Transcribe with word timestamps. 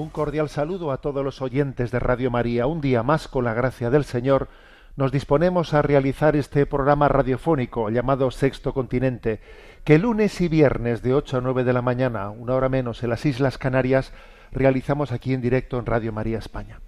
Un 0.00 0.08
cordial 0.08 0.48
saludo 0.48 0.92
a 0.92 0.96
todos 1.02 1.22
los 1.22 1.42
oyentes 1.42 1.90
de 1.90 1.98
Radio 1.98 2.30
María. 2.30 2.66
Un 2.66 2.80
día 2.80 3.02
más, 3.02 3.28
con 3.28 3.44
la 3.44 3.52
gracia 3.52 3.90
del 3.90 4.04
Señor, 4.04 4.48
nos 4.96 5.12
disponemos 5.12 5.74
a 5.74 5.82
realizar 5.82 6.36
este 6.36 6.64
programa 6.64 7.06
radiofónico 7.08 7.90
llamado 7.90 8.30
Sexto 8.30 8.72
Continente, 8.72 9.40
que 9.84 9.98
lunes 9.98 10.40
y 10.40 10.48
viernes 10.48 11.02
de 11.02 11.12
8 11.12 11.36
a 11.36 11.40
9 11.42 11.64
de 11.64 11.74
la 11.74 11.82
mañana, 11.82 12.30
una 12.30 12.54
hora 12.54 12.70
menos, 12.70 13.02
en 13.02 13.10
las 13.10 13.26
Islas 13.26 13.58
Canarias, 13.58 14.14
realizamos 14.52 15.12
aquí 15.12 15.34
en 15.34 15.42
directo 15.42 15.78
en 15.78 15.84
Radio 15.84 16.12
María 16.12 16.38
España. 16.38 16.80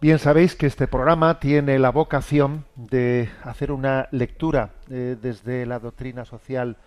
Bien 0.00 0.18
sabéis 0.18 0.56
que 0.56 0.68
este 0.68 0.88
programa 0.88 1.38
tiene 1.38 1.78
la 1.78 1.90
vocación 1.90 2.64
de 2.76 3.28
hacer 3.44 3.72
una 3.72 4.08
lectura 4.10 4.70
eh, 4.88 5.18
desde 5.20 5.66
la 5.66 5.80
doctrina 5.80 6.24
social 6.24 6.78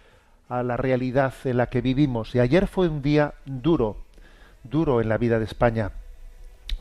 a 0.50 0.64
la 0.64 0.76
realidad 0.76 1.36
en 1.44 1.58
la 1.58 1.68
que 1.68 1.82
vivimos. 1.82 2.34
Y 2.34 2.40
ayer 2.40 2.66
fue 2.66 2.90
un 2.90 3.04
día 3.04 3.36
duro, 3.46 3.98
duro 4.64 5.02
en 5.02 5.10
la 5.10 5.18
vida 5.18 5.40
de 5.40 5.46
España. 5.46 5.92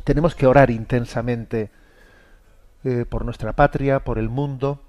Tenemos 0.04 0.34
que 0.34 0.46
orar 0.46 0.70
intensamente 0.70 1.70
eh, 2.84 3.04
por 3.08 3.24
nuestra 3.24 3.52
patria, 3.52 4.00
por 4.00 4.18
el 4.18 4.28
mundo. 4.28 4.82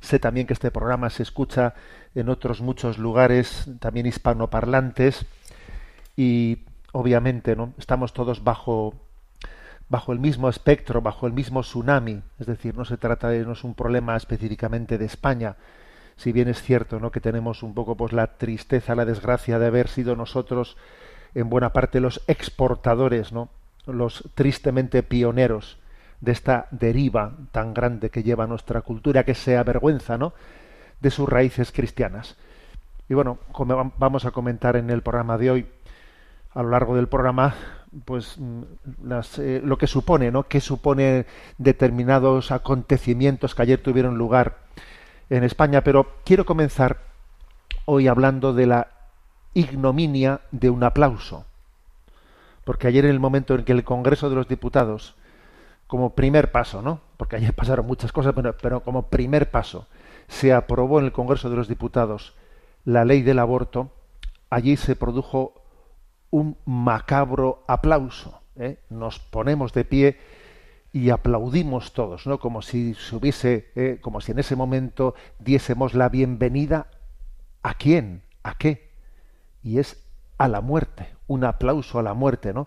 Sé 0.00 0.18
también 0.18 0.46
que 0.46 0.54
este 0.54 0.70
programa 0.70 1.10
se 1.10 1.22
escucha 1.22 1.74
en 2.14 2.28
otros 2.28 2.60
muchos 2.60 2.98
lugares, 2.98 3.68
también 3.78 4.06
hispanoparlantes, 4.06 5.26
y 6.16 6.64
obviamente 6.92 7.54
no 7.54 7.74
estamos 7.78 8.12
todos 8.12 8.42
bajo 8.42 8.94
bajo 9.90 10.12
el 10.12 10.20
mismo 10.20 10.48
espectro, 10.48 11.02
bajo 11.02 11.26
el 11.26 11.32
mismo 11.32 11.62
tsunami. 11.62 12.22
Es 12.38 12.46
decir, 12.46 12.76
no 12.76 12.84
se 12.84 12.96
trata 12.96 13.28
de 13.28 13.44
no 13.44 13.52
es 13.52 13.64
un 13.64 13.74
problema 13.74 14.16
específicamente 14.16 14.96
de 14.96 15.04
España. 15.04 15.56
Si 16.16 16.32
bien 16.32 16.48
es 16.48 16.62
cierto, 16.62 17.00
¿no? 17.00 17.10
que 17.10 17.20
tenemos 17.20 17.62
un 17.62 17.74
poco 17.74 17.96
pues 17.96 18.12
la 18.12 18.38
tristeza, 18.38 18.94
la 18.94 19.04
desgracia 19.04 19.58
de 19.58 19.66
haber 19.66 19.88
sido 19.88 20.14
nosotros 20.14 20.76
en 21.34 21.48
buena 21.50 21.72
parte 21.72 22.00
los 22.00 22.22
exportadores, 22.26 23.32
¿no? 23.32 23.48
los 23.86 24.28
tristemente 24.34 25.02
pioneros 25.02 25.78
de 26.20 26.32
esta 26.32 26.66
deriva 26.70 27.32
tan 27.52 27.72
grande 27.72 28.10
que 28.10 28.22
lleva 28.22 28.46
nuestra 28.46 28.82
cultura, 28.82 29.24
que 29.24 29.34
se 29.34 29.56
avergüenza 29.56 30.18
¿no? 30.18 30.32
de 31.00 31.10
sus 31.10 31.28
raíces 31.28 31.72
cristianas. 31.72 32.36
Y 33.08 33.14
bueno, 33.14 33.38
como 33.52 33.74
vam- 33.74 33.92
vamos 33.98 34.24
a 34.26 34.30
comentar 34.30 34.76
en 34.76 34.90
el 34.90 35.02
programa 35.02 35.38
de 35.38 35.50
hoy, 35.50 35.66
a 36.52 36.62
lo 36.62 36.70
largo 36.70 36.94
del 36.96 37.08
programa, 37.08 37.54
pues 38.04 38.36
mm, 38.38 38.62
las, 39.04 39.38
eh, 39.38 39.60
lo 39.64 39.78
que 39.78 39.86
supone, 39.86 40.30
¿no? 40.30 40.44
¿Qué 40.44 40.60
supone 40.60 41.26
determinados 41.58 42.50
acontecimientos 42.52 43.54
que 43.54 43.62
ayer 43.62 43.82
tuvieron 43.82 44.18
lugar 44.18 44.58
en 45.30 45.42
España? 45.44 45.82
Pero 45.82 46.06
quiero 46.24 46.44
comenzar 46.44 46.98
hoy 47.84 48.08
hablando 48.08 48.52
de 48.52 48.66
la 48.66 48.88
ignominia 49.54 50.40
de 50.50 50.70
un 50.70 50.84
aplauso. 50.84 51.44
Porque 52.64 52.86
ayer 52.86 53.04
en 53.04 53.10
el 53.10 53.20
momento 53.20 53.54
en 53.54 53.64
que 53.64 53.72
el 53.72 53.84
Congreso 53.84 54.28
de 54.28 54.36
los 54.36 54.48
Diputados, 54.48 55.16
como 55.86 56.14
primer 56.14 56.52
paso, 56.52 56.82
¿no? 56.82 57.00
Porque 57.16 57.36
ayer 57.36 57.54
pasaron 57.54 57.86
muchas 57.86 58.12
cosas, 58.12 58.34
pero, 58.60 58.80
como 58.82 59.08
primer 59.08 59.50
paso, 59.50 59.86
se 60.28 60.52
aprobó 60.52 61.00
en 61.00 61.06
el 61.06 61.12
Congreso 61.12 61.50
de 61.50 61.56
los 61.56 61.68
Diputados 61.68 62.34
la 62.84 63.04
ley 63.04 63.22
del 63.22 63.38
aborto, 63.38 63.90
allí 64.48 64.76
se 64.76 64.96
produjo 64.96 65.54
un 66.30 66.56
macabro 66.64 67.64
aplauso. 67.66 68.40
¿eh? 68.56 68.78
Nos 68.88 69.18
ponemos 69.18 69.72
de 69.72 69.84
pie 69.84 70.18
y 70.92 71.10
aplaudimos 71.10 71.92
todos, 71.92 72.26
¿no? 72.26 72.38
Como 72.38 72.62
si 72.62 72.94
se 72.94 73.16
hubiese, 73.16 73.70
eh, 73.74 73.98
como 74.00 74.20
si 74.20 74.32
en 74.32 74.38
ese 74.38 74.56
momento 74.56 75.14
diésemos 75.38 75.94
la 75.94 76.08
bienvenida 76.08 76.86
a 77.62 77.74
quién, 77.74 78.22
a 78.42 78.54
qué, 78.54 78.89
y 79.62 79.78
es 79.78 80.02
a 80.38 80.48
la 80.48 80.60
muerte, 80.60 81.08
un 81.26 81.44
aplauso 81.44 81.98
a 81.98 82.02
la 82.02 82.14
muerte, 82.14 82.52
¿no? 82.52 82.66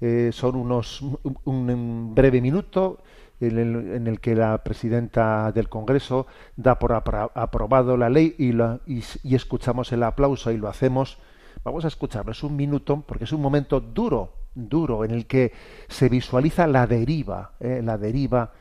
Eh, 0.00 0.30
son 0.32 0.56
unos 0.56 1.00
un, 1.44 2.12
breve 2.14 2.40
minuto 2.40 2.98
en 3.40 4.06
el, 4.06 4.20
que 4.20 4.34
la 4.34 4.58
presidenta 4.64 5.52
del 5.52 5.68
Congreso 5.68 6.26
da 6.56 6.78
por 6.78 6.92
aprobado 6.92 7.96
la 7.96 8.08
ley 8.08 8.34
y, 8.38 8.52
la- 8.52 8.80
y 8.86 9.34
escuchamos 9.34 9.92
el 9.92 10.02
aplauso 10.02 10.50
y 10.52 10.56
lo 10.58 10.68
hacemos. 10.68 11.18
Vamos 11.64 11.84
a 11.84 11.88
escucharlo, 11.88 12.32
es 12.32 12.42
un 12.42 12.56
minuto 12.56 13.02
porque 13.06 13.24
es 13.24 13.32
un 13.32 13.40
momento 13.42 13.80
duro, 13.80 14.32
duro, 14.54 15.04
en 15.04 15.10
el 15.12 15.26
que 15.26 15.52
se 15.88 16.08
visualiza 16.08 16.66
la 16.66 16.86
deriva, 16.86 17.52
eh, 17.60 17.80
la 17.84 17.98
deriva 17.98 18.52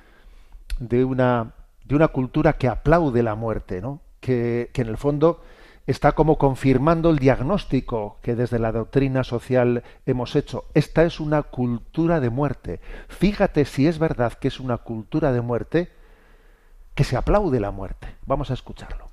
de 0.79 1.03
una, 1.05 1.53
de 1.85 1.95
una 1.95 2.07
cultura 2.09 2.53
que 2.53 2.67
aplaude 2.67 3.23
la 3.23 3.35
muerte, 3.35 3.81
¿no? 3.81 4.01
que, 4.19 4.69
que 4.73 4.81
en 4.83 4.87
el 4.89 4.97
fondo 4.97 5.41
está 5.91 6.13
como 6.13 6.37
confirmando 6.37 7.09
el 7.09 7.19
diagnóstico 7.19 8.17
que 8.21 8.35
desde 8.35 8.59
la 8.59 8.71
doctrina 8.71 9.23
social 9.23 9.83
hemos 10.05 10.35
hecho. 10.35 10.65
Esta 10.73 11.03
es 11.03 11.19
una 11.19 11.43
cultura 11.43 12.19
de 12.19 12.29
muerte. 12.29 12.81
Fíjate 13.09 13.65
si 13.65 13.87
es 13.87 13.99
verdad 13.99 14.33
que 14.33 14.47
es 14.47 14.59
una 14.59 14.77
cultura 14.77 15.31
de 15.31 15.41
muerte 15.41 15.91
que 16.95 17.03
se 17.03 17.17
aplaude 17.17 17.59
la 17.59 17.71
muerte. 17.71 18.15
Vamos 18.25 18.51
a 18.51 18.53
escucharlo. 18.53 19.11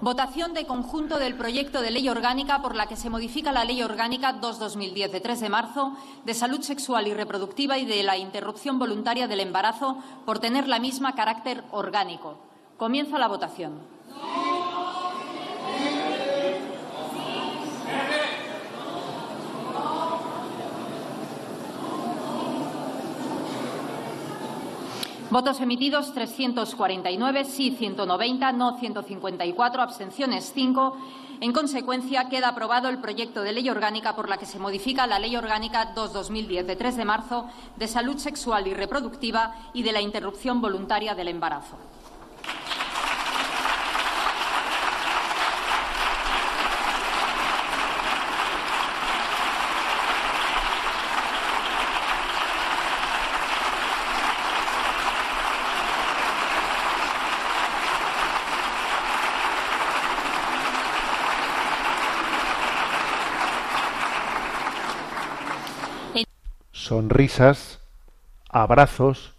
Votación 0.00 0.52
de 0.52 0.66
conjunto 0.66 1.18
del 1.18 1.36
proyecto 1.36 1.80
de 1.80 1.92
ley 1.92 2.08
orgánica 2.08 2.60
por 2.60 2.74
la 2.74 2.86
que 2.88 2.96
se 2.96 3.08
modifica 3.08 3.52
la 3.52 3.64
Ley 3.64 3.84
Orgánica 3.84 4.40
2-2010 4.40 5.10
de 5.10 5.20
3 5.20 5.40
de 5.40 5.48
marzo 5.48 5.96
de 6.24 6.34
salud 6.34 6.60
sexual 6.62 7.06
y 7.06 7.14
reproductiva 7.14 7.78
y 7.78 7.86
de 7.86 8.02
la 8.02 8.16
interrupción 8.16 8.80
voluntaria 8.80 9.28
del 9.28 9.38
embarazo 9.38 9.98
por 10.26 10.40
tener 10.40 10.66
la 10.66 10.80
misma 10.80 11.14
carácter 11.14 11.62
orgánico. 11.70 12.38
Comienza 12.78 13.16
la 13.18 13.28
votación. 13.28 13.78
Votos 25.32 25.62
emitidos 25.62 26.12
349, 26.12 27.46
sí 27.46 27.74
190, 27.78 28.52
no 28.52 28.78
154, 28.78 29.80
abstenciones 29.80 30.52
5. 30.54 30.98
En 31.40 31.54
consecuencia, 31.54 32.28
queda 32.28 32.48
aprobado 32.48 32.90
el 32.90 32.98
proyecto 32.98 33.40
de 33.40 33.54
ley 33.54 33.70
orgánica 33.70 34.14
por 34.14 34.28
la 34.28 34.36
que 34.36 34.44
se 34.44 34.58
modifica 34.58 35.06
la 35.06 35.18
Ley 35.18 35.34
Orgánica 35.34 35.94
2-2010 35.94 36.64
de 36.66 36.76
3 36.76 36.96
de 36.98 37.04
marzo 37.06 37.46
de 37.76 37.88
salud 37.88 38.18
sexual 38.18 38.66
y 38.66 38.74
reproductiva 38.74 39.54
y 39.72 39.82
de 39.82 39.92
la 39.92 40.02
interrupción 40.02 40.60
voluntaria 40.60 41.14
del 41.14 41.28
embarazo. 41.28 41.78
Sonrisas, 66.92 67.80
abrazos, 68.50 69.34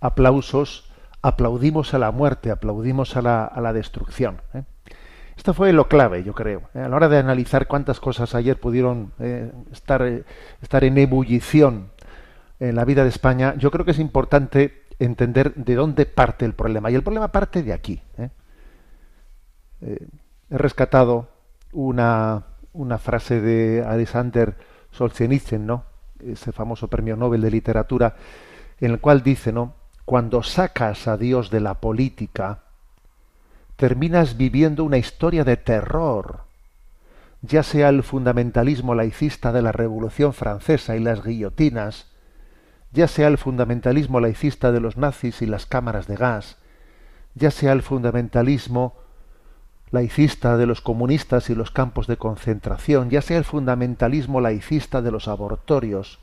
aplausos, 0.00 0.90
aplaudimos 1.22 1.94
a 1.94 2.00
la 2.00 2.10
muerte, 2.10 2.50
aplaudimos 2.50 3.16
a 3.16 3.22
la, 3.22 3.44
a 3.44 3.60
la 3.60 3.72
destrucción. 3.72 4.40
¿eh? 4.54 4.64
Esto 5.36 5.54
fue 5.54 5.72
lo 5.72 5.86
clave, 5.86 6.24
yo 6.24 6.34
creo. 6.34 6.62
¿eh? 6.74 6.80
A 6.80 6.88
la 6.88 6.96
hora 6.96 7.08
de 7.08 7.18
analizar 7.18 7.68
cuántas 7.68 8.00
cosas 8.00 8.34
ayer 8.34 8.58
pudieron 8.58 9.12
eh, 9.20 9.52
estar, 9.70 10.02
estar 10.60 10.82
en 10.82 10.98
ebullición 10.98 11.92
en 12.58 12.74
la 12.74 12.84
vida 12.84 13.04
de 13.04 13.10
España, 13.10 13.54
yo 13.56 13.70
creo 13.70 13.84
que 13.84 13.92
es 13.92 14.00
importante 14.00 14.82
entender 14.98 15.54
de 15.54 15.76
dónde 15.76 16.06
parte 16.06 16.44
el 16.44 16.54
problema. 16.54 16.90
Y 16.90 16.96
el 16.96 17.04
problema 17.04 17.30
parte 17.30 17.62
de 17.62 17.72
aquí. 17.72 18.02
he 19.78 19.98
rescatado 20.50 21.28
una, 21.72 22.46
una 22.72 22.98
frase 22.98 23.40
de 23.40 23.84
Alexander 23.86 24.56
Solzhenitsyn, 24.90 25.66
¿no? 25.66 25.95
Ese 26.20 26.52
famoso 26.52 26.88
premio 26.88 27.16
Nobel 27.16 27.40
de 27.40 27.50
literatura, 27.50 28.16
en 28.80 28.92
el 28.92 29.00
cual 29.00 29.22
dice, 29.22 29.52
¿no? 29.52 29.74
Cuando 30.04 30.42
sacas 30.42 31.08
a 31.08 31.16
Dios 31.16 31.50
de 31.50 31.60
la 31.60 31.80
política, 31.80 32.60
terminas 33.76 34.36
viviendo 34.36 34.84
una 34.84 34.98
historia 34.98 35.44
de 35.44 35.56
terror, 35.56 36.40
ya 37.42 37.62
sea 37.62 37.88
el 37.90 38.02
fundamentalismo 38.02 38.94
laicista 38.94 39.52
de 39.52 39.62
la 39.62 39.72
Revolución 39.72 40.32
Francesa 40.32 40.96
y 40.96 41.00
las 41.00 41.22
guillotinas, 41.22 42.06
ya 42.92 43.08
sea 43.08 43.28
el 43.28 43.36
fundamentalismo 43.36 44.20
laicista 44.20 44.72
de 44.72 44.80
los 44.80 44.96
nazis 44.96 45.42
y 45.42 45.46
las 45.46 45.66
cámaras 45.66 46.06
de 46.06 46.16
gas, 46.16 46.56
ya 47.34 47.50
sea 47.50 47.72
el 47.72 47.82
fundamentalismo 47.82 48.96
laicista 49.90 50.56
de 50.56 50.66
los 50.66 50.80
comunistas 50.80 51.50
y 51.50 51.54
los 51.54 51.70
campos 51.70 52.06
de 52.06 52.16
concentración, 52.16 53.10
ya 53.10 53.22
sea 53.22 53.38
el 53.38 53.44
fundamentalismo 53.44 54.40
laicista 54.40 55.02
de 55.02 55.10
los 55.10 55.28
abortorios, 55.28 56.18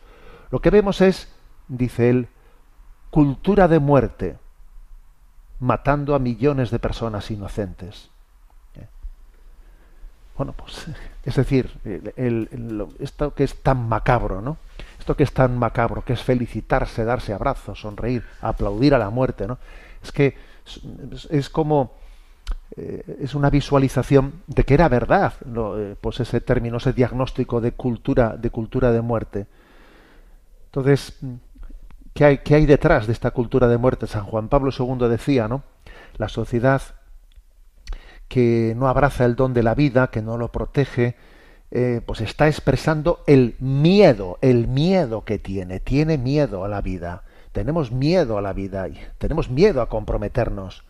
lo 0.52 0.60
que 0.60 0.70
vemos 0.70 1.02
es, 1.02 1.30
dice 1.68 2.10
él, 2.10 2.28
cultura 3.10 3.68
de 3.68 3.80
muerte, 3.80 4.38
matando 5.60 6.14
a 6.14 6.20
millones 6.20 6.72
de 6.72 6.80
personas 6.80 7.32
inocentes. 7.32 8.10
¿Eh? 8.76 8.88
Bueno, 10.38 10.54
pues, 10.54 10.88
es 11.24 11.36
decir, 11.36 11.72
esto 13.00 13.34
que 13.34 13.44
es 13.44 13.62
tan 13.64 13.88
macabro, 13.88 14.42
¿no? 14.42 14.58
Esto 15.00 15.16
que 15.16 15.24
es 15.24 15.34
tan 15.34 15.58
macabro, 15.58 16.04
que 16.04 16.14
es 16.14 16.22
felicitarse, 16.22 17.04
darse 17.04 17.34
abrazos, 17.34 17.82
sonreír, 17.82 18.24
aplaudir 18.42 18.94
a 18.94 18.98
la 18.98 19.10
muerte, 19.10 19.48
¿no? 19.48 19.58
Es 20.02 20.12
que 20.12 20.38
es, 21.30 21.50
como 21.50 21.94
eh, 22.76 23.18
es 23.22 23.36
una 23.36 23.50
visualización 23.50 24.42
de 24.48 24.64
que 24.64 24.74
era 24.74 24.90
verdad, 24.90 25.34
eh, 25.78 25.96
pues 26.00 26.20
ese 26.20 26.42
término, 26.42 26.78
ese 26.78 26.94
diagnóstico 26.94 27.62
de 27.62 27.74
cultura, 27.74 28.36
de 28.38 28.50
cultura 28.50 28.92
de 28.92 29.02
muerte. 29.02 29.46
Entonces, 30.66 31.20
¿qué 32.14 32.26
hay, 32.26 32.38
qué 32.40 32.56
hay 32.56 32.66
detrás 32.66 33.06
de 33.06 33.14
esta 33.14 33.32
cultura 33.32 33.68
de 33.68 33.78
muerte? 33.78 34.08
San 34.08 34.26
Juan 34.26 34.50
Pablo 34.50 34.72
II 34.78 35.08
decía, 35.08 35.48
¿no? 35.48 35.64
La 36.18 36.30
sociedad 36.30 36.82
que 38.28 38.74
no 38.76 38.88
abraza 38.88 39.26
el 39.26 39.36
don 39.36 39.54
de 39.54 39.62
la 39.62 39.76
vida, 39.76 40.08
que 40.08 40.24
no 40.24 40.38
lo 40.38 40.52
protege, 40.52 41.16
eh, 41.70 42.02
pues 42.06 42.22
está 42.22 42.48
expresando 42.48 43.24
el 43.28 43.56
miedo, 43.60 44.40
el 44.42 44.68
miedo 44.68 45.26
que 45.26 45.38
tiene, 45.38 45.80
tiene 45.80 46.18
miedo 46.18 46.66
a 46.66 46.68
la 46.68 46.82
vida. 46.82 47.24
Tenemos 47.52 47.92
miedo 47.92 48.40
a 48.40 48.42
la 48.42 48.54
vida, 48.54 48.88
y 48.88 49.00
tenemos 49.20 49.52
miedo 49.52 49.82
a 49.82 49.90
comprometernos, 49.90 50.84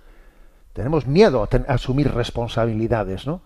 tenemos 0.73 1.07
miedo 1.07 1.43
a, 1.43 1.73
asumir 1.73 2.11
responsabilidades, 2.11 3.25
¿no? 3.25 3.41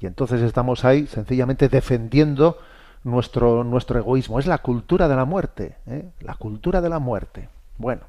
Y 0.00 0.06
entonces 0.06 0.40
estamos 0.40 0.84
ahí 0.84 1.06
sencillamente 1.06 1.68
defendiendo 1.68 2.58
nuestro, 3.04 3.64
nuestro 3.64 3.98
egoísmo. 3.98 4.38
Es 4.38 4.46
la 4.46 4.58
cultura 4.58 5.08
de 5.08 5.16
la 5.16 5.24
muerte, 5.24 5.76
¿eh? 5.86 6.10
la 6.20 6.34
cultura 6.34 6.80
de 6.80 6.88
la 6.88 6.98
muerte. 7.00 7.48
Bueno, 7.76 8.02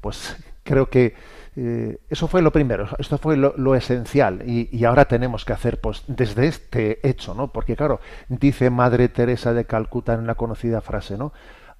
pues 0.00 0.36
creo 0.62 0.88
que 0.88 1.14
eh, 1.56 1.98
eso 2.10 2.28
fue 2.28 2.42
lo 2.42 2.52
primero, 2.52 2.86
esto 2.98 3.16
fue 3.16 3.36
lo, 3.36 3.74
esencial 3.74 4.42
y, 4.46 4.68
y, 4.70 4.84
ahora 4.84 5.06
tenemos 5.06 5.46
que 5.46 5.54
hacer 5.54 5.80
pues 5.80 6.04
desde 6.06 6.48
este 6.48 7.08
hecho, 7.08 7.32
¿no? 7.32 7.50
Porque 7.50 7.76
claro, 7.76 7.98
dice 8.28 8.68
Madre 8.68 9.08
Teresa 9.08 9.54
de 9.54 9.64
Calcuta 9.64 10.12
en 10.12 10.20
una 10.20 10.34
conocida 10.34 10.82
frase, 10.82 11.16
¿no? 11.16 11.32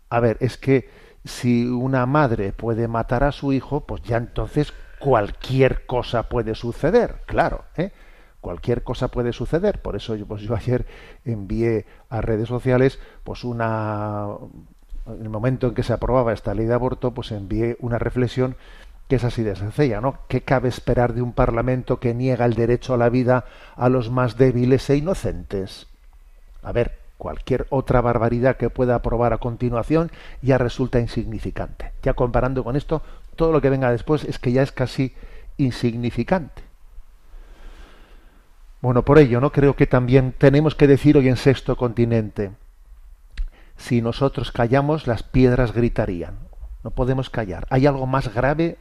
A 0.08 0.20
ver, 0.20 0.38
es 0.40 0.56
que 0.56 0.88
si 1.26 1.66
una 1.66 2.06
madre 2.06 2.52
puede 2.52 2.88
matar 2.88 3.22
a 3.22 3.32
su 3.32 3.52
hijo, 3.52 3.82
pues 3.82 4.00
ya 4.02 4.16
entonces 4.16 4.72
cualquier 4.98 5.86
cosa 5.86 6.28
puede 6.28 6.54
suceder, 6.54 7.22
claro, 7.26 7.64
¿eh? 7.76 7.92
cualquier 8.40 8.82
cosa 8.82 9.08
puede 9.08 9.32
suceder. 9.32 9.82
Por 9.82 9.96
eso 9.96 10.14
yo, 10.14 10.26
pues 10.26 10.42
yo 10.42 10.54
ayer 10.54 10.86
envié 11.24 11.86
a 12.08 12.20
redes 12.20 12.48
sociales, 12.48 13.00
pues 13.24 13.44
una, 13.44 14.28
en 15.06 15.22
el 15.22 15.28
momento 15.28 15.66
en 15.66 15.74
que 15.74 15.82
se 15.82 15.92
aprobaba 15.92 16.32
esta 16.32 16.54
ley 16.54 16.66
de 16.66 16.74
aborto, 16.74 17.12
pues 17.12 17.32
envié 17.32 17.76
una 17.80 17.98
reflexión 17.98 18.56
que 19.08 19.16
es 19.16 19.24
así 19.24 19.42
de 19.42 19.56
sencilla, 19.56 20.00
¿no? 20.00 20.18
¿Qué 20.28 20.42
cabe 20.42 20.68
esperar 20.68 21.14
de 21.14 21.22
un 21.22 21.32
parlamento 21.32 22.00
que 22.00 22.14
niega 22.14 22.44
el 22.44 22.54
derecho 22.54 22.94
a 22.94 22.96
la 22.96 23.08
vida 23.08 23.44
a 23.76 23.88
los 23.88 24.10
más 24.10 24.36
débiles 24.36 24.88
e 24.90 24.96
inocentes? 24.96 25.86
A 26.62 26.72
ver, 26.72 26.98
Cualquier 27.18 27.66
otra 27.70 28.02
barbaridad 28.02 28.56
que 28.56 28.68
pueda 28.68 28.96
aprobar 28.96 29.32
a 29.32 29.38
continuación 29.38 30.10
ya 30.42 30.58
resulta 30.58 31.00
insignificante. 31.00 31.92
Ya 32.02 32.12
comparando 32.12 32.62
con 32.62 32.76
esto, 32.76 33.00
todo 33.36 33.52
lo 33.52 33.60
que 33.60 33.70
venga 33.70 33.90
después 33.90 34.24
es 34.24 34.38
que 34.38 34.52
ya 34.52 34.62
es 34.62 34.72
casi 34.72 35.14
insignificante. 35.56 36.62
Bueno, 38.80 39.04
por 39.04 39.18
ello, 39.18 39.40
¿no? 39.40 39.52
Creo 39.52 39.76
que 39.76 39.86
también 39.86 40.34
tenemos 40.36 40.74
que 40.74 40.86
decir 40.86 41.16
hoy 41.16 41.28
en 41.28 41.36
Sexto 41.36 41.76
Continente, 41.76 42.52
si 43.76 44.02
nosotros 44.02 44.52
callamos, 44.52 45.06
las 45.06 45.22
piedras 45.22 45.72
gritarían. 45.72 46.38
No 46.82 46.90
podemos 46.90 47.30
callar. 47.30 47.66
Hay 47.70 47.86
algo 47.86 48.06
más 48.06 48.32
grave 48.32 48.78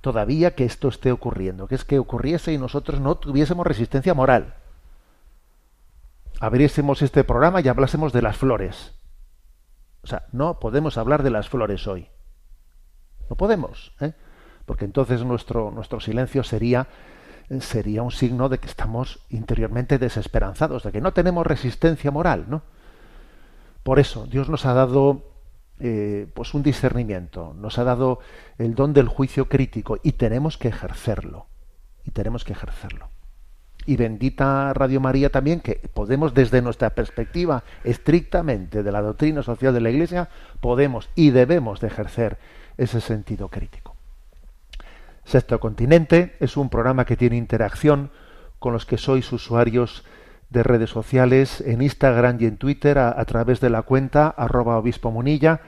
todavía 0.00 0.54
que 0.54 0.64
esto 0.64 0.88
esté 0.88 1.10
ocurriendo, 1.12 1.66
que 1.66 1.74
es 1.74 1.84
que 1.84 1.98
ocurriese 1.98 2.52
y 2.52 2.58
nosotros 2.58 3.00
no 3.00 3.16
tuviésemos 3.16 3.66
resistencia 3.66 4.14
moral 4.14 4.54
abriésemos 6.40 7.02
este 7.02 7.24
programa 7.24 7.60
y 7.60 7.68
hablásemos 7.68 8.12
de 8.12 8.22
las 8.22 8.36
flores. 8.36 8.94
O 10.02 10.06
sea, 10.06 10.26
no 10.32 10.58
podemos 10.60 10.98
hablar 10.98 11.22
de 11.22 11.30
las 11.30 11.48
flores 11.48 11.86
hoy. 11.86 12.08
No 13.28 13.36
podemos, 13.36 13.92
¿eh? 14.00 14.12
porque 14.64 14.84
entonces 14.84 15.24
nuestro, 15.24 15.70
nuestro 15.70 16.00
silencio 16.00 16.42
sería, 16.42 16.86
sería 17.60 18.02
un 18.02 18.10
signo 18.10 18.48
de 18.48 18.58
que 18.58 18.66
estamos 18.66 19.20
interiormente 19.30 19.98
desesperanzados, 19.98 20.82
de 20.82 20.92
que 20.92 21.00
no 21.00 21.12
tenemos 21.12 21.46
resistencia 21.46 22.10
moral, 22.10 22.46
¿no? 22.48 22.62
Por 23.82 24.00
eso 24.00 24.26
Dios 24.26 24.48
nos 24.48 24.66
ha 24.66 24.74
dado 24.74 25.22
eh, 25.78 26.26
pues 26.34 26.54
un 26.54 26.62
discernimiento, 26.62 27.54
nos 27.58 27.78
ha 27.78 27.84
dado 27.84 28.18
el 28.58 28.74
don 28.74 28.92
del 28.92 29.08
juicio 29.08 29.48
crítico 29.48 29.98
y 30.02 30.12
tenemos 30.12 30.58
que 30.58 30.68
ejercerlo. 30.68 31.46
Y 32.04 32.10
tenemos 32.10 32.44
que 32.44 32.52
ejercerlo 32.52 33.10
y 33.86 33.96
bendita 33.96 34.74
Radio 34.74 35.00
María 35.00 35.30
también, 35.30 35.60
que 35.60 35.80
podemos 35.94 36.34
desde 36.34 36.60
nuestra 36.60 36.90
perspectiva 36.90 37.62
estrictamente 37.84 38.82
de 38.82 38.92
la 38.92 39.00
doctrina 39.00 39.42
social 39.42 39.72
de 39.72 39.80
la 39.80 39.90
Iglesia, 39.90 40.28
podemos 40.60 41.08
y 41.14 41.30
debemos 41.30 41.80
de 41.80 41.86
ejercer 41.86 42.38
ese 42.78 43.00
sentido 43.00 43.48
crítico. 43.48 43.94
Sexto 45.24 45.58
Continente 45.58 46.36
es 46.40 46.56
un 46.56 46.68
programa 46.68 47.04
que 47.04 47.16
tiene 47.16 47.36
interacción 47.36 48.10
con 48.58 48.72
los 48.72 48.86
que 48.86 48.98
sois 48.98 49.30
usuarios 49.32 50.04
de 50.50 50.62
redes 50.62 50.90
sociales 50.90 51.60
en 51.60 51.82
Instagram 51.82 52.38
y 52.40 52.46
en 52.46 52.56
Twitter 52.56 52.98
a, 52.98 53.24
través 53.24 53.60
de 53.60 53.70
la 53.70 53.82
cuenta 53.82 54.28
arroba 54.28 54.78
obispo 54.78 55.10
munilla, 55.10 55.60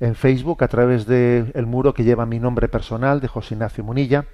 en 0.00 0.14
Facebook 0.14 0.62
a 0.64 0.68
través 0.68 1.06
del 1.06 1.66
muro 1.66 1.94
que 1.94 2.04
lleva 2.04 2.26
mi 2.26 2.38
nombre 2.38 2.68
personal 2.68 3.20
de 3.20 3.28
José 3.28 3.54
Ignacio 3.54 3.84
Munilla, 3.84 4.26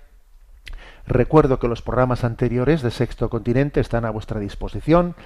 Recuerdo 1.07 1.59
que 1.59 1.69
los 1.69 1.83
programas 1.83 2.25
anteriores 2.25 2.83
de 2.83 2.91
Sexto 2.91 3.29
Continente 3.29 3.81
están 3.81 4.05
a 4.05 4.11
vuestra 4.11 4.39
disposición, 4.39 5.17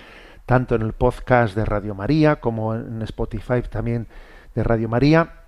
tanto 0.47 0.75
en 0.75 0.82
el 0.82 0.94
podcast 0.94 1.54
de 1.54 1.64
Radio 1.64 1.94
María 1.94 2.37
como 2.37 2.75
en 2.75 3.02
Spotify 3.02 3.62
también 3.68 4.06
de 4.54 4.64
Radio 4.64 4.88
María, 4.88 5.45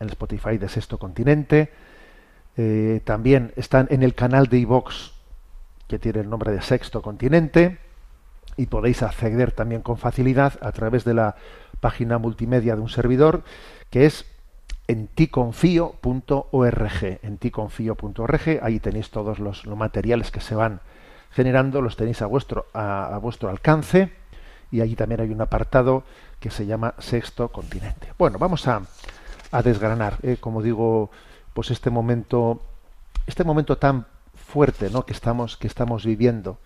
en 0.00 0.08
Spotify 0.08 0.58
de 0.58 0.68
Sexto 0.68 0.98
Continente. 0.98 1.70
Eh, 2.56 3.00
también 3.04 3.52
están 3.56 3.86
en 3.90 4.02
el 4.02 4.14
canal 4.14 4.48
de 4.48 4.58
iVox 4.58 5.12
que 5.86 5.98
tiene 5.98 6.20
el 6.20 6.28
nombre 6.28 6.52
de 6.52 6.60
Sexto 6.60 7.02
Continente 7.02 7.78
y 8.56 8.66
podéis 8.66 9.02
acceder 9.02 9.52
también 9.52 9.82
con 9.82 9.96
facilidad 9.96 10.58
a 10.60 10.72
través 10.72 11.04
de 11.04 11.14
la 11.14 11.36
página 11.80 12.18
multimedia 12.18 12.74
de 12.74 12.82
un 12.82 12.88
servidor 12.88 13.44
que 13.90 14.04
es 14.04 14.26
en 14.88 15.06
ticonfío.org, 15.06 17.18
en 17.22 17.38
ticonfío.org, 17.38 18.60
ahí 18.62 18.80
tenéis 18.80 19.10
todos 19.10 19.38
los, 19.38 19.66
materiales 19.66 20.30
que 20.30 20.40
se 20.40 20.54
van 20.54 20.80
generando, 21.30 21.82
los 21.82 21.96
tenéis 21.96 22.22
a 22.22 22.26
vuestro, 22.26 22.66
a, 22.72 23.18
vuestro 23.20 23.50
alcance, 23.50 24.10
y 24.70 24.80
allí 24.80 24.96
también 24.96 25.20
hay 25.20 25.30
un 25.30 25.42
apartado 25.42 26.04
que 26.40 26.50
se 26.50 26.64
llama 26.64 26.94
Sexto 26.98 27.48
Continente. 27.48 28.14
Bueno, 28.18 28.38
vamos 28.38 28.66
a, 28.66 28.80
a 29.50 29.62
desgranar, 29.62 30.18
eh, 30.22 30.36
como 30.38 30.62
digo, 30.62 31.10
pues 31.54 31.70
este 31.70 31.90
momento, 31.90 32.60
este 33.26 33.44
momento 33.44 33.78
tan 33.78 34.06
fuerte 34.34 34.90
¿no? 34.90 35.04
que, 35.04 35.12
estamos, 35.12 35.56
que 35.56 35.66
estamos 35.66 36.04
viviendo 36.04 36.58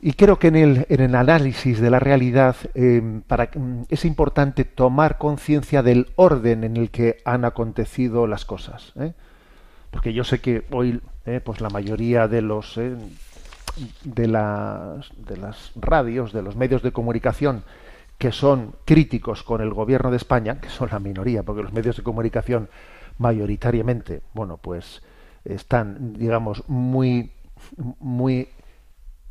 y 0.00 0.12
creo 0.12 0.38
que 0.38 0.48
en 0.48 0.56
el, 0.56 0.86
en 0.88 1.00
el 1.00 1.14
análisis 1.14 1.80
de 1.80 1.90
la 1.90 1.98
realidad 1.98 2.56
em, 2.74 3.22
para, 3.22 3.50
mm, 3.52 3.82
es 3.88 4.04
importante 4.04 4.64
tomar 4.64 5.18
conciencia 5.18 5.82
del 5.82 6.08
orden 6.14 6.62
en 6.62 6.76
el 6.76 6.90
que 6.90 7.18
han 7.24 7.44
acontecido 7.44 8.26
las 8.28 8.44
cosas. 8.44 8.92
¿eh? 8.96 9.12
Porque 9.90 10.12
yo 10.12 10.22
sé 10.22 10.40
que 10.40 10.64
hoy 10.70 11.00
eh, 11.26 11.40
pues 11.42 11.60
la 11.60 11.68
mayoría 11.68 12.28
de 12.28 12.42
los 12.42 12.76
de, 14.04 14.26
las, 14.28 15.10
de 15.16 15.36
las 15.36 15.72
radios, 15.74 16.32
de 16.32 16.42
los 16.42 16.56
medios 16.56 16.82
de 16.82 16.92
comunicación 16.92 17.64
que 18.18 18.32
son 18.32 18.74
críticos 18.84 19.42
con 19.42 19.60
el 19.60 19.72
gobierno 19.72 20.10
de 20.10 20.16
España, 20.16 20.60
que 20.60 20.68
son 20.68 20.90
la 20.90 20.98
minoría, 20.98 21.44
porque 21.44 21.62
los 21.62 21.72
medios 21.72 21.96
de 21.96 22.02
comunicación 22.02 22.68
mayoritariamente, 23.18 24.22
bueno, 24.34 24.58
pues 24.58 25.02
están, 25.44 26.14
digamos, 26.14 26.64
muy 26.68 27.32
muy 28.00 28.48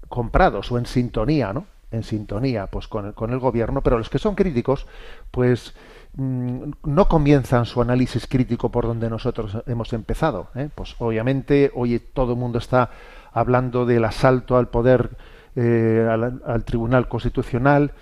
comprados 0.09 0.71
o 0.71 0.77
en 0.77 0.85
sintonía, 0.85 1.53
¿no? 1.53 1.65
En 1.91 2.03
sintonía, 2.03 2.67
pues 2.67 2.87
con 2.87 3.07
el, 3.07 3.13
con 3.13 3.31
el 3.31 3.39
gobierno, 3.39 3.81
pero 3.81 3.97
los 3.97 4.09
que 4.09 4.19
son 4.19 4.35
críticos, 4.35 4.87
pues 5.31 5.73
mm, 6.15 6.71
no 6.83 7.07
comienzan 7.07 7.65
su 7.65 7.81
análisis 7.81 8.27
crítico 8.27 8.69
por 8.69 8.85
donde 8.85 9.09
nosotros 9.09 9.57
hemos 9.67 9.93
empezado. 9.93 10.49
¿eh? 10.55 10.69
Pues 10.73 10.95
obviamente 10.99 11.71
hoy 11.75 11.99
todo 11.99 12.33
el 12.33 12.39
mundo 12.39 12.57
está 12.57 12.91
hablando 13.31 13.85
del 13.85 14.03
asalto 14.03 14.57
al 14.57 14.67
poder, 14.67 15.11
eh, 15.55 16.05
al, 16.09 16.41
al, 16.45 16.63
Tribunal 16.65 17.07
Constitucional, 17.07 17.93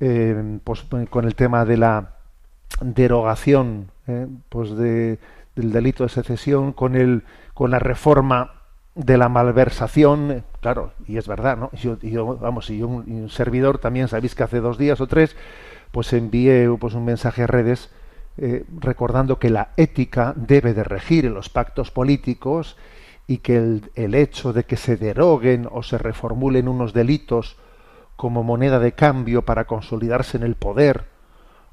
eh, 0.00 0.58
pues 0.64 0.84
con 1.10 1.24
el 1.24 1.34
tema 1.34 1.64
de 1.64 1.76
la 1.76 2.14
derogación, 2.80 3.90
¿eh? 4.06 4.26
pues 4.48 4.76
de, 4.76 5.18
del 5.54 5.72
delito 5.72 6.04
de 6.04 6.10
secesión, 6.10 6.72
con 6.72 6.96
el, 6.96 7.24
con 7.54 7.70
la 7.70 7.78
reforma 7.78 8.52
de 8.94 9.18
la 9.18 9.28
malversación, 9.28 10.44
claro, 10.60 10.92
y 11.06 11.18
es 11.18 11.28
verdad, 11.28 11.56
¿no? 11.56 11.70
Yo, 11.72 11.98
yo 12.00 12.36
vamos, 12.38 12.70
y 12.70 12.82
un, 12.82 13.10
un, 13.10 13.28
servidor 13.28 13.78
también, 13.78 14.08
sabéis 14.08 14.34
que 14.34 14.42
hace 14.42 14.60
dos 14.60 14.78
días 14.78 15.00
o 15.00 15.06
tres, 15.06 15.36
pues 15.92 16.12
envié 16.12 16.68
pues 16.78 16.94
un 16.94 17.04
mensaje 17.04 17.42
a 17.42 17.46
redes 17.46 17.90
eh, 18.38 18.64
recordando 18.80 19.38
que 19.38 19.48
la 19.48 19.70
ética 19.78 20.34
debe 20.36 20.74
de 20.74 20.84
regir 20.84 21.24
en 21.24 21.32
los 21.32 21.48
pactos 21.48 21.90
políticos 21.90 22.76
y 23.26 23.38
que 23.38 23.80
el, 23.94 24.14
hecho 24.14 24.52
de 24.52 24.64
que 24.64 24.76
se 24.76 24.98
deroguen 24.98 25.66
o 25.70 25.82
se 25.82 25.96
reformulen 25.96 26.68
unos 26.68 26.92
delitos 26.92 27.56
como 28.16 28.42
moneda 28.42 28.78
de 28.78 28.92
cambio 28.92 29.42
para 29.42 29.66
consolidarse 29.66 30.36
en 30.36 30.42
el 30.42 30.54
poder, 30.54 31.04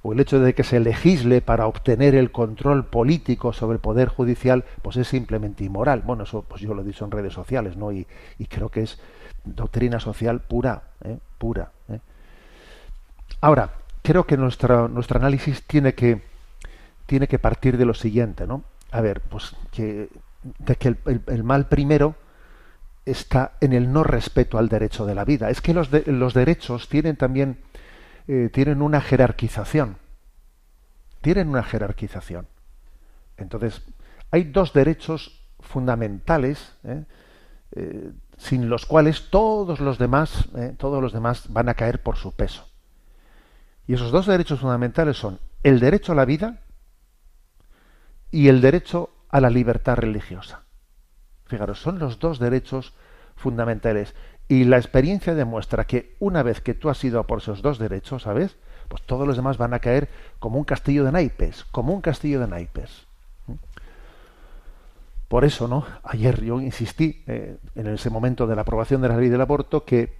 o 0.02 0.12
el 0.12 0.20
hecho 0.20 0.40
de 0.42 0.54
que 0.54 0.64
se 0.64 0.82
legisle 0.82 1.42
para 1.42 1.66
obtener 1.66 2.14
el 2.14 2.32
control 2.32 2.86
político 2.86 3.54
sobre 3.54 3.76
el 3.76 3.80
poder 3.80 4.10
judicial, 4.10 4.66
pues 4.82 4.98
es 4.98 5.08
simplemente 5.08 5.64
inmoral. 5.64 6.02
Bueno, 6.06 6.24
eso 6.24 6.44
pues 6.44 6.62
yo 6.62 6.74
lo 6.74 6.82
he 6.82 6.86
dicho 6.86 7.06
en 7.06 7.12
redes 7.12 7.34
sociales, 7.34 7.78
¿no? 7.78 7.94
Y, 7.94 8.06
y 8.38 8.46
creo 8.48 8.68
que 8.68 8.82
es 8.82 9.00
doctrina 9.46 10.00
social 10.00 10.42
pura, 10.42 10.84
¿eh? 11.04 11.18
pura. 11.38 11.72
¿eh? 11.90 12.00
Ahora, 13.42 13.72
creo 14.02 14.26
que 14.26 14.38
nuestra, 14.38 14.88
nuestro 14.88 15.20
análisis 15.20 15.64
tiene 15.64 15.94
que, 15.94 16.22
tiene 17.06 17.28
que 17.28 17.40
partir 17.40 17.78
de 17.78 17.86
lo 17.86 17.94
siguiente, 17.94 18.48
¿no? 18.48 18.64
A 18.92 19.02
ver, 19.02 19.22
pues 19.22 19.56
que, 19.72 20.10
de 20.60 20.76
que 20.76 20.96
el, 21.06 21.44
mal 21.44 21.68
primero 21.68 22.16
está 23.06 23.54
en 23.62 23.74
el 23.74 23.92
no 23.92 24.04
respeto 24.04 24.58
al 24.58 24.70
derecho 24.70 25.06
de 25.06 25.16
la 25.16 25.26
vida. 25.26 25.50
Es 25.50 25.62
que 25.62 25.74
los, 25.74 25.90
los 26.08 26.34
derechos 26.34 26.88
tienen 26.90 27.16
también 27.16 27.58
eh, 28.28 28.50
tienen 28.52 28.82
una 28.82 29.02
jerarquización. 29.02 29.98
Tienen 31.22 31.50
una 31.50 31.64
jerarquización. 31.64 32.48
Entonces, 33.38 33.82
hay 34.32 34.46
dos 34.46 34.74
derechos 34.74 35.42
fundamentales 35.60 36.74
¿eh? 36.84 37.04
Eh, 37.76 38.12
sin 38.38 38.70
los 38.70 38.86
cuales 38.86 39.30
todos 39.30 39.80
los 39.80 39.98
demás, 39.98 40.50
todos 40.78 41.02
los 41.02 41.14
demás 41.14 41.52
van 41.52 41.70
a 41.70 41.76
caer 41.76 42.02
por 42.02 42.18
su 42.18 42.34
peso. 42.34 42.68
Y 43.88 43.94
esos 43.94 44.12
dos 44.12 44.26
derechos 44.26 44.60
fundamentales 44.60 45.18
son 45.18 45.40
el 45.62 45.80
derecho 45.80 46.12
a 46.12 46.16
la 46.16 46.26
vida 46.26 46.60
y 48.32 48.48
el 48.48 48.60
derecho 48.60 49.12
a 49.30 49.40
la 49.40 49.50
libertad 49.50 49.96
religiosa. 49.96 50.63
Fijaros, 51.54 51.80
son 51.80 52.00
los 52.00 52.18
dos 52.18 52.40
derechos 52.40 52.94
fundamentales. 53.36 54.16
Y 54.48 54.64
la 54.64 54.78
experiencia 54.78 55.36
demuestra 55.36 55.86
que 55.86 56.16
una 56.20 56.42
vez 56.42 56.62
que 56.62 56.74
tú 56.74 56.90
has 56.90 57.04
ido 57.04 57.20
a 57.20 57.28
por 57.28 57.38
esos 57.38 57.62
dos 57.62 57.78
derechos, 57.78 58.24
¿sabes? 58.24 58.56
Pues 58.88 59.04
todos 59.04 59.28
los 59.28 59.36
demás 59.36 59.60
van 59.60 59.76
a 59.76 59.80
caer 59.80 60.10
como 60.40 60.58
un 60.58 60.64
castillo 60.64 61.04
de 61.04 61.12
naipes, 61.12 61.64
como 61.66 61.94
un 61.94 62.02
castillo 62.02 62.40
de 62.40 62.48
naipes. 62.48 63.06
Por 65.28 65.46
eso, 65.46 65.68
¿no? 65.68 65.86
Ayer 66.04 66.42
yo 66.42 66.60
insistí 66.60 67.24
eh, 67.28 67.58
en 67.76 67.86
ese 67.86 68.10
momento 68.10 68.48
de 68.48 68.56
la 68.56 68.64
aprobación 68.64 69.04
de 69.04 69.10
la 69.10 69.18
ley 69.18 69.30
del 69.30 69.42
aborto 69.42 69.86
que, 69.86 70.16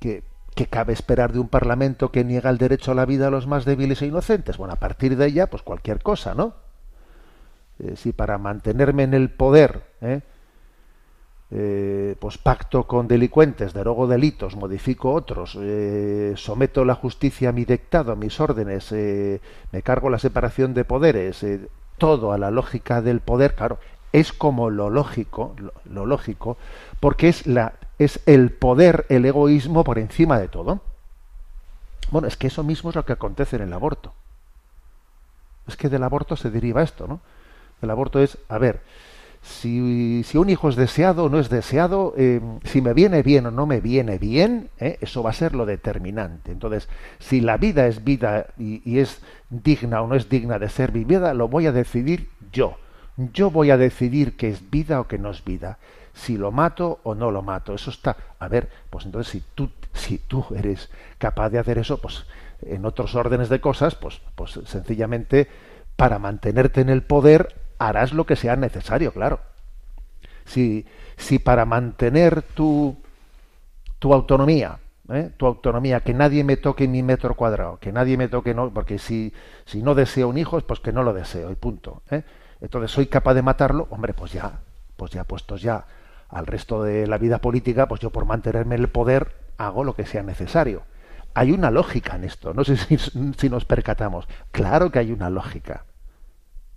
que, 0.00 0.22
cabe 0.70 0.94
esperar 0.94 1.34
de 1.34 1.38
un 1.38 1.48
parlamento 1.48 2.10
que 2.10 2.24
niega 2.24 2.48
el 2.48 2.56
derecho 2.56 2.92
a 2.92 2.94
la 2.94 3.04
vida 3.04 3.26
a 3.26 3.30
los 3.30 3.46
más 3.46 3.66
débiles 3.66 4.00
e 4.00 4.06
inocentes. 4.06 4.56
Bueno, 4.56 4.72
a 4.72 4.76
partir 4.76 5.18
de 5.18 5.26
ella, 5.26 5.48
pues 5.48 5.62
cualquier 5.62 6.02
cosa, 6.02 6.34
¿no? 6.34 6.54
Eh, 7.78 7.96
si 7.96 8.12
para 8.12 8.38
mantenerme 8.38 9.02
en 9.02 9.12
el 9.12 9.28
poder, 9.28 9.82
¿eh? 10.00 10.22
Eh, 11.54 12.16
pues 12.18 12.38
pacto 12.38 12.84
con 12.84 13.06
delincuentes, 13.06 13.74
derogo 13.74 14.06
delitos, 14.06 14.56
modifico 14.56 15.12
otros, 15.12 15.58
eh, 15.60 16.32
someto 16.34 16.82
la 16.86 16.94
justicia 16.94 17.50
a 17.50 17.52
mi 17.52 17.66
dictado, 17.66 18.12
a 18.12 18.16
mis 18.16 18.40
órdenes, 18.40 18.90
eh, 18.92 19.38
me 19.70 19.82
cargo 19.82 20.08
la 20.08 20.18
separación 20.18 20.72
de 20.72 20.86
poderes, 20.86 21.44
todo 21.98 22.32
a 22.32 22.38
la 22.38 22.50
lógica 22.50 23.02
del 23.02 23.20
poder, 23.20 23.54
claro, 23.54 23.78
es 24.14 24.32
como 24.32 24.70
lo 24.70 24.88
lógico, 24.88 25.54
lo, 25.58 25.74
lo, 25.84 26.06
lógico, 26.06 26.56
porque 27.00 27.28
es 27.28 27.46
la 27.46 27.74
es 27.98 28.20
el 28.24 28.50
poder, 28.50 29.04
el 29.10 29.26
egoísmo 29.26 29.84
por 29.84 29.98
encima 29.98 30.38
de 30.38 30.48
todo. 30.48 30.80
Bueno, 32.10 32.28
es 32.28 32.38
que 32.38 32.46
eso 32.46 32.64
mismo 32.64 32.90
es 32.90 32.96
lo 32.96 33.04
que 33.04 33.12
acontece 33.12 33.56
en 33.56 33.62
el 33.62 33.72
aborto. 33.74 34.14
Es 35.66 35.76
que 35.76 35.90
del 35.90 36.02
aborto 36.02 36.34
se 36.36 36.50
deriva 36.50 36.82
esto, 36.82 37.06
¿no? 37.06 37.20
El 37.82 37.90
aborto 37.90 38.20
es, 38.20 38.38
a 38.48 38.58
ver, 38.58 38.80
si, 39.42 40.22
si, 40.22 40.38
un 40.38 40.50
hijo 40.50 40.68
es 40.68 40.76
deseado 40.76 41.24
o 41.24 41.28
no 41.28 41.40
es 41.40 41.48
deseado, 41.48 42.14
eh, 42.16 42.40
si 42.62 42.80
me 42.80 42.94
viene 42.94 43.22
bien 43.22 43.46
o 43.46 43.50
no 43.50 43.66
me 43.66 43.80
viene 43.80 44.16
bien, 44.16 44.70
eh, 44.78 44.98
eso 45.00 45.22
va 45.22 45.30
a 45.30 45.34
ser 45.34 45.54
lo 45.54 45.66
determinante. 45.66 46.52
Entonces, 46.52 46.88
si 47.18 47.40
la 47.40 47.56
vida 47.56 47.88
es 47.88 48.04
vida 48.04 48.46
y, 48.56 48.88
y, 48.88 49.00
es 49.00 49.20
digna 49.50 50.00
o 50.00 50.06
no 50.06 50.14
es 50.14 50.28
digna 50.28 50.60
de 50.60 50.68
ser 50.68 50.92
vivida, 50.92 51.34
lo 51.34 51.48
voy 51.48 51.66
a 51.66 51.72
decidir 51.72 52.30
yo. 52.52 52.76
Yo 53.16 53.50
voy 53.50 53.70
a 53.70 53.76
decidir 53.76 54.36
que 54.36 54.48
es 54.48 54.70
vida 54.70 55.00
o 55.00 55.08
que 55.08 55.18
no 55.18 55.30
es 55.30 55.44
vida. 55.44 55.78
Si 56.14 56.36
lo 56.36 56.52
mato 56.52 57.00
o 57.02 57.14
no 57.16 57.32
lo 57.32 57.42
mato. 57.42 57.74
Eso 57.74 57.90
está. 57.90 58.16
A 58.38 58.46
ver, 58.46 58.70
pues 58.90 59.06
entonces 59.06 59.32
si 59.32 59.42
tú, 59.54 59.70
si 59.92 60.18
tú 60.18 60.46
eres 60.56 60.88
capaz 61.18 61.50
de 61.50 61.58
hacer 61.58 61.78
eso, 61.78 62.00
pues 62.00 62.26
en 62.62 62.86
otros 62.86 63.16
órdenes 63.16 63.48
de 63.48 63.60
cosas, 63.60 63.96
pues, 63.96 64.20
pues 64.36 64.52
sencillamente 64.66 65.48
para 65.96 66.18
mantenerte 66.18 66.80
en 66.80 66.88
el 66.88 67.02
poder 67.02 67.61
harás 67.88 68.12
lo 68.12 68.24
que 68.24 68.36
sea 68.36 68.56
necesario, 68.56 69.12
claro. 69.12 69.40
Si, 70.44 70.86
si 71.16 71.38
para 71.38 71.64
mantener 71.64 72.42
tu, 72.42 72.96
tu 73.98 74.12
autonomía, 74.12 74.78
¿eh? 75.10 75.30
tu 75.36 75.46
autonomía, 75.46 76.00
que 76.00 76.14
nadie 76.14 76.44
me 76.44 76.56
toque 76.56 76.88
mi 76.88 77.02
metro 77.02 77.34
cuadrado, 77.34 77.78
que 77.78 77.92
nadie 77.92 78.16
me 78.16 78.28
toque, 78.28 78.54
no, 78.54 78.72
porque 78.72 78.98
si, 78.98 79.32
si 79.64 79.82
no 79.82 79.94
deseo 79.94 80.28
un 80.28 80.38
hijo, 80.38 80.58
es 80.58 80.64
pues 80.64 80.80
que 80.80 80.92
no 80.92 81.02
lo 81.02 81.12
deseo, 81.12 81.50
y 81.50 81.54
punto. 81.54 82.02
¿eh? 82.10 82.22
Entonces 82.60 82.90
soy 82.90 83.06
capaz 83.06 83.34
de 83.34 83.42
matarlo, 83.42 83.88
hombre, 83.90 84.14
pues 84.14 84.32
ya, 84.32 84.60
pues 84.96 85.12
ya 85.12 85.24
puestos 85.24 85.62
ya 85.62 85.86
al 86.28 86.46
resto 86.46 86.82
de 86.82 87.06
la 87.06 87.18
vida 87.18 87.38
política, 87.38 87.86
pues 87.86 88.00
yo 88.00 88.10
por 88.10 88.24
mantenerme 88.24 88.76
en 88.76 88.82
el 88.82 88.88
poder 88.88 89.34
hago 89.58 89.84
lo 89.84 89.94
que 89.94 90.06
sea 90.06 90.22
necesario. 90.22 90.82
Hay 91.34 91.52
una 91.52 91.70
lógica 91.70 92.16
en 92.16 92.24
esto, 92.24 92.54
no 92.54 92.64
sé 92.64 92.76
si, 92.76 92.98
si 92.98 93.48
nos 93.50 93.64
percatamos. 93.64 94.28
Claro 94.50 94.90
que 94.90 94.98
hay 94.98 95.12
una 95.12 95.30
lógica. 95.30 95.84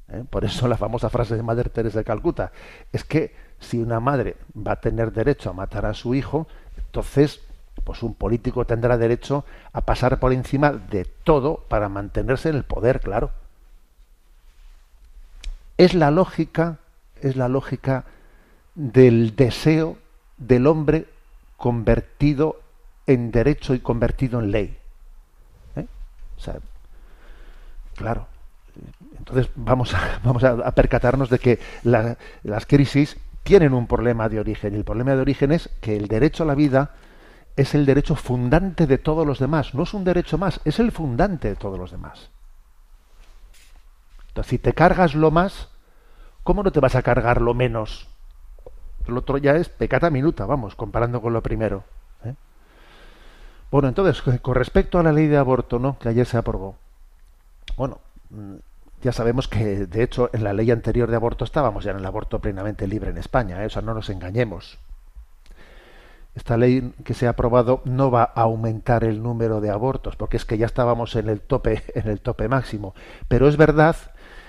¿Eh? 0.09 0.23
Por 0.29 0.45
eso 0.45 0.67
la 0.67 0.77
famosa 0.77 1.09
frase 1.09 1.35
de 1.35 1.43
Madre 1.43 1.69
Teresa 1.69 1.99
de 1.99 2.05
Calcuta 2.05 2.51
es 2.91 3.03
que 3.03 3.33
si 3.59 3.79
una 3.79 3.99
madre 3.99 4.35
va 4.55 4.73
a 4.73 4.81
tener 4.81 5.11
derecho 5.11 5.49
a 5.49 5.53
matar 5.53 5.85
a 5.85 5.93
su 5.93 6.13
hijo, 6.13 6.47
entonces 6.77 7.41
pues 7.83 8.03
un 8.03 8.13
político 8.13 8.65
tendrá 8.65 8.97
derecho 8.97 9.45
a 9.73 9.81
pasar 9.81 10.19
por 10.19 10.31
encima 10.33 10.71
de 10.71 11.05
todo 11.05 11.65
para 11.67 11.89
mantenerse 11.89 12.49
en 12.49 12.55
el 12.55 12.63
poder, 12.63 13.01
claro. 13.01 13.31
Es 15.77 15.93
la 15.93 16.09
lógica, 16.09 16.77
es 17.21 17.35
la 17.35 17.49
lógica 17.49 18.05
del 18.75 19.35
deseo 19.35 19.97
del 20.37 20.67
hombre 20.67 21.05
convertido 21.57 22.59
en 23.07 23.31
derecho 23.31 23.73
y 23.73 23.79
convertido 23.79 24.39
en 24.39 24.51
ley. 24.51 24.77
¿Eh? 25.75 25.85
O 26.37 26.39
sea, 26.39 26.59
claro, 27.95 28.27
entonces 29.27 29.51
vamos 29.55 29.93
a, 30.43 30.71
percatarnos 30.71 31.29
de 31.29 31.39
que 31.39 31.59
la, 31.83 32.17
las 32.43 32.65
crisis 32.65 33.17
tienen 33.43 33.73
un 33.73 33.87
problema 33.87 34.29
de 34.29 34.39
origen. 34.39 34.73
Y 34.73 34.77
el 34.77 34.83
problema 34.83 35.15
de 35.15 35.21
origen 35.21 35.51
es 35.51 35.69
que 35.81 35.97
el 35.97 36.07
derecho 36.07 36.43
a 36.43 36.45
la 36.45 36.55
vida 36.55 36.91
es 37.55 37.73
el 37.73 37.85
derecho 37.85 38.15
fundante 38.15 38.85
de 38.85 38.97
todos 38.97 39.25
los 39.25 39.39
demás. 39.39 39.73
No 39.73 39.83
es 39.83 39.93
un 39.93 40.03
derecho 40.03 40.37
más, 40.37 40.61
es 40.63 40.79
el 40.79 40.91
fundante 40.91 41.49
de 41.49 41.55
todos 41.55 41.79
los 41.79 41.91
demás. 41.91 42.29
Entonces, 44.27 44.49
si 44.49 44.59
te 44.59 44.73
cargas 44.73 45.15
lo 45.15 45.31
más, 45.31 45.69
¿cómo 46.43 46.61
no 46.61 46.71
te 46.71 46.79
vas 46.79 46.95
a 46.95 47.01
cargar 47.01 47.41
lo 47.41 47.53
menos? 47.53 48.07
Lo 49.07 49.19
otro 49.19 49.37
ya 49.37 49.55
es 49.55 49.69
pecata 49.69 50.09
minuta, 50.09 50.45
vamos, 50.45 50.75
comparando 50.75 51.21
con 51.21 51.33
lo 51.33 51.41
primero. 51.41 51.83
¿eh? 52.23 52.35
Bueno, 53.71 53.87
entonces, 53.87 54.21
con 54.41 54.55
respecto 54.55 54.99
a 54.99 55.03
la 55.03 55.13
ley 55.13 55.27
de 55.27 55.37
aborto, 55.37 55.79
¿no? 55.79 55.97
Que 55.97 56.09
ayer 56.09 56.25
se 56.25 56.37
aprobó. 56.37 56.75
Bueno, 57.77 57.99
ya 59.05 59.11
sabemos 59.11 59.47
que, 59.47 59.85
de 59.85 60.01
hecho, 60.01 60.31
en 60.33 60.43
la 60.43 60.51
ley 60.51 60.71
anterior 60.71 61.07
de 61.07 61.15
aborto 61.15 61.45
estábamos 61.45 61.83
ya 61.83 61.91
en 61.91 61.97
el 61.97 62.05
aborto 62.07 62.41
plenamente 62.41 62.87
libre 62.87 63.11
en 63.11 63.19
España, 63.19 63.61
¿eh? 63.61 63.67
o 63.67 63.69
sea, 63.69 63.83
no 63.83 63.93
nos 63.93 64.09
engañemos. 64.09 64.79
Esta 66.33 66.57
ley 66.57 66.91
que 67.03 67.13
se 67.13 67.27
ha 67.27 67.29
aprobado 67.29 67.83
no 67.85 68.09
va 68.09 68.23
a 68.23 68.41
aumentar 68.41 69.03
el 69.03 69.21
número 69.21 69.61
de 69.61 69.69
abortos, 69.69 70.15
porque 70.15 70.37
es 70.37 70.45
que 70.45 70.57
ya 70.57 70.65
estábamos 70.65 71.15
en 71.15 71.29
el 71.29 71.39
tope, 71.39 71.83
en 71.93 72.09
el 72.09 72.19
tope 72.19 72.47
máximo. 72.47 72.95
Pero 73.27 73.47
es 73.47 73.57
verdad, 73.57 73.95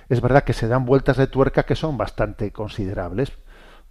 es 0.09 0.23
verdad 0.23 0.45
que 0.45 0.55
se 0.55 0.69
dan 0.69 0.87
vueltas 0.87 1.19
de 1.19 1.27
tuerca 1.27 1.65
que 1.65 1.77
son 1.77 1.99
bastante 1.99 2.51
considerables. 2.51 3.33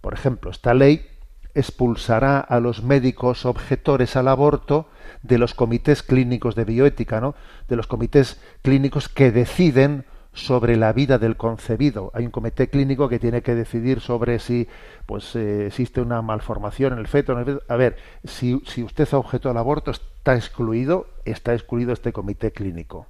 Por 0.00 0.14
ejemplo, 0.14 0.50
esta 0.50 0.74
ley 0.74 1.06
expulsará 1.54 2.40
a 2.40 2.58
los 2.58 2.82
médicos 2.82 3.46
objetores 3.46 4.16
al 4.16 4.26
aborto 4.26 4.88
de 5.22 5.38
los 5.38 5.54
comités 5.54 6.02
clínicos 6.02 6.56
de 6.56 6.64
bioética, 6.64 7.20
¿no? 7.20 7.36
De 7.68 7.76
los 7.76 7.86
comités 7.86 8.40
clínicos 8.62 9.08
que 9.08 9.30
deciden 9.30 10.06
sobre 10.36 10.76
la 10.76 10.92
vida 10.92 11.18
del 11.18 11.36
concebido. 11.36 12.10
Hay 12.14 12.26
un 12.26 12.30
comité 12.30 12.68
clínico 12.68 13.08
que 13.08 13.18
tiene 13.18 13.40
que 13.40 13.54
decidir 13.54 14.00
sobre 14.00 14.38
si 14.38 14.68
pues 15.06 15.34
eh, 15.34 15.66
existe 15.66 16.02
una 16.02 16.20
malformación 16.20 16.92
en 16.92 16.98
el 16.98 17.08
feto. 17.08 17.36
A 17.68 17.76
ver, 17.76 17.96
si, 18.22 18.60
si 18.66 18.82
usted 18.82 19.08
objetó 19.14 19.48
al 19.48 19.56
aborto, 19.56 19.90
está 19.90 20.36
excluido, 20.36 21.06
está 21.24 21.54
excluido 21.54 21.94
este 21.94 22.12
comité 22.12 22.52
clínico. 22.52 23.06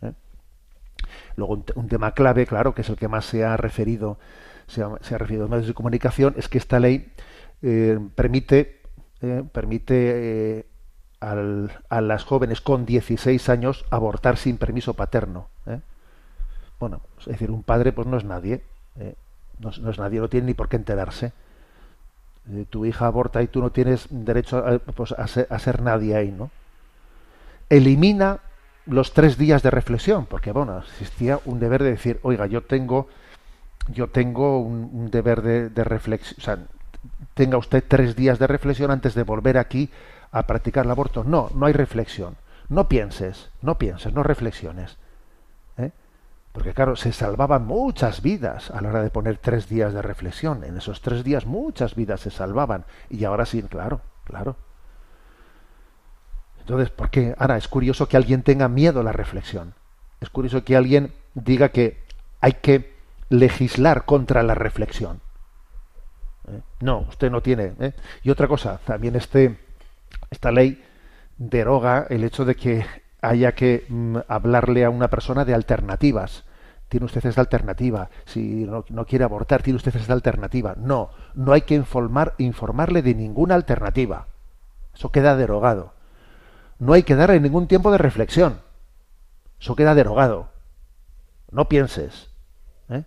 ¿eh? 0.00 0.12
Luego 1.36 1.62
un, 1.74 1.88
tema 1.88 2.12
clave, 2.12 2.46
claro, 2.46 2.74
que 2.74 2.80
es 2.80 2.88
el 2.88 2.96
que 2.96 3.06
más 3.06 3.26
se 3.26 3.44
ha 3.44 3.58
referido, 3.58 4.18
se 4.66 4.82
ha, 4.82 5.18
referido 5.18 5.44
a 5.44 5.48
medios 5.48 5.66
de 5.66 5.74
comunicación, 5.74 6.34
es 6.38 6.48
que 6.48 6.56
esta 6.56 6.80
ley 6.80 7.12
eh, 7.62 7.98
permite 8.14 8.82
permite 9.52 10.66
a 11.18 12.00
las 12.02 12.24
jóvenes 12.24 12.60
con 12.60 12.84
16 12.84 13.48
años 13.48 13.86
abortar 13.88 14.36
sin 14.36 14.58
permiso 14.58 14.92
paterno. 14.92 15.48
Bueno, 16.84 17.00
es 17.18 17.24
decir, 17.24 17.50
un 17.50 17.62
padre 17.62 17.92
pues 17.92 18.06
no 18.06 18.18
es 18.18 18.24
nadie, 18.24 18.62
¿eh? 19.00 19.14
no, 19.58 19.70
es 19.70 19.98
nadie, 19.98 20.20
no 20.20 20.28
tiene 20.28 20.48
ni 20.48 20.52
por 20.52 20.68
qué 20.68 20.76
enterarse. 20.76 21.32
Eh, 22.50 22.66
tu 22.68 22.84
hija 22.84 23.06
aborta 23.06 23.40
y 23.40 23.46
tú 23.46 23.62
no 23.62 23.72
tienes 23.72 24.06
derecho 24.10 24.58
a, 24.58 24.78
pues, 24.80 25.12
a, 25.12 25.26
ser, 25.26 25.46
a, 25.48 25.58
ser, 25.58 25.80
nadie 25.80 26.14
ahí, 26.14 26.30
¿no? 26.30 26.50
Elimina 27.70 28.40
los 28.84 29.14
tres 29.14 29.38
días 29.38 29.62
de 29.62 29.70
reflexión, 29.70 30.26
porque 30.26 30.52
bueno, 30.52 30.76
existía 30.76 31.40
un 31.46 31.58
deber 31.58 31.82
de 31.82 31.92
decir, 31.92 32.20
oiga, 32.22 32.46
yo 32.48 32.60
tengo, 32.60 33.08
yo 33.88 34.08
tengo 34.08 34.58
un, 34.58 34.90
un 34.92 35.10
deber 35.10 35.40
de, 35.40 35.70
de 35.70 35.84
reflexión, 35.84 36.36
o 36.38 36.42
sea, 36.42 36.58
tenga 37.32 37.56
usted 37.56 37.82
tres 37.88 38.14
días 38.14 38.38
de 38.38 38.46
reflexión 38.46 38.90
antes 38.90 39.14
de 39.14 39.22
volver 39.22 39.56
aquí 39.56 39.88
a 40.32 40.42
practicar 40.42 40.84
el 40.84 40.90
aborto. 40.90 41.24
No, 41.24 41.48
no 41.54 41.64
hay 41.64 41.72
reflexión. 41.72 42.36
No 42.68 42.90
pienses, 42.90 43.48
no 43.62 43.78
pienses, 43.78 44.12
no 44.12 44.22
reflexiones. 44.22 44.98
Porque 46.54 46.72
claro, 46.72 46.94
se 46.94 47.12
salvaban 47.12 47.66
muchas 47.66 48.22
vidas 48.22 48.70
a 48.70 48.80
la 48.80 48.90
hora 48.90 49.02
de 49.02 49.10
poner 49.10 49.38
tres 49.38 49.68
días 49.68 49.92
de 49.92 50.00
reflexión. 50.02 50.62
En 50.62 50.76
esos 50.76 51.00
tres 51.00 51.24
días 51.24 51.46
muchas 51.46 51.96
vidas 51.96 52.20
se 52.20 52.30
salvaban. 52.30 52.84
Y 53.10 53.24
ahora 53.24 53.44
sí, 53.44 53.60
claro, 53.64 54.02
claro. 54.22 54.54
Entonces, 56.60 56.90
¿por 56.90 57.10
qué? 57.10 57.34
Ahora, 57.38 57.56
es 57.56 57.66
curioso 57.66 58.06
que 58.06 58.16
alguien 58.16 58.44
tenga 58.44 58.68
miedo 58.68 59.00
a 59.00 59.02
la 59.02 59.10
reflexión. 59.10 59.74
Es 60.20 60.30
curioso 60.30 60.62
que 60.62 60.76
alguien 60.76 61.12
diga 61.34 61.70
que 61.70 62.04
hay 62.40 62.52
que 62.52 62.94
legislar 63.30 64.04
contra 64.04 64.44
la 64.44 64.54
reflexión. 64.54 65.20
¿Eh? 66.46 66.60
No, 66.78 67.00
usted 67.00 67.32
no 67.32 67.42
tiene. 67.42 67.72
¿eh? 67.80 67.94
Y 68.22 68.30
otra 68.30 68.46
cosa, 68.46 68.78
también 68.86 69.16
este, 69.16 69.58
esta 70.30 70.52
ley 70.52 70.80
deroga 71.36 72.06
el 72.10 72.22
hecho 72.22 72.44
de 72.44 72.54
que 72.54 72.86
haya 73.24 73.52
que 73.52 73.86
mm, 73.88 74.18
hablarle 74.28 74.84
a 74.84 74.90
una 74.90 75.08
persona 75.08 75.44
de 75.44 75.54
alternativas. 75.54 76.44
Tiene 76.88 77.06
usted 77.06 77.24
esta 77.26 77.40
alternativa. 77.40 78.10
Si 78.24 78.64
no, 78.64 78.84
no, 78.88 79.06
quiere 79.06 79.24
abortar, 79.24 79.62
tiene 79.62 79.76
usted 79.76 79.96
esta 79.96 80.12
alternativa. 80.12 80.74
No, 80.76 81.10
no 81.34 81.52
hay 81.52 81.62
que 81.62 81.74
informar, 81.74 82.34
informarle 82.38 83.02
de 83.02 83.14
ninguna 83.14 83.54
alternativa. 83.54 84.28
Eso 84.94 85.10
queda 85.10 85.36
derogado. 85.36 85.92
No 86.78 86.92
hay 86.92 87.02
que 87.02 87.16
darle 87.16 87.40
ningún 87.40 87.66
tiempo 87.66 87.90
de 87.90 87.98
reflexión. 87.98 88.60
Eso 89.60 89.74
queda 89.74 89.94
derogado. 89.94 90.50
No 91.50 91.68
pienses. 91.68 92.30
¿eh? 92.88 93.04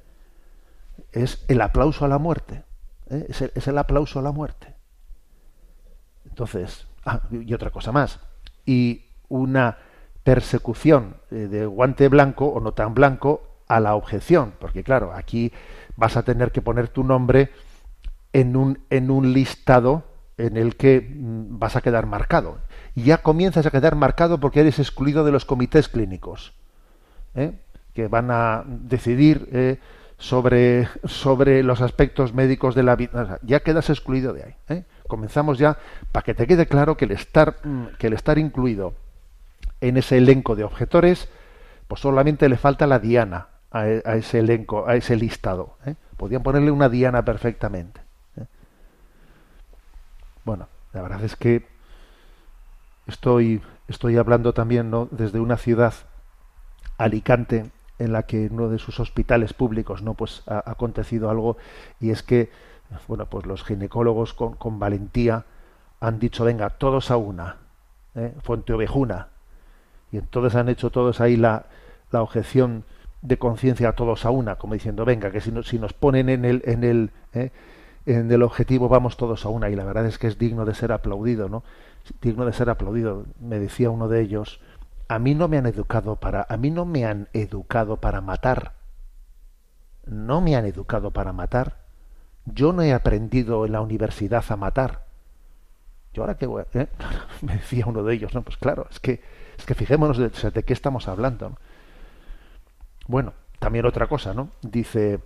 Es 1.12 1.46
el 1.48 1.62
aplauso 1.62 2.04
a 2.06 2.08
la 2.08 2.18
muerte. 2.18 2.64
¿eh? 3.10 3.28
Es, 3.30 3.68
el, 3.68 3.78
aplauso 3.78 4.20
a 4.20 4.22
la 4.22 4.32
muerte. 4.32 4.76
Entonces, 6.26 6.88
Ah, 7.08 7.22
y 7.32 7.54
otra 7.54 7.70
cosa 7.70 7.94
más. 7.94 8.20
Y 8.66 9.06
una 9.30 9.78
persecución 10.28 11.16
eh, 11.32 11.48
de 11.48 11.66
guante 11.66 12.10
blanco 12.10 12.48
o 12.48 12.60
no 12.60 12.74
tan 12.74 12.94
blanco 12.94 13.48
a 13.70 13.80
la 13.80 13.96
objeción, 13.96 14.52
porque 14.60 14.84
claro, 14.84 15.14
aquí 15.14 15.54
vas 15.96 16.18
a 16.18 16.24
tener 16.24 16.52
que 16.52 16.62
poner 16.62 16.90
tu 16.90 17.06
nombre 17.06 17.50
en 18.34 18.58
un, 18.58 18.80
en 18.90 19.10
un 19.10 19.32
listado 19.32 20.04
en 20.38 20.58
el 20.58 20.76
que 20.76 21.00
mm, 21.00 21.58
vas 21.60 21.78
a 21.78 21.82
quedar 21.82 22.08
marcado. 22.08 22.58
Y 22.94 23.04
ya 23.04 23.20
comienzas 23.20 23.66
a 23.66 23.72
quedar 23.72 23.96
marcado 23.96 24.38
porque 24.38 24.60
eres 24.60 24.80
excluido 24.80 25.24
de 25.24 25.32
los 25.32 25.46
comités 25.46 25.88
clínicos, 25.88 26.52
¿eh? 27.34 27.54
que 27.94 28.10
van 28.10 28.30
a 28.30 28.66
decidir 28.68 29.48
eh, 29.54 29.80
sobre, 30.18 30.90
sobre 31.06 31.64
los 31.64 31.80
aspectos 31.80 32.34
médicos 32.34 32.76
de 32.76 32.84
la 32.84 32.98
vida. 32.98 33.40
Ya 33.44 33.62
quedas 33.62 33.90
excluido 33.90 34.34
de 34.34 34.44
ahí. 34.68 34.84
comenzamos 35.08 35.58
ya 35.58 35.78
para 36.12 36.26
que 36.26 36.34
te 36.34 36.48
quede 36.48 36.66
claro 36.66 36.98
que 36.98 37.06
el 37.06 37.12
estar 37.12 37.60
que 37.98 38.08
el 38.08 38.14
estar 38.14 38.38
incluido 38.38 39.07
en 39.82 39.98
ese 39.98 40.18
elenco 40.18 40.56
de 40.56 40.64
objetores 40.64 41.30
pues 41.88 42.02
solamente 42.02 42.50
le 42.50 42.58
falta 42.58 42.88
la 42.88 43.00
diana 43.00 43.48
a, 43.72 43.80
a 43.80 44.16
ese 44.16 44.40
elenco 44.40 44.88
a 44.88 44.96
ese 44.96 45.16
listado 45.16 45.78
¿eh? 45.86 45.96
podían 46.18 46.44
ponerle 46.44 46.72
una 46.72 46.90
diana 46.90 47.24
perfectamente 47.24 48.02
¿eh? 48.38 48.46
bueno 50.46 50.68
la 50.94 51.02
verdad 51.02 51.24
es 51.24 51.36
que 51.36 51.66
estoy 53.08 53.62
estoy 53.88 54.18
hablando 54.18 54.54
también 54.54 54.90
¿no? 54.90 55.08
desde 55.12 55.40
una 55.40 55.58
ciudad 55.58 55.94
Alicante 56.98 57.70
en 58.00 58.12
la 58.12 58.24
que 58.24 58.46
en 58.46 58.54
uno 58.54 58.70
de 58.70 58.80
sus 58.80 59.00
hospitales 59.00 59.54
públicos 59.54 60.02
no 60.02 60.16
pues 60.16 60.44
ha, 60.48 60.70
acontecido 60.70 61.30
algo 61.30 61.58
y 62.00 62.10
es 62.10 62.24
que 62.24 62.50
bueno, 63.08 63.26
pues 63.26 63.46
los 63.46 63.64
ginecólogos 63.64 64.34
con, 64.34 64.80
valentía 64.80 65.46
han 66.00 66.20
dicho, 66.20 66.46
venga, 66.46 66.70
todos 66.70 67.12
a 67.12 67.18
una, 67.18 67.58
¿eh? 68.16 68.34
Y 70.12 70.18
entonces 70.18 70.56
han 70.56 70.70
hecho 70.70 70.90
todos 70.90 71.22
ahí 71.22 71.36
la, 71.36 71.66
la 72.12 72.22
objeción 72.22 72.84
de 73.22 73.38
conciencia 73.38 73.94
todos 73.94 74.26
a 74.26 74.30
una, 74.30 74.56
como 74.56 74.74
diciendo, 74.74 75.06
venga, 75.06 75.32
que 75.32 75.42
si, 75.42 75.52
no, 75.52 75.64
si 75.64 75.80
nos 75.80 75.94
ponen 75.94 76.30
en 76.30 76.46
el, 76.46 76.62
en 76.66 76.84
el, 76.84 77.12
¿eh? 77.34 77.52
en 78.06 78.32
el 78.32 78.44
objetivo 78.44 78.90
vamos 78.90 79.18
todos 79.18 79.46
a 79.46 79.50
una. 79.50 79.70
Y 79.70 79.76
la 79.76 79.84
verdad 79.84 80.06
es 80.06 80.18
que 80.18 80.28
es 80.28 80.38
digno 80.38 80.66
de 80.66 80.76
ser 80.76 80.92
aplaudido, 80.92 81.50
¿no? 81.50 81.64
Digno 82.22 82.46
de 82.46 82.54
ser 82.54 82.70
aplaudido. 82.70 83.26
Me 83.40 83.60
decía 83.60 83.90
uno 83.90 84.08
de 84.08 84.22
ellos, 84.22 84.62
a 85.10 85.20
mí 85.20 85.36
no 85.36 85.48
me 85.48 85.58
han 85.58 85.66
educado 85.66 86.16
para, 86.16 86.46
a 86.48 86.58
mí 86.58 86.72
no 86.72 86.86
me 86.86 87.06
han 87.06 87.28
educado 87.34 87.98
para 87.98 88.22
matar. 88.22 88.74
No 90.06 90.40
me 90.40 90.56
han 90.56 90.66
educado 90.66 91.12
para 91.12 91.34
matar 91.34 91.88
yo 92.54 92.74
no 92.74 92.82
he 92.82 92.94
aprendido 92.94 93.66
en 93.66 93.74
la 93.74 93.82
universidad 93.82 94.44
a 94.50 94.56
matar. 94.56 95.06
Yo 96.14 96.24
ahora 96.24 96.38
que 96.38 96.48
voy 96.48 96.64
a, 96.64 96.80
¿eh? 96.80 96.88
me 97.42 97.54
decía 97.54 97.86
uno 97.86 98.04
de 98.04 98.16
ellos, 98.16 98.34
no, 98.34 98.42
pues 98.42 98.58
claro, 98.58 98.88
es 98.90 99.00
que 99.00 99.22
es 99.58 99.66
que 99.66 99.76
fijémonos 99.76 100.18
de, 100.18 100.64
qué 100.64 100.74
estamos 100.74 101.08
hablando. 101.08 101.50
¿no? 101.50 101.58
Bueno, 103.08 103.34
también 103.60 103.86
otra 103.86 104.08
cosa, 104.08 104.34
¿no? 104.34 104.50
Dice 104.62 105.20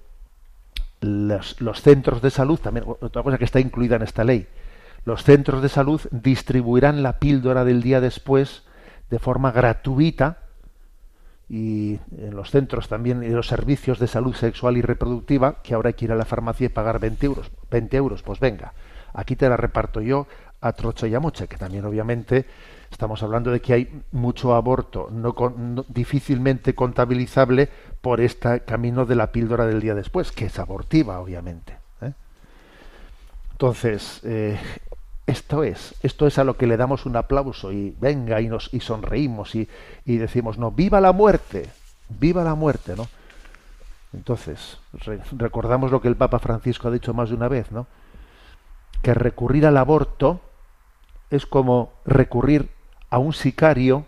los, 1.01 1.55
centros 1.81 2.21
de 2.21 2.29
salud, 2.29 2.59
también 2.59 2.85
otra 2.87 3.23
cosa 3.23 3.37
que 3.37 3.45
está 3.45 3.59
incluida 3.59 3.95
en 3.95 4.03
esta 4.03 4.23
ley. 4.23 4.47
Los 5.03 5.23
centros 5.23 5.61
de 5.61 5.69
salud 5.69 6.01
distribuirán 6.11 7.01
la 7.01 7.19
píldora 7.19 7.65
del 7.65 7.81
día 7.81 8.01
después 8.01 8.63
de 9.09 9.19
forma 9.19 9.51
gratuita 9.51 10.37
y 11.49 11.99
en 12.17 12.35
los 12.35 12.51
centros 12.51 12.87
también 12.87 13.23
y 13.23 13.29
los 13.29 13.47
servicios 13.47 13.99
de 13.99 14.07
salud 14.07 14.33
sexual 14.35 14.77
y 14.77 14.81
reproductiva, 14.81 15.61
que 15.63 15.73
ahora 15.73 15.89
hay 15.89 15.95
que 15.95 16.05
ir 16.05 16.11
a 16.11 16.15
la 16.15 16.23
farmacia 16.23 16.67
y 16.67 16.69
pagar 16.69 16.99
20 16.99 17.25
euros. 17.25 17.51
20 17.69 17.97
euros, 17.97 18.23
pues 18.23 18.39
venga, 18.39 18.73
aquí 19.13 19.35
te 19.35 19.49
la 19.49 19.57
reparto 19.57 19.99
yo 20.01 20.27
a 20.61 20.71
trocha 20.73 21.07
y 21.07 21.15
a 21.15 21.19
moche, 21.19 21.47
que 21.47 21.57
también 21.57 21.83
obviamente 21.83 22.45
estamos 22.91 23.23
hablando 23.23 23.51
de 23.51 23.61
que 23.61 23.73
hay 23.73 24.03
mucho 24.11 24.53
aborto 24.53 25.07
no, 25.11 25.33
difícilmente 25.87 26.75
contabilizable 26.75 27.69
por 28.01 28.21
este 28.21 28.61
camino 28.61 29.05
de 29.05 29.15
la 29.15 29.31
píldora 29.31 29.65
del 29.65 29.81
día 29.81 29.95
después, 29.95 30.31
que 30.31 30.45
es 30.45 30.59
abortiva, 30.59 31.19
obviamente. 31.19 31.77
¿eh? 32.01 32.11
Entonces, 33.53 34.19
eh, 34.23 34.59
esto 35.25 35.63
es, 35.63 35.95
esto 36.03 36.27
es 36.27 36.37
a 36.37 36.43
lo 36.43 36.57
que 36.57 36.67
le 36.67 36.77
damos 36.77 37.05
un 37.05 37.15
aplauso 37.15 37.71
y 37.71 37.95
venga 37.99 38.41
y 38.41 38.47
nos 38.47 38.73
y 38.73 38.81
sonreímos 38.81 39.55
y, 39.55 39.67
y 40.05 40.17
decimos, 40.17 40.57
no, 40.57 40.71
viva 40.71 40.99
la 40.99 41.13
muerte, 41.13 41.69
viva 42.09 42.43
la 42.43 42.55
muerte, 42.55 42.95
¿no? 42.95 43.07
Entonces, 44.13 44.77
re, 44.93 45.21
recordamos 45.37 45.89
lo 45.91 46.01
que 46.01 46.09
el 46.09 46.17
Papa 46.17 46.39
Francisco 46.39 46.89
ha 46.89 46.91
dicho 46.91 47.13
más 47.13 47.29
de 47.29 47.35
una 47.35 47.47
vez, 47.47 47.71
¿no? 47.71 47.87
Que 49.01 49.13
recurrir 49.13 49.65
al 49.65 49.77
aborto 49.77 50.41
es 51.29 51.45
como 51.45 51.93
recurrir 52.05 52.69
a 53.11 53.19
un 53.19 53.33
sicario 53.33 54.05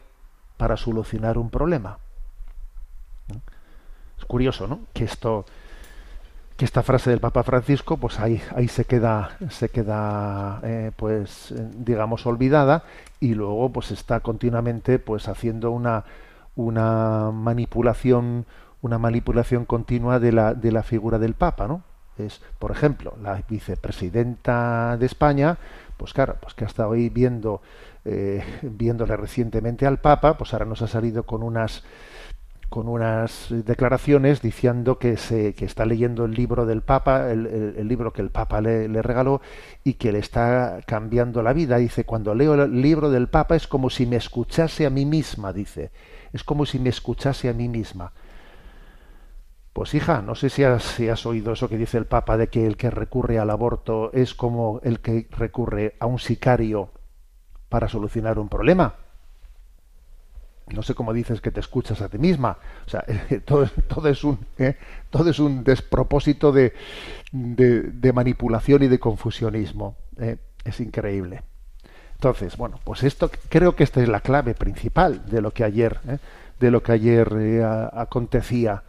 para 0.57 0.77
solucionar 0.77 1.37
un 1.37 1.51
problema. 1.51 1.99
Es 4.17 4.25
curioso, 4.25 4.67
¿no? 4.67 4.79
Que 4.93 5.03
esto, 5.03 5.45
que 6.57 6.65
esta 6.65 6.81
frase 6.81 7.11
del 7.11 7.19
Papa 7.19 7.43
Francisco 7.43 7.97
pues 7.97 8.19
ahí 8.19 8.41
ahí 8.55 8.67
se 8.67 8.85
queda 8.85 9.37
se 9.49 9.69
queda 9.69 10.59
eh, 10.63 10.91
pues 10.95 11.53
digamos 11.75 12.25
olvidada 12.25 12.83
y 13.19 13.33
luego 13.33 13.71
pues 13.71 13.91
está 13.91 14.19
continuamente 14.21 14.99
pues 14.99 15.27
haciendo 15.27 15.71
una 15.71 16.05
una 16.55 17.31
manipulación 17.31 18.45
una 18.81 18.99
manipulación 18.99 19.65
continua 19.65 20.19
de 20.19 20.31
la 20.31 20.53
de 20.53 20.71
la 20.71 20.83
figura 20.83 21.17
del 21.17 21.33
Papa 21.33 21.67
no 21.67 21.81
es, 22.17 22.41
por 22.59 22.71
ejemplo, 22.71 23.15
la 23.21 23.41
vicepresidenta 23.47 24.97
de 24.97 25.05
España, 25.05 25.57
pues 25.97 26.13
claro, 26.13 26.35
pues 26.41 26.53
que 26.53 26.63
ha 26.63 26.67
estado 26.67 26.93
ahí 26.93 27.09
viendo, 27.09 27.61
eh, 28.05 28.43
viéndole 28.61 29.15
recientemente 29.17 29.85
al 29.85 29.99
Papa, 29.99 30.37
pues 30.37 30.53
ahora 30.53 30.65
nos 30.65 30.81
ha 30.81 30.87
salido 30.87 31.23
con 31.23 31.43
unas 31.43 31.83
con 32.69 32.87
unas 32.87 33.49
declaraciones 33.49 34.41
diciendo 34.41 34.97
que 34.97 35.15
se 35.15 35.53
que 35.53 35.63
está 35.63 35.85
leyendo 35.85 36.25
el 36.25 36.33
libro 36.33 36.65
del 36.65 36.81
Papa, 36.81 37.31
el, 37.31 37.87
libro 37.87 38.11
que 38.11 38.23
el 38.23 38.31
Papa 38.31 38.61
le, 38.61 38.87
le 38.87 39.03
regaló 39.03 39.41
y 39.83 39.93
que 39.93 40.11
le 40.11 40.17
está 40.17 40.79
cambiando 40.87 41.43
la 41.43 41.53
vida. 41.53 41.77
Dice, 41.77 42.03
cuando 42.03 42.33
leo 42.33 42.55
el 42.55 42.81
libro 42.81 43.11
del 43.11 43.27
Papa 43.27 43.55
es 43.55 43.67
como 43.67 43.91
si 43.91 44.07
me 44.07 44.15
escuchase 44.15 44.87
a 44.87 44.89
mí 44.89 45.05
misma, 45.05 45.53
dice. 45.53 45.91
Es 46.33 46.43
como 46.43 46.65
si 46.65 46.79
me 46.79 46.89
escuchase 46.89 47.47
a 47.47 47.53
mí 47.53 47.69
misma. 47.69 48.11
Pues 49.71 49.93
hija, 49.93 50.23
no 50.23 50.33
sé 50.33 50.49
si 50.49 50.63
has, 50.63 50.83
si 50.83 51.09
has 51.09 51.27
oído 51.27 51.53
eso 51.53 51.69
que 51.69 51.77
dice 51.77 51.99
el 51.99 52.07
Papa 52.07 52.37
de 52.37 52.47
que 52.47 52.65
el 52.65 52.75
que 52.75 52.89
recurre 52.89 53.37
al 53.37 53.51
aborto 53.51 54.11
es 54.13 54.33
como 54.33 54.79
el 54.83 54.99
que 54.99 55.27
recurre 55.29 55.95
a 55.99 56.07
un 56.07 56.17
sicario 56.17 56.89
para 57.73 57.89
solucionar 57.89 58.37
un 58.37 58.49
problema. 58.49 58.93
No 60.67 60.83
sé 60.83 60.93
cómo 60.93 61.11
dices 61.11 61.41
que 61.41 61.49
te 61.49 61.59
escuchas 61.59 62.03
a 62.03 62.07
ti 62.07 62.19
misma. 62.19 62.55
O 62.85 62.87
sea, 62.87 63.03
todo, 63.45 63.63
es 64.07 64.23
un 64.23 64.37
¿eh? 64.59 64.77
todo 65.09 65.31
es 65.31 65.39
un 65.39 65.63
despropósito 65.63 66.51
de, 66.51 66.75
de, 67.31 68.13
manipulación 68.13 68.83
y 68.83 68.87
de 68.89 68.99
confusionismo. 68.99 69.95
¿eh? 70.19 70.37
Es 70.63 70.79
increíble. 70.81 71.41
Entonces, 72.13 72.57
bueno, 72.57 72.79
pues 72.83 73.01
esto 73.01 73.31
creo 73.49 73.75
que 73.75 73.85
esta 73.85 74.03
es 74.03 74.07
la 74.07 74.19
clave 74.19 74.53
principal 74.53 75.25
de 75.25 75.41
lo 75.41 75.49
que 75.49 75.63
ayer, 75.63 75.99
¿eh? 76.07 76.19
de 76.59 76.69
lo 76.69 76.83
que 76.83 76.91
ayer 76.91 77.27
acontecía 77.91 78.83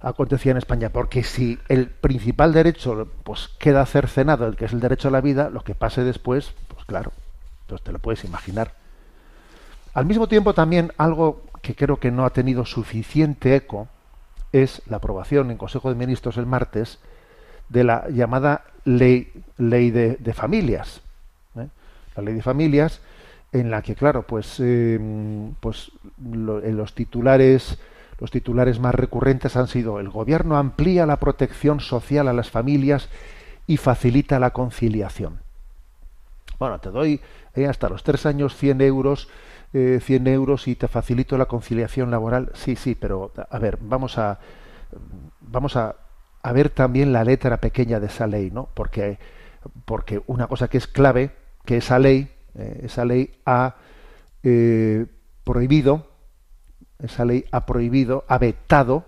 acontecía 0.00 0.52
en 0.52 0.56
España, 0.56 0.88
porque 0.88 1.22
si 1.22 1.58
el 1.68 1.88
principal 1.88 2.54
derecho 2.54 3.06
pues 3.24 3.48
queda 3.58 3.84
cercenado, 3.84 4.46
el 4.46 4.56
que 4.56 4.64
es 4.64 4.72
el 4.72 4.80
derecho 4.80 5.08
a 5.08 5.10
la 5.10 5.20
vida, 5.20 5.50
lo 5.50 5.60
que 5.60 5.74
pase 5.74 6.02
después, 6.02 6.54
pues 6.68 6.86
claro, 6.86 7.12
pues 7.70 7.82
te 7.82 7.92
lo 7.92 7.98
puedes 7.98 8.24
imaginar. 8.24 8.72
Al 9.94 10.04
mismo 10.04 10.28
tiempo 10.28 10.54
también 10.54 10.92
algo 10.98 11.42
que 11.62 11.74
creo 11.74 11.98
que 11.98 12.10
no 12.10 12.24
ha 12.24 12.30
tenido 12.30 12.64
suficiente 12.64 13.56
eco 13.56 13.88
es 14.52 14.82
la 14.86 14.98
aprobación 14.98 15.50
en 15.50 15.56
Consejo 15.56 15.88
de 15.88 15.94
Ministros 15.94 16.36
el 16.36 16.46
martes 16.46 16.98
de 17.68 17.84
la 17.84 18.08
llamada 18.08 18.64
ley, 18.84 19.32
ley 19.56 19.90
de, 19.90 20.34
familias. 20.34 21.00
¿eh? 21.56 21.68
La 22.16 22.22
ley 22.22 22.34
de 22.34 22.42
familias 22.42 23.00
en 23.52 23.70
la 23.70 23.82
que, 23.82 23.94
claro, 23.94 24.22
pues, 24.22 24.56
eh, 24.60 24.98
pues 25.60 25.92
en 26.22 26.76
los 26.76 26.94
titulares 26.94 27.78
los 28.20 28.30
titulares 28.30 28.78
más 28.80 28.94
recurrentes 28.94 29.56
han 29.56 29.66
sido 29.66 29.98
el 29.98 30.10
gobierno 30.10 30.58
amplía 30.58 31.06
la 31.06 31.16
protección 31.16 31.80
social 31.80 32.28
a 32.28 32.34
las 32.34 32.50
familias 32.50 33.08
y 33.66 33.78
facilita 33.78 34.38
la 34.38 34.50
conciliación. 34.50 35.38
Bueno, 36.60 36.78
te 36.78 36.90
doy 36.90 37.20
eh, 37.54 37.66
hasta 37.66 37.88
los 37.88 38.04
tres 38.04 38.26
años 38.26 38.54
100 38.54 38.82
euros, 38.82 39.28
eh, 39.72 39.98
100 40.02 40.26
euros 40.26 40.68
y 40.68 40.76
te 40.76 40.88
facilito 40.88 41.38
la 41.38 41.46
conciliación 41.46 42.10
laboral. 42.10 42.52
Sí, 42.54 42.76
sí, 42.76 42.94
pero 42.94 43.32
a 43.48 43.58
ver, 43.58 43.78
vamos 43.80 44.18
a 44.18 44.38
vamos 45.40 45.76
a, 45.76 45.96
ver 46.52 46.68
también 46.68 47.14
la 47.14 47.24
letra 47.24 47.56
pequeña 47.56 47.98
de 47.98 48.08
esa 48.08 48.26
ley, 48.26 48.50
¿no? 48.50 48.68
Porque 48.74 49.18
porque 49.86 50.22
una 50.26 50.48
cosa 50.48 50.68
que 50.68 50.76
es 50.76 50.86
clave, 50.86 51.30
que 51.64 51.78
esa 51.78 51.98
ley, 51.98 52.30
eh, 52.54 52.82
esa 52.84 53.06
ley 53.06 53.40
ha 53.46 53.76
eh, 54.42 55.06
prohibido, 55.44 56.08
esa 56.98 57.24
ley 57.24 57.46
ha 57.52 57.64
prohibido, 57.64 58.24
ha 58.28 58.36
vetado 58.36 59.06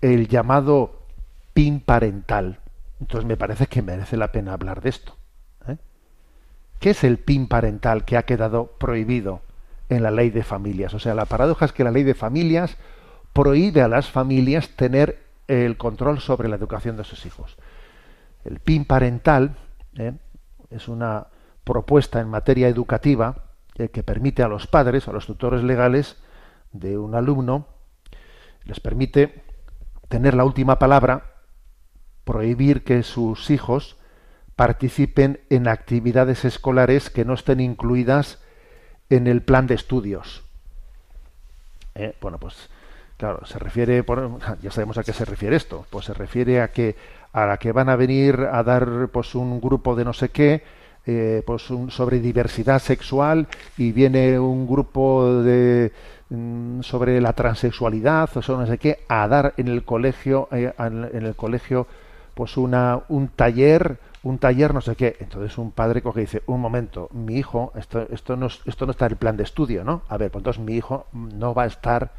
el 0.00 0.26
llamado 0.26 1.06
PIN 1.54 1.78
parental. 1.78 2.58
Entonces 3.00 3.24
me 3.24 3.36
parece 3.36 3.68
que 3.68 3.82
merece 3.82 4.16
la 4.16 4.32
pena 4.32 4.52
hablar 4.52 4.80
de 4.80 4.90
esto. 4.90 5.16
¿Qué 6.82 6.90
es 6.90 7.04
el 7.04 7.18
PIN 7.18 7.46
parental 7.46 8.04
que 8.04 8.16
ha 8.16 8.24
quedado 8.24 8.72
prohibido 8.76 9.40
en 9.88 10.02
la 10.02 10.10
ley 10.10 10.30
de 10.30 10.42
familias? 10.42 10.92
O 10.94 10.98
sea, 10.98 11.14
la 11.14 11.26
paradoja 11.26 11.64
es 11.64 11.72
que 11.72 11.84
la 11.84 11.92
ley 11.92 12.02
de 12.02 12.16
familias 12.16 12.76
prohíbe 13.32 13.82
a 13.82 13.88
las 13.88 14.10
familias 14.10 14.70
tener 14.70 15.22
el 15.46 15.76
control 15.76 16.18
sobre 16.18 16.48
la 16.48 16.56
educación 16.56 16.96
de 16.96 17.04
sus 17.04 17.24
hijos. 17.24 17.56
El 18.44 18.58
PIN 18.58 18.84
parental 18.84 19.54
¿eh? 19.96 20.14
es 20.70 20.88
una 20.88 21.28
propuesta 21.62 22.20
en 22.20 22.28
materia 22.28 22.66
educativa 22.66 23.44
eh, 23.76 23.90
que 23.90 24.02
permite 24.02 24.42
a 24.42 24.48
los 24.48 24.66
padres, 24.66 25.06
a 25.06 25.12
los 25.12 25.26
tutores 25.26 25.62
legales 25.62 26.16
de 26.72 26.98
un 26.98 27.14
alumno, 27.14 27.68
les 28.64 28.80
permite 28.80 29.44
tener 30.08 30.34
la 30.34 30.44
última 30.44 30.80
palabra, 30.80 31.30
prohibir 32.24 32.82
que 32.82 33.04
sus 33.04 33.50
hijos 33.50 34.01
participen 34.62 35.40
en 35.50 35.66
actividades 35.66 36.44
escolares 36.44 37.10
que 37.10 37.24
no 37.24 37.34
estén 37.34 37.58
incluidas 37.58 38.38
en 39.10 39.26
el 39.26 39.42
plan 39.42 39.66
de 39.66 39.74
estudios. 39.74 40.44
Eh, 41.96 42.14
bueno, 42.20 42.38
pues 42.38 42.70
claro, 43.16 43.44
se 43.44 43.58
refiere, 43.58 44.04
ya 44.62 44.70
sabemos 44.70 44.98
a 44.98 45.02
qué 45.02 45.12
se 45.12 45.24
refiere 45.24 45.56
esto, 45.56 45.84
pues 45.90 46.04
se 46.04 46.14
refiere 46.14 46.60
a 46.60 46.70
que 46.70 46.94
a 47.32 47.44
la 47.44 47.56
que 47.56 47.72
van 47.72 47.88
a 47.88 47.96
venir 47.96 48.38
a 48.52 48.62
dar 48.62 49.08
pues 49.12 49.34
un 49.34 49.60
grupo 49.60 49.96
de 49.96 50.04
no 50.04 50.12
sé 50.12 50.28
qué, 50.28 50.62
eh, 51.06 51.42
pues 51.44 51.62
sobre 51.88 52.20
diversidad 52.20 52.78
sexual 52.78 53.48
y 53.76 53.90
viene 53.90 54.38
un 54.38 54.68
grupo 54.68 55.42
de 55.42 55.90
mm, 56.30 56.82
sobre 56.82 57.20
la 57.20 57.32
transexualidad 57.32 58.30
o 58.36 58.42
sobre 58.42 58.60
no 58.60 58.66
sé 58.68 58.78
qué 58.78 59.00
a 59.08 59.26
dar 59.26 59.54
en 59.56 59.66
el 59.66 59.82
colegio 59.82 60.46
eh, 60.52 60.72
en 60.78 61.26
el 61.26 61.34
colegio 61.34 61.88
pues 62.36 62.56
una 62.56 63.00
un 63.08 63.26
taller 63.26 63.98
un 64.24 64.38
taller 64.38 64.72
no 64.72 64.80
sé 64.80 64.94
qué 64.96 65.16
entonces 65.20 65.58
un 65.58 65.72
padre 65.72 66.00
coge 66.02 66.20
y 66.20 66.24
dice 66.24 66.42
un 66.46 66.60
momento 66.60 67.08
mi 67.12 67.36
hijo 67.36 67.72
esto 67.76 68.06
esto 68.10 68.36
no 68.36 68.46
es- 68.46 68.60
esto 68.66 68.86
no 68.86 68.92
está 68.92 69.06
en 69.06 69.12
el 69.12 69.16
plan 69.18 69.36
de 69.36 69.42
estudio 69.42 69.84
no 69.84 70.02
a 70.08 70.16
ver 70.16 70.30
pues 70.30 70.40
entonces 70.40 70.62
mi 70.62 70.74
hijo 70.76 71.06
no 71.12 71.54
va 71.54 71.64
a 71.64 71.66
estar 71.66 72.12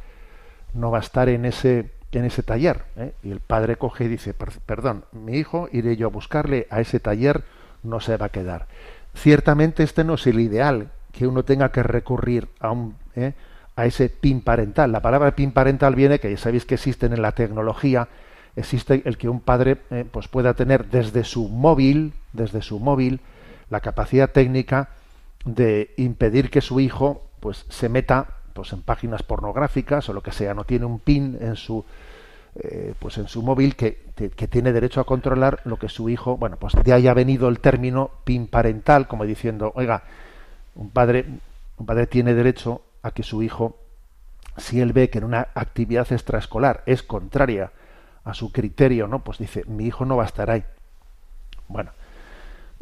no 0.73 0.91
va 0.91 0.97
a 0.97 1.01
estar 1.01 1.29
en 1.29 1.45
ese 1.45 1.91
en 2.11 2.25
ese 2.25 2.43
taller 2.43 2.83
¿eh? 2.97 3.13
y 3.23 3.31
el 3.31 3.39
padre 3.39 3.77
coge 3.77 4.05
y 4.05 4.07
dice 4.09 4.33
"Per- 4.33 4.59
perdón 4.65 5.05
mi 5.13 5.37
hijo 5.37 5.69
iré 5.71 5.95
yo 5.95 6.07
a 6.07 6.11
buscarle 6.11 6.67
a 6.69 6.81
ese 6.81 6.99
taller 6.99 7.43
no 7.83 7.99
se 7.99 8.17
va 8.17 8.27
a 8.27 8.29
quedar 8.29 8.67
ciertamente 9.15 9.83
este 9.83 10.03
no 10.03 10.15
es 10.15 10.27
el 10.27 10.39
ideal 10.39 10.89
que 11.11 11.27
uno 11.27 11.43
tenga 11.43 11.69
que 11.71 11.83
recurrir 11.83 12.49
a 12.59 12.71
un 12.71 12.95
¿eh? 13.15 13.33
a 13.75 13.85
ese 13.85 14.09
pin 14.09 14.41
parental 14.41 14.91
la 14.91 15.01
palabra 15.01 15.35
pin 15.35 15.51
parental 15.51 15.95
viene 15.95 16.19
que 16.19 16.29
ya 16.29 16.37
sabéis 16.37 16.65
que 16.65 16.75
existen 16.75 17.13
en 17.13 17.21
la 17.21 17.31
tecnología 17.31 18.07
existe 18.55 19.01
el 19.05 19.17
que 19.17 19.29
un 19.29 19.39
padre 19.41 19.77
eh, 19.89 20.05
pues 20.09 20.27
pueda 20.27 20.53
tener 20.53 20.85
desde 20.89 21.23
su 21.23 21.47
móvil 21.49 22.13
desde 22.33 22.61
su 22.61 22.79
móvil 22.79 23.19
la 23.69 23.79
capacidad 23.79 24.29
técnica 24.31 24.89
de 25.45 25.93
impedir 25.97 26.49
que 26.49 26.61
su 26.61 26.79
hijo 26.79 27.23
pues 27.39 27.65
se 27.69 27.89
meta 27.89 28.27
pues 28.53 28.71
en 28.73 28.81
páginas 28.81 29.23
pornográficas 29.23 30.07
o 30.09 30.13
lo 30.13 30.21
que 30.21 30.31
sea. 30.31 30.53
No 30.53 30.63
tiene 30.63 30.85
un 30.85 30.99
pin 30.99 31.37
en 31.41 31.55
su 31.55 31.83
eh, 32.55 32.93
pues 32.99 33.17
en 33.17 33.27
su 33.27 33.41
móvil 33.41 33.75
que, 33.75 34.03
que- 34.15 34.47
tiene 34.47 34.71
derecho 34.71 35.01
a 35.01 35.05
controlar 35.05 35.61
lo 35.65 35.77
que 35.77 35.89
su 35.89 36.07
hijo 36.09 36.37
bueno 36.37 36.57
pues 36.57 36.73
de 36.83 36.93
ahí 36.93 37.07
ha 37.07 37.13
venido 37.15 37.49
el 37.49 37.59
término 37.59 38.11
pin 38.25 38.45
parental 38.45 39.07
como 39.07 39.25
diciendo 39.25 39.71
oiga 39.75 40.03
un 40.75 40.91
padre 40.91 41.25
un 41.77 41.85
padre 41.87 42.05
tiene 42.05 42.35
derecho 42.35 42.81
a 43.01 43.09
que 43.09 43.23
su 43.23 43.41
hijo 43.41 43.75
si 44.57 44.79
él 44.81 44.93
ve 44.93 45.09
que 45.09 45.17
en 45.17 45.23
una 45.23 45.47
actividad 45.55 46.11
extraescolar 46.11 46.83
es 46.85 47.01
contraria 47.01 47.71
a 48.23 48.33
su 48.33 48.51
criterio 48.51 49.07
no 49.07 49.23
pues 49.23 49.37
dice 49.37 49.63
mi 49.67 49.85
hijo 49.85 50.05
no 50.05 50.17
va 50.17 50.23
a 50.23 50.27
estar 50.27 50.49
ahí 50.49 50.63
bueno 51.67 51.91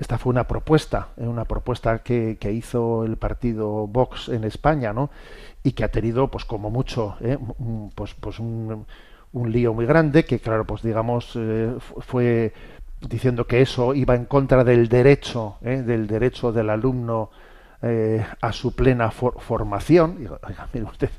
esta 0.02 0.18
fue 0.18 0.32
una 0.32 0.48
propuesta, 0.48 1.10
eh, 1.18 1.28
una 1.28 1.46
propuesta 1.46 2.00
que, 2.00 2.36
hizo 2.52 3.06
el 3.06 3.18
partido 3.18 3.86
Vox 3.86 4.30
en 4.30 4.46
España, 4.46 4.94
¿no? 4.94 5.12
Y 5.64 5.74
que 5.74 5.84
ha 5.84 5.90
tenido, 5.92 6.30
pues 6.30 6.44
como 6.44 6.72
mucho, 6.72 7.18
eh, 7.22 7.38
pues, 7.94 8.16
pues 8.16 8.40
un, 8.40 8.88
lío 9.46 9.74
muy 9.76 9.86
grande, 9.86 10.26
que 10.26 10.40
claro, 10.40 10.66
pues 10.66 10.82
digamos, 10.82 11.34
eh, 11.36 11.76
fu- 11.80 12.02
fue 12.02 12.52
diciendo 13.08 13.46
que 13.46 13.62
eso 13.62 13.94
iba 13.94 14.16
en 14.16 14.26
contra 14.26 14.64
del 14.64 14.90
derecho, 14.90 15.58
eh, 15.62 15.84
del 15.84 16.08
derecho 16.08 16.52
del 16.52 16.72
alumno 16.72 17.30
eh, 17.84 18.26
a 18.42 18.52
su 18.54 18.76
plena 18.76 19.12
for- 19.12 19.40
formación. 19.40 20.18
Digo, 20.18 20.40
oiga, 20.48 20.68
mire 20.74 20.86
usted, 20.88 21.10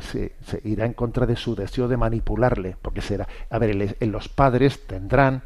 se, 0.00 0.32
irá 0.64 0.86
en 0.86 0.92
contra 0.94 1.26
de 1.26 1.36
su 1.36 1.54
deseo 1.54 1.88
de 1.88 1.96
manipularle, 1.96 2.76
porque 2.80 3.00
será, 3.02 3.26
a 3.50 3.58
ver, 3.58 3.96
los 4.00 4.28
padres 4.28 4.86
tendrán 4.86 5.42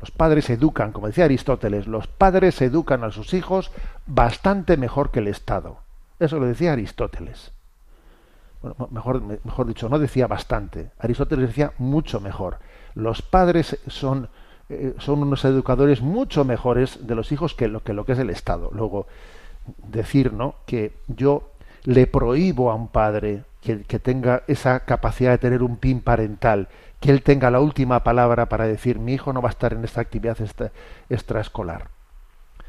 los 0.00 0.10
padres 0.10 0.48
educan, 0.48 0.92
como 0.92 1.08
decía 1.08 1.26
Aristóteles, 1.26 1.86
los 1.86 2.06
padres 2.06 2.62
educan 2.62 3.04
a 3.04 3.10
sus 3.10 3.34
hijos 3.34 3.70
bastante 4.06 4.78
mejor 4.78 5.10
que 5.10 5.18
el 5.18 5.28
Estado. 5.28 5.76
Eso 6.18 6.38
lo 6.38 6.46
decía 6.46 6.72
Aristóteles. 6.72 7.52
Bueno, 8.62 8.88
mejor, 8.90 9.20
me- 9.22 9.38
mejor 9.44 9.66
dicho, 9.66 9.90
no 9.90 9.98
decía 9.98 10.26
bastante. 10.26 10.90
Aristóteles 10.98 11.48
decía 11.48 11.72
mucho 11.76 12.18
mejor. 12.18 12.58
Los 12.94 13.20
padres 13.20 13.78
son, 13.88 14.28
eh, 14.70 14.94
son 14.98 15.22
unos 15.22 15.44
educadores 15.44 16.00
mucho 16.00 16.44
mejores 16.46 17.06
de 17.06 17.14
los 17.14 17.30
hijos 17.30 17.52
que 17.54 17.68
lo, 17.68 17.82
que 17.82 17.92
lo 17.92 18.06
que 18.06 18.12
es 18.12 18.18
el 18.18 18.30
Estado. 18.30 18.70
Luego, 18.72 19.06
decir 19.86 20.32
¿no? 20.32 20.54
que 20.64 20.94
yo 21.08 21.50
le 21.84 22.06
prohíbo 22.06 22.70
a 22.70 22.74
un 22.74 22.88
padre 22.88 23.44
que, 23.60 23.82
que 23.82 23.98
tenga 23.98 24.42
esa 24.46 24.80
capacidad 24.80 25.30
de 25.32 25.38
tener 25.38 25.62
un 25.62 25.76
pin 25.76 26.00
parental, 26.00 26.68
que 27.00 27.10
él 27.10 27.22
tenga 27.22 27.50
la 27.50 27.60
última 27.60 28.02
palabra 28.04 28.48
para 28.48 28.66
decir 28.66 28.98
mi 28.98 29.14
hijo 29.14 29.32
no 29.32 29.42
va 29.42 29.48
a 29.48 29.52
estar 29.52 29.72
en 29.72 29.84
esta 29.84 30.00
actividad 30.00 30.40
extra- 30.40 30.72
extraescolar. 31.08 31.88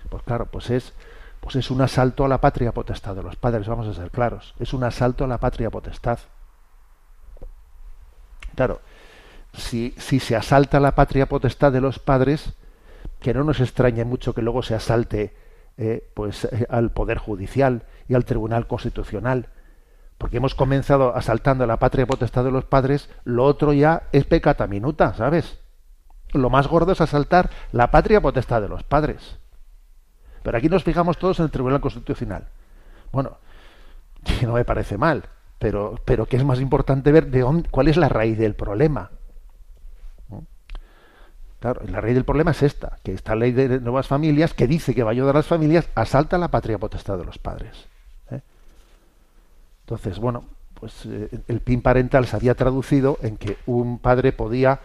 Pues 0.09 0.23
claro, 0.23 0.45
pues 0.45 0.69
es, 0.69 0.93
pues 1.39 1.55
es 1.55 1.71
un 1.71 1.81
asalto 1.81 2.25
a 2.25 2.27
la 2.27 2.41
patria 2.41 2.71
potestad 2.71 3.15
de 3.15 3.23
los 3.23 3.35
padres, 3.35 3.67
vamos 3.67 3.87
a 3.87 3.93
ser 3.93 4.11
claros. 4.11 4.53
Es 4.59 4.73
un 4.73 4.83
asalto 4.83 5.23
a 5.23 5.27
la 5.27 5.37
patria 5.39 5.69
potestad. 5.69 6.19
Claro, 8.55 8.81
si, 9.53 9.93
si 9.97 10.19
se 10.19 10.35
asalta 10.35 10.79
la 10.79 10.95
patria 10.95 11.27
potestad 11.27 11.71
de 11.71 11.81
los 11.81 11.99
padres, 11.99 12.53
que 13.19 13.33
no 13.33 13.43
nos 13.43 13.59
extrañe 13.59 14.03
mucho 14.03 14.33
que 14.33 14.41
luego 14.41 14.63
se 14.63 14.75
asalte 14.75 15.33
eh, 15.77 16.09
pues 16.13 16.45
eh, 16.45 16.65
al 16.69 16.91
poder 16.91 17.17
judicial 17.17 17.83
y 18.07 18.15
al 18.15 18.25
tribunal 18.25 18.67
constitucional. 18.67 19.47
Porque 20.17 20.37
hemos 20.37 20.53
comenzado 20.53 21.15
asaltando 21.15 21.65
la 21.65 21.77
patria 21.77 22.05
potestad 22.05 22.43
de 22.43 22.51
los 22.51 22.65
padres 22.65 23.09
lo 23.23 23.45
otro 23.45 23.73
ya 23.73 24.03
es 24.11 24.25
pecata 24.25 24.67
minuta 24.67 25.13
sabes 25.15 25.59
lo 26.33 26.49
más 26.49 26.67
gordo 26.67 26.91
es 26.91 27.01
asaltar 27.01 27.49
la 27.71 27.91
patria 27.91 28.21
potestad 28.21 28.61
de 28.61 28.69
los 28.69 28.83
padres. 28.83 29.37
Pero 30.43 30.57
aquí 30.57 30.69
nos 30.69 30.83
fijamos 30.83 31.17
todos 31.17 31.39
en 31.39 31.45
el 31.45 31.51
tribunal 31.51 31.81
constitucional. 31.81 32.47
Bueno 33.11 33.37
no 34.43 34.53
me 34.53 34.65
parece 34.65 34.97
mal 34.97 35.23
pero 35.61 35.95
pero 36.05 36.25
que 36.25 36.37
es 36.37 36.43
más 36.43 36.59
importante 36.59 37.11
ver 37.11 37.27
de 37.27 37.41
dónde, 37.41 37.69
cuál 37.69 37.87
es 37.87 37.95
la 37.95 38.09
raíz 38.09 38.37
del 38.37 38.55
problema 38.55 39.11
Claro, 41.61 41.81
la 41.87 42.01
raíz 42.01 42.15
del 42.15 42.25
problema 42.25 42.51
es 42.51 42.63
esta, 42.63 42.97
que 43.03 43.13
esta 43.13 43.35
ley 43.35 43.51
de 43.51 43.79
nuevas 43.79 44.07
familias, 44.07 44.55
que 44.55 44.65
dice 44.65 44.95
que 44.95 45.03
va 45.03 45.11
a 45.11 45.13
ayudar 45.13 45.35
a 45.35 45.39
las 45.39 45.45
familias, 45.45 45.87
asalta 45.93 46.39
la 46.39 46.47
patria 46.47 46.79
potestad 46.79 47.19
de 47.19 47.23
los 47.23 47.37
padres. 47.37 47.85
¿eh? 48.31 48.41
Entonces, 49.81 50.17
bueno, 50.17 50.43
pues 50.73 51.05
eh, 51.05 51.29
el 51.47 51.59
PIN 51.59 51.83
parental 51.83 52.25
se 52.25 52.35
había 52.35 52.55
traducido 52.55 53.19
en 53.21 53.37
que 53.37 53.57
un 53.67 53.99
padre 53.99 54.31
podía 54.31 54.79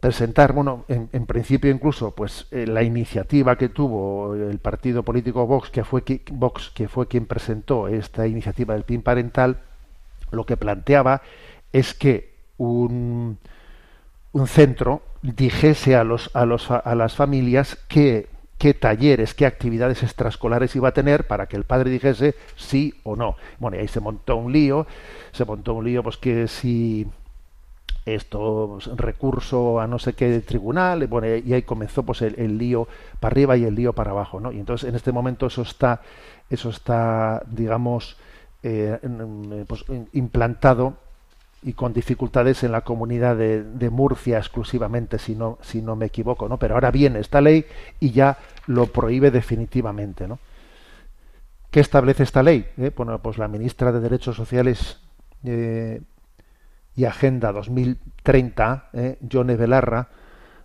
presentar, 0.00 0.52
bueno, 0.52 0.84
en, 0.88 1.24
principio 1.24 1.70
incluso, 1.70 2.14
pues 2.14 2.46
eh, 2.50 2.66
la 2.66 2.82
iniciativa 2.82 3.56
que 3.56 3.70
tuvo 3.70 4.34
el 4.34 4.58
partido 4.58 5.02
político 5.02 5.46
Vox, 5.46 5.70
que 5.70 5.82
fue 5.82 6.04
Vox, 6.30 6.70
que 6.74 6.88
fue 6.88 7.08
quien 7.08 7.24
presentó 7.24 7.88
esta 7.88 8.26
iniciativa 8.26 8.74
del 8.74 8.84
PIN 8.84 9.00
parental, 9.00 9.62
lo 10.30 10.44
que 10.44 10.58
planteaba 10.58 11.22
es 11.72 11.94
que 11.94 12.34
un 12.58 13.38
centro 14.46 15.07
dijese 15.22 15.96
a 15.96 16.04
los 16.04 16.30
a 16.34 16.46
los 16.46 16.70
a 16.70 16.94
las 16.94 17.14
familias 17.16 17.76
qué 17.88 18.28
qué 18.58 18.74
talleres, 18.74 19.34
qué 19.34 19.46
actividades 19.46 20.02
extraescolares 20.02 20.74
iba 20.74 20.88
a 20.88 20.92
tener 20.92 21.26
para 21.26 21.46
que 21.46 21.56
el 21.56 21.64
padre 21.64 21.90
dijese 21.90 22.34
sí 22.56 22.94
o 23.04 23.14
no. 23.14 23.36
Bueno, 23.58 23.76
y 23.76 23.80
ahí 23.80 23.88
se 23.88 24.00
montó 24.00 24.36
un 24.36 24.52
lío, 24.52 24.86
se 25.32 25.44
montó 25.44 25.74
un 25.74 25.84
lío 25.84 26.02
pues 26.02 26.16
que 26.16 26.48
si 26.48 27.06
esto 28.04 28.78
recurso 28.96 29.80
a 29.80 29.86
no 29.86 29.98
sé 29.98 30.14
qué 30.14 30.40
tribunal, 30.40 31.06
bueno, 31.06 31.28
y 31.28 31.52
ahí 31.52 31.62
comenzó 31.62 32.02
pues 32.02 32.22
el, 32.22 32.34
el 32.38 32.58
lío 32.58 32.88
para 33.20 33.32
arriba 33.32 33.56
y 33.56 33.64
el 33.64 33.74
lío 33.74 33.92
para 33.92 34.10
abajo, 34.10 34.40
¿no? 34.40 34.50
Y 34.50 34.58
entonces 34.58 34.88
en 34.88 34.96
este 34.96 35.12
momento 35.12 35.46
eso 35.46 35.62
está 35.62 36.00
eso 36.50 36.70
está 36.70 37.42
digamos 37.46 38.16
eh, 38.62 38.98
pues, 39.66 39.84
implantado 40.12 40.96
y 41.62 41.72
con 41.72 41.92
dificultades 41.92 42.62
en 42.62 42.72
la 42.72 42.82
comunidad 42.82 43.36
de, 43.36 43.90
Murcia 43.90 44.38
exclusivamente, 44.38 45.18
si 45.18 45.34
no, 45.34 45.58
si 45.60 45.82
no 45.82 45.96
me 45.96 46.06
equivoco, 46.06 46.48
¿no? 46.48 46.58
Pero 46.58 46.74
ahora 46.74 46.90
viene 46.90 47.18
esta 47.18 47.40
ley 47.40 47.66
y 47.98 48.12
ya 48.12 48.38
lo 48.66 48.86
prohíbe 48.86 49.30
definitivamente, 49.30 50.28
¿no? 50.28 50.38
¿Qué 51.70 51.80
establece 51.80 52.22
esta 52.22 52.42
ley? 52.42 52.66
Eh, 52.78 52.92
Bueno, 52.96 53.18
pues 53.20 53.38
la 53.38 53.48
ministra 53.48 53.92
de 53.92 54.00
Derechos 54.00 54.36
Sociales 54.36 55.00
eh, 55.44 56.00
y 56.94 57.04
Agenda 57.04 57.52
2030, 57.52 58.90
eh, 58.92 59.18
Yone 59.20 59.56
Belarra, 59.56 60.08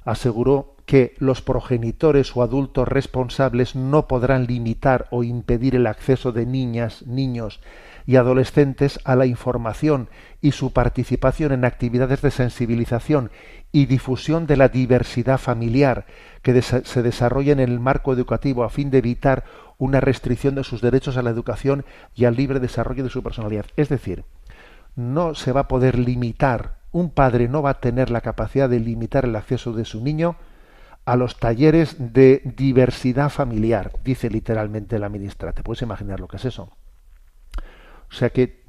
aseguró 0.05 0.72
que 0.85 1.13
los 1.17 1.41
progenitores 1.41 2.35
o 2.35 2.43
adultos 2.43 2.87
responsables 2.87 3.75
no 3.75 4.07
podrán 4.07 4.45
limitar 4.45 5.07
o 5.11 5.23
impedir 5.23 5.75
el 5.75 5.87
acceso 5.87 6.31
de 6.31 6.45
niñas, 6.45 7.05
niños 7.07 7.61
y 8.05 8.17
adolescentes 8.17 8.99
a 9.05 9.15
la 9.15 9.25
información 9.25 10.09
y 10.41 10.51
su 10.51 10.73
participación 10.73 11.53
en 11.53 11.63
actividades 11.63 12.21
de 12.21 12.31
sensibilización 12.31 13.31
y 13.71 13.85
difusión 13.85 14.45
de 14.45 14.57
la 14.57 14.67
diversidad 14.67 15.37
familiar 15.37 16.05
que 16.41 16.61
se 16.61 17.01
desarrolla 17.01 17.53
en 17.53 17.59
el 17.61 17.79
marco 17.79 18.11
educativo 18.11 18.63
a 18.63 18.69
fin 18.69 18.91
de 18.91 18.97
evitar 18.97 19.45
una 19.77 20.01
restricción 20.01 20.55
de 20.55 20.65
sus 20.65 20.81
derechos 20.81 21.15
a 21.17 21.23
la 21.23 21.29
educación 21.29 21.85
y 22.13 22.25
al 22.25 22.35
libre 22.35 22.59
desarrollo 22.59 23.03
de 23.03 23.09
su 23.09 23.23
personalidad. 23.23 23.65
Es 23.77 23.89
decir, 23.89 24.25
no 24.95 25.33
se 25.33 25.51
va 25.53 25.61
a 25.61 25.67
poder 25.67 25.97
limitar, 25.97 26.75
un 26.91 27.09
padre 27.09 27.47
no 27.47 27.61
va 27.61 27.71
a 27.71 27.79
tener 27.79 28.11
la 28.11 28.21
capacidad 28.21 28.69
de 28.69 28.79
limitar 28.79 29.25
el 29.25 29.35
acceso 29.35 29.71
de 29.71 29.85
su 29.85 30.01
niño 30.01 30.35
a 31.05 31.15
los 31.15 31.37
talleres 31.37 31.95
de 32.13 32.41
diversidad 32.43 33.29
familiar, 33.29 33.91
dice 34.03 34.29
literalmente 34.29 34.99
la 34.99 35.09
ministra. 35.09 35.51
¿Te 35.51 35.63
puedes 35.63 35.81
imaginar 35.81 36.19
lo 36.19 36.27
que 36.27 36.37
es 36.37 36.45
eso? 36.45 36.69
O 38.09 38.13
sea 38.13 38.29
que 38.29 38.63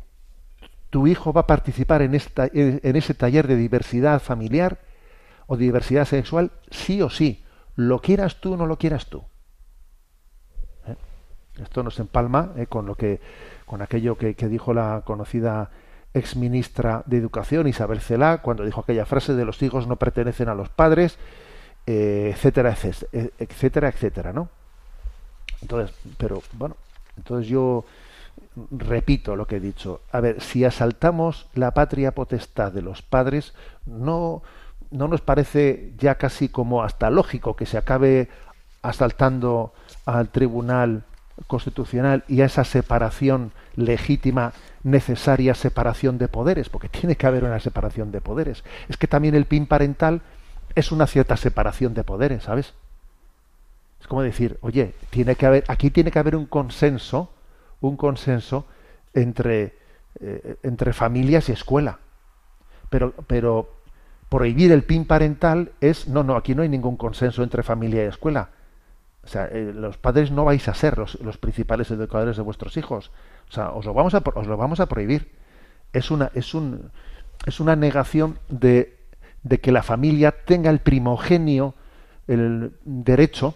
tu 0.91 1.07
hijo 1.07 1.33
va 1.33 1.43
a 1.43 1.47
participar 1.47 2.03
en, 2.03 2.15
esta, 2.15 2.49
en 2.53 2.97
ese 2.97 3.15
taller 3.15 3.47
de 3.47 3.57
diversidad 3.57 4.21
familiar 4.21 4.79
o 5.47 5.57
diversidad 5.57 6.07
sexual 6.07 6.53
sí 6.71 7.03
o 7.03 7.11
sí, 7.11 7.45
lo 7.77 8.01
quieras 8.01 8.41
tú 8.41 8.55
o 8.55 8.57
no 8.57 8.67
lo 8.67 8.79
quieras 8.79 9.07
tú. 9.07 9.25
¿Eh? 10.87 10.97
Esto 11.61 11.83
nos 11.83 11.99
empalma 12.01 12.53
eh, 12.57 12.67
con 12.67 12.87
lo 12.87 12.95
que, 12.95 13.21
con 13.67 13.83
aquello 13.83 14.17
que, 14.17 14.35
que 14.35 14.49
dijo 14.49 14.73
la 14.73 15.03
conocida 15.05 15.71
ex 16.15 16.37
ministra 16.37 17.03
de 17.07 17.19
Educación 17.19 17.67
Isabel 17.67 18.01
Celá 18.01 18.39
cuando 18.39 18.65
dijo 18.65 18.81
aquella 18.81 19.05
frase 19.05 19.35
de 19.35 19.45
los 19.45 19.61
hijos 19.63 19.87
no 19.89 19.97
pertenecen 19.97 20.49
a 20.49 20.55
los 20.55 20.69
padres, 20.69 21.19
eh, 21.87 22.31
etcétera, 22.35 22.77
etcétera, 23.13 23.89
etcétera, 23.89 24.33
¿no? 24.33 24.49
Entonces, 25.61 25.97
pero 26.19 26.43
bueno, 26.53 26.77
entonces 27.17 27.49
yo 27.49 27.85
repito 28.71 29.37
lo 29.37 29.47
que 29.47 29.57
he 29.57 29.61
dicho. 29.61 30.01
A 30.13 30.21
ver, 30.21 30.41
si 30.41 30.65
asaltamos 30.65 31.47
la 31.55 31.73
patria 31.73 32.13
potestad 32.13 32.73
de 32.73 32.83
los 32.83 33.03
padres, 33.03 33.55
no, 33.87 34.43
no 34.91 35.09
nos 35.09 35.21
parece 35.21 35.93
ya 35.99 36.17
casi 36.17 36.49
como 36.49 36.83
hasta 36.83 37.11
lógico 37.11 37.57
que 37.57 37.67
se 37.67 37.79
acabe 37.79 38.29
asaltando 38.83 39.73
al 40.05 40.29
tribunal 40.29 41.05
constitucional 41.47 42.25
y 42.29 42.43
a 42.43 42.47
esa 42.47 42.65
separación 42.65 43.53
legítima, 43.77 44.53
necesaria 44.83 45.55
separación 45.55 46.19
de 46.19 46.29
poderes, 46.29 46.69
porque 46.69 46.89
tiene 46.89 47.17
que 47.17 47.27
haber 47.27 47.45
una 47.45 47.61
separación 47.61 48.13
de 48.13 48.21
poderes. 48.21 48.63
Es 48.89 48.97
que 48.97 49.09
también 49.09 49.35
el 49.35 49.47
PIN 49.47 49.67
parental 49.67 50.23
es 50.75 50.93
una 50.93 51.07
cierta 51.07 51.37
separación 51.37 51.95
de 51.95 52.05
poderes, 52.05 52.45
¿sabes? 52.45 52.75
Es 54.01 54.07
como 54.07 54.23
decir, 54.23 54.59
oye, 54.61 54.95
tiene 55.11 55.35
que 55.37 55.47
haber, 55.47 55.65
aquí 55.69 55.91
tiene 55.91 56.11
que 56.11 56.19
haber 56.19 56.37
un 56.37 56.47
consenso, 56.47 57.33
un 57.81 57.97
consenso 57.97 58.67
entre, 59.15 59.77
eh, 60.21 60.57
entre 60.63 60.93
familias 60.93 61.49
y 61.49 61.53
escuela. 61.53 61.99
Pero, 62.91 63.15
pero 63.27 63.73
prohibir 64.29 64.73
el 64.73 64.83
PIN 64.83 65.07
parental 65.07 65.73
es, 65.81 66.09
no, 66.09 66.23
no, 66.23 66.37
aquí 66.37 66.55
no 66.55 66.63
hay 66.63 66.69
ningún 66.69 66.97
consenso 66.97 67.43
entre 67.43 67.63
familia 67.63 68.05
y 68.05 68.09
escuela. 68.09 68.51
O 69.23 69.27
sea, 69.27 69.47
eh, 69.47 69.73
los 69.75 69.97
padres 69.97 70.31
no 70.31 70.45
vais 70.45 70.69
a 70.69 70.75
ser 70.75 70.99
los, 70.99 71.19
los 71.21 71.39
principales 71.39 71.91
educadores 71.91 72.37
de 72.37 72.43
vuestros 72.43 72.77
hijos. 72.77 73.11
O 73.49 73.53
sea, 73.53 73.71
os 73.71 73.87
lo 73.87 73.95
vamos 73.95 74.15
a, 74.15 74.23
os 74.35 74.47
lo 74.47 74.57
vamos 74.57 74.81
a 74.81 74.87
prohibir. 74.87 75.33
Es 75.93 76.11
una, 76.11 76.31
es 76.35 76.53
un, 76.53 76.91
es 77.47 77.61
una 77.61 77.77
negación 77.77 78.39
de, 78.49 78.99
de 79.45 79.61
que 79.61 79.71
la 79.71 79.83
familia 79.83 80.33
tenga 80.33 80.71
el 80.71 80.81
primogenio, 80.81 81.75
el 82.27 82.73
derecho 82.85 83.55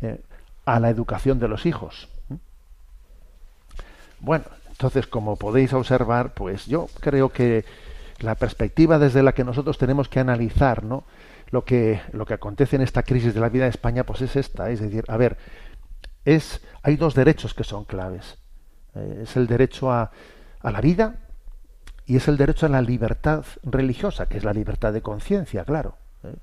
eh, 0.00 0.20
a 0.66 0.78
la 0.78 0.90
educación 0.90 1.40
de 1.40 1.48
los 1.48 1.66
hijos. 1.66 2.08
Bueno, 4.20 4.44
entonces, 4.70 5.06
como 5.06 5.36
podéis 5.36 5.72
observar, 5.72 6.34
pues 6.34 6.66
yo 6.66 6.88
creo 7.00 7.30
que 7.30 7.64
la 8.20 8.34
perspectiva 8.34 8.98
desde 8.98 9.22
la 9.22 9.32
que 9.32 9.44
nosotros 9.44 9.78
tenemos 9.78 10.08
que 10.08 10.20
analizar, 10.20 10.84
¿no? 10.84 11.04
Lo 11.50 11.64
que, 11.64 12.00
lo 12.12 12.26
que 12.26 12.34
acontece 12.34 12.76
en 12.76 12.82
esta 12.82 13.02
crisis 13.02 13.34
de 13.34 13.40
la 13.40 13.48
vida 13.48 13.64
de 13.64 13.70
España, 13.70 14.04
pues 14.04 14.22
es 14.22 14.36
esta, 14.36 14.70
es 14.70 14.80
decir, 14.80 15.04
a 15.08 15.16
ver, 15.16 15.36
es, 16.24 16.62
hay 16.82 16.96
dos 16.96 17.14
derechos 17.14 17.54
que 17.54 17.64
son 17.64 17.84
claves. 17.84 18.38
Eh, 18.94 19.20
es 19.22 19.36
el 19.36 19.46
derecho 19.46 19.90
a, 19.92 20.10
a 20.60 20.70
la 20.70 20.80
vida 20.80 21.23
y 22.06 22.16
es 22.16 22.28
el 22.28 22.36
derecho 22.36 22.66
a 22.66 22.68
la 22.68 22.82
libertad 22.82 23.44
religiosa, 23.62 24.26
que 24.26 24.38
es 24.38 24.44
la 24.44 24.52
libertad 24.52 24.92
de 24.92 25.02
conciencia, 25.02 25.64
claro. 25.64 25.96
¿eh? 26.22 26.34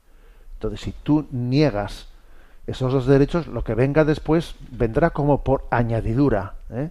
Entonces, 0.53 0.81
si 0.81 0.91
tú 0.91 1.27
niegas 1.31 2.07
esos 2.67 2.93
dos 2.93 3.05
derechos, 3.05 3.47
lo 3.47 3.63
que 3.63 3.75
venga 3.75 4.05
después 4.05 4.55
vendrá 4.71 5.11
como 5.11 5.43
por 5.43 5.67
añadidura. 5.71 6.55
¿eh? 6.69 6.89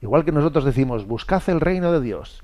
Igual 0.00 0.24
que 0.24 0.32
nosotros 0.32 0.64
decimos, 0.64 1.06
buscad 1.06 1.42
el 1.48 1.60
reino 1.60 1.92
de 1.92 2.00
Dios 2.00 2.42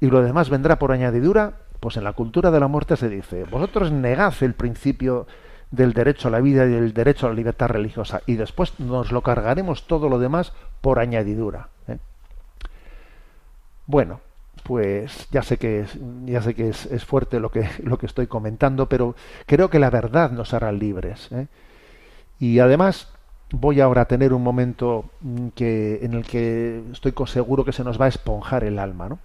y 0.00 0.06
lo 0.06 0.22
demás 0.22 0.50
vendrá 0.50 0.78
por 0.78 0.92
añadidura, 0.92 1.54
pues 1.80 1.96
en 1.96 2.04
la 2.04 2.12
cultura 2.12 2.50
de 2.50 2.60
la 2.60 2.68
muerte 2.68 2.96
se 2.96 3.08
dice, 3.08 3.44
vosotros 3.44 3.90
negad 3.90 4.34
el 4.40 4.54
principio 4.54 5.26
del 5.70 5.92
derecho 5.92 6.28
a 6.28 6.30
la 6.30 6.40
vida 6.40 6.66
y 6.66 6.70
del 6.70 6.92
derecho 6.92 7.26
a 7.26 7.30
la 7.30 7.36
libertad 7.36 7.68
religiosa 7.68 8.22
y 8.26 8.34
después 8.34 8.78
nos 8.80 9.12
lo 9.12 9.22
cargaremos 9.22 9.86
todo 9.86 10.08
lo 10.08 10.18
demás 10.18 10.52
por 10.80 10.98
añadidura. 10.98 11.68
¿eh? 11.86 11.98
Bueno, 13.86 14.20
pues 14.60 15.28
ya 15.30 15.42
sé 15.42 15.56
que 15.56 15.80
es, 15.80 15.98
ya 16.24 16.42
sé 16.42 16.54
que 16.54 16.68
es, 16.68 17.04
fuerte 17.04 17.40
lo 17.40 17.50
que, 17.50 17.68
lo 17.82 17.98
que 17.98 18.06
estoy 18.06 18.26
comentando, 18.26 18.88
pero 18.88 19.14
creo 19.46 19.70
que 19.70 19.78
la 19.78 19.90
verdad 19.90 20.30
nos 20.30 20.54
hará 20.54 20.72
libres. 20.72 21.28
¿eh? 21.32 21.46
Y 22.38 22.58
además 22.58 23.08
voy 23.52 23.80
ahora 23.80 24.02
a 24.02 24.04
tener 24.06 24.32
un 24.32 24.42
momento 24.42 25.04
mm, 25.20 25.48
que, 25.48 26.00
en 26.02 26.14
el 26.14 26.24
que 26.24 26.82
estoy 26.92 27.12
seguro 27.26 27.64
que 27.64 27.72
se 27.72 27.84
nos 27.84 28.00
va 28.00 28.06
a 28.06 28.08
esponjar 28.08 28.64
el 28.64 28.78
alma. 28.78 29.08
¿no? 29.08 29.18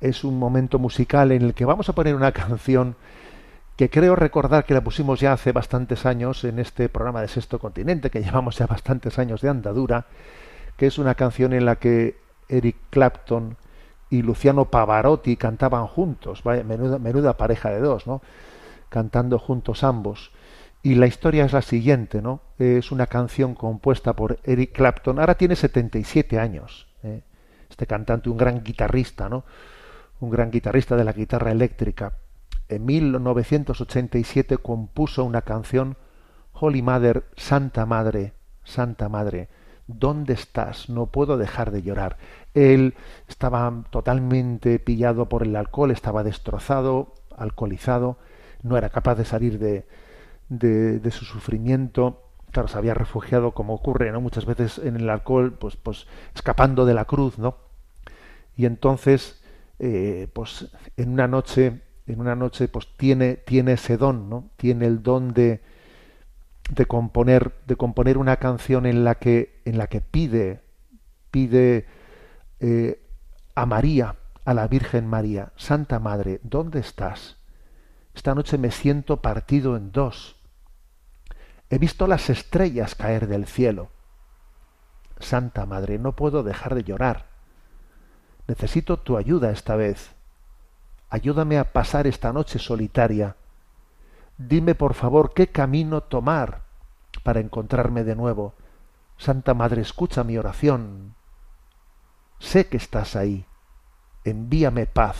Es 0.00 0.24
un 0.24 0.38
momento 0.38 0.78
musical 0.78 1.32
en 1.32 1.42
el 1.42 1.54
que 1.54 1.64
vamos 1.64 1.88
a 1.88 1.94
poner 1.94 2.14
una 2.14 2.32
canción 2.32 2.96
que 3.76 3.88
creo 3.88 4.16
recordar 4.16 4.64
que 4.64 4.74
la 4.74 4.82
pusimos 4.82 5.20
ya 5.20 5.32
hace 5.32 5.52
bastantes 5.52 6.04
años 6.06 6.44
en 6.44 6.58
este 6.58 6.88
programa 6.88 7.22
de 7.22 7.28
Sexto 7.28 7.58
Continente, 7.58 8.10
que 8.10 8.22
llevamos 8.24 8.58
ya 8.58 8.66
bastantes 8.66 9.18
años 9.18 9.40
de 9.40 9.48
andadura, 9.48 10.06
que 10.76 10.86
es 10.86 10.98
una 10.98 11.14
canción 11.14 11.52
en 11.52 11.64
la 11.64 11.76
que 11.76 12.16
Eric 12.48 12.76
Clapton 12.90 13.56
y 14.12 14.20
Luciano 14.20 14.66
Pavarotti 14.66 15.38
cantaban 15.38 15.86
juntos, 15.86 16.44
menuda 16.44 17.36
pareja 17.38 17.70
de 17.70 17.80
dos, 17.80 18.06
¿no? 18.06 18.20
Cantando 18.90 19.38
juntos 19.38 19.82
ambos. 19.82 20.32
Y 20.82 20.96
la 20.96 21.06
historia 21.06 21.46
es 21.46 21.54
la 21.54 21.62
siguiente, 21.62 22.20
¿no? 22.20 22.42
Es 22.58 22.92
una 22.92 23.06
canción 23.06 23.54
compuesta 23.54 24.12
por 24.12 24.38
Eric 24.44 24.72
Clapton. 24.72 25.18
Ahora 25.18 25.36
tiene 25.36 25.56
77 25.56 26.38
años. 26.38 26.88
¿eh? 27.02 27.22
Este 27.70 27.86
cantante, 27.86 28.28
un 28.28 28.36
gran 28.36 28.62
guitarrista, 28.62 29.30
¿no? 29.30 29.44
Un 30.20 30.28
gran 30.28 30.50
guitarrista 30.50 30.94
de 30.94 31.04
la 31.04 31.14
guitarra 31.14 31.50
eléctrica. 31.50 32.12
En 32.68 32.84
1987 32.84 34.58
compuso 34.58 35.24
una 35.24 35.40
canción, 35.40 35.96
Holy 36.52 36.82
Mother, 36.82 37.24
Santa 37.34 37.86
Madre, 37.86 38.34
Santa 38.62 39.08
Madre 39.08 39.48
¿Dónde 39.86 40.34
estás? 40.34 40.88
No 40.88 41.06
puedo 41.06 41.36
dejar 41.36 41.70
de 41.70 41.82
llorar. 41.82 42.16
Él 42.54 42.94
estaba 43.28 43.84
totalmente 43.90 44.78
pillado 44.78 45.28
por 45.28 45.42
el 45.42 45.56
alcohol, 45.56 45.90
estaba 45.90 46.22
destrozado, 46.22 47.14
alcoholizado, 47.36 48.16
no 48.62 48.76
era 48.76 48.90
capaz 48.90 49.16
de 49.16 49.24
salir 49.24 49.58
de, 49.58 49.86
de, 50.48 51.10
su 51.10 51.24
sufrimiento. 51.24 52.22
Claro, 52.50 52.68
se 52.68 52.78
había 52.78 52.94
refugiado, 52.94 53.52
como 53.52 53.74
ocurre 53.74 54.12
¿no? 54.12 54.20
muchas 54.20 54.44
veces 54.44 54.78
en 54.78 54.96
el 54.96 55.08
alcohol, 55.08 55.54
pues, 55.58 55.76
pues 55.76 56.06
escapando 56.34 56.84
de 56.84 56.94
la 56.94 57.06
cruz, 57.06 57.38
¿no? 57.38 57.56
Y 58.56 58.66
entonces, 58.66 59.42
eh, 59.78 60.28
pues 60.32 60.70
en 60.96 61.10
una 61.10 61.26
noche, 61.26 61.80
en 62.06 62.20
una 62.20 62.36
noche, 62.36 62.68
pues 62.68 62.86
tiene, 62.96 63.36
tiene 63.36 63.72
ese 63.72 63.96
don, 63.96 64.28
¿no? 64.28 64.50
Tiene 64.56 64.86
el 64.86 65.02
don 65.02 65.32
de, 65.32 65.62
de 66.70 66.86
componer, 66.86 67.52
de 67.66 67.76
componer 67.76 68.18
una 68.18 68.36
canción 68.36 68.84
en 68.84 69.04
la 69.04 69.14
que, 69.14 69.51
en 69.64 69.78
la 69.78 69.86
que 69.86 70.00
pide, 70.00 70.62
pide 71.30 71.86
eh, 72.60 73.02
a 73.54 73.66
María, 73.66 74.16
a 74.44 74.54
la 74.54 74.66
Virgen 74.68 75.06
María, 75.06 75.52
Santa 75.56 75.98
Madre, 75.98 76.40
¿dónde 76.42 76.80
estás? 76.80 77.36
Esta 78.14 78.34
noche 78.34 78.58
me 78.58 78.70
siento 78.70 79.22
partido 79.22 79.76
en 79.76 79.92
dos. 79.92 80.36
He 81.70 81.78
visto 81.78 82.06
las 82.06 82.28
estrellas 82.28 82.94
caer 82.94 83.26
del 83.26 83.46
cielo. 83.46 83.90
Santa 85.18 85.66
Madre, 85.66 85.98
no 85.98 86.16
puedo 86.16 86.42
dejar 86.42 86.74
de 86.74 86.84
llorar. 86.84 87.26
Necesito 88.46 88.98
tu 88.98 89.16
ayuda 89.16 89.50
esta 89.50 89.76
vez. 89.76 90.10
Ayúdame 91.08 91.58
a 91.58 91.72
pasar 91.72 92.06
esta 92.06 92.32
noche 92.32 92.58
solitaria 92.58 93.36
Dime 94.48 94.74
por 94.74 94.94
favor 94.94 95.34
qué 95.34 95.48
camino 95.48 96.02
tomar 96.02 96.62
para 97.22 97.40
encontrarme 97.40 98.04
de 98.04 98.16
nuevo. 98.16 98.54
Santa 99.22 99.54
Madre, 99.54 99.82
escucha 99.82 100.24
mi 100.24 100.36
oración. 100.36 101.14
Sé 102.40 102.66
que 102.66 102.76
estás 102.76 103.14
ahí. 103.14 103.44
Envíame 104.24 104.86
paz. 104.86 105.16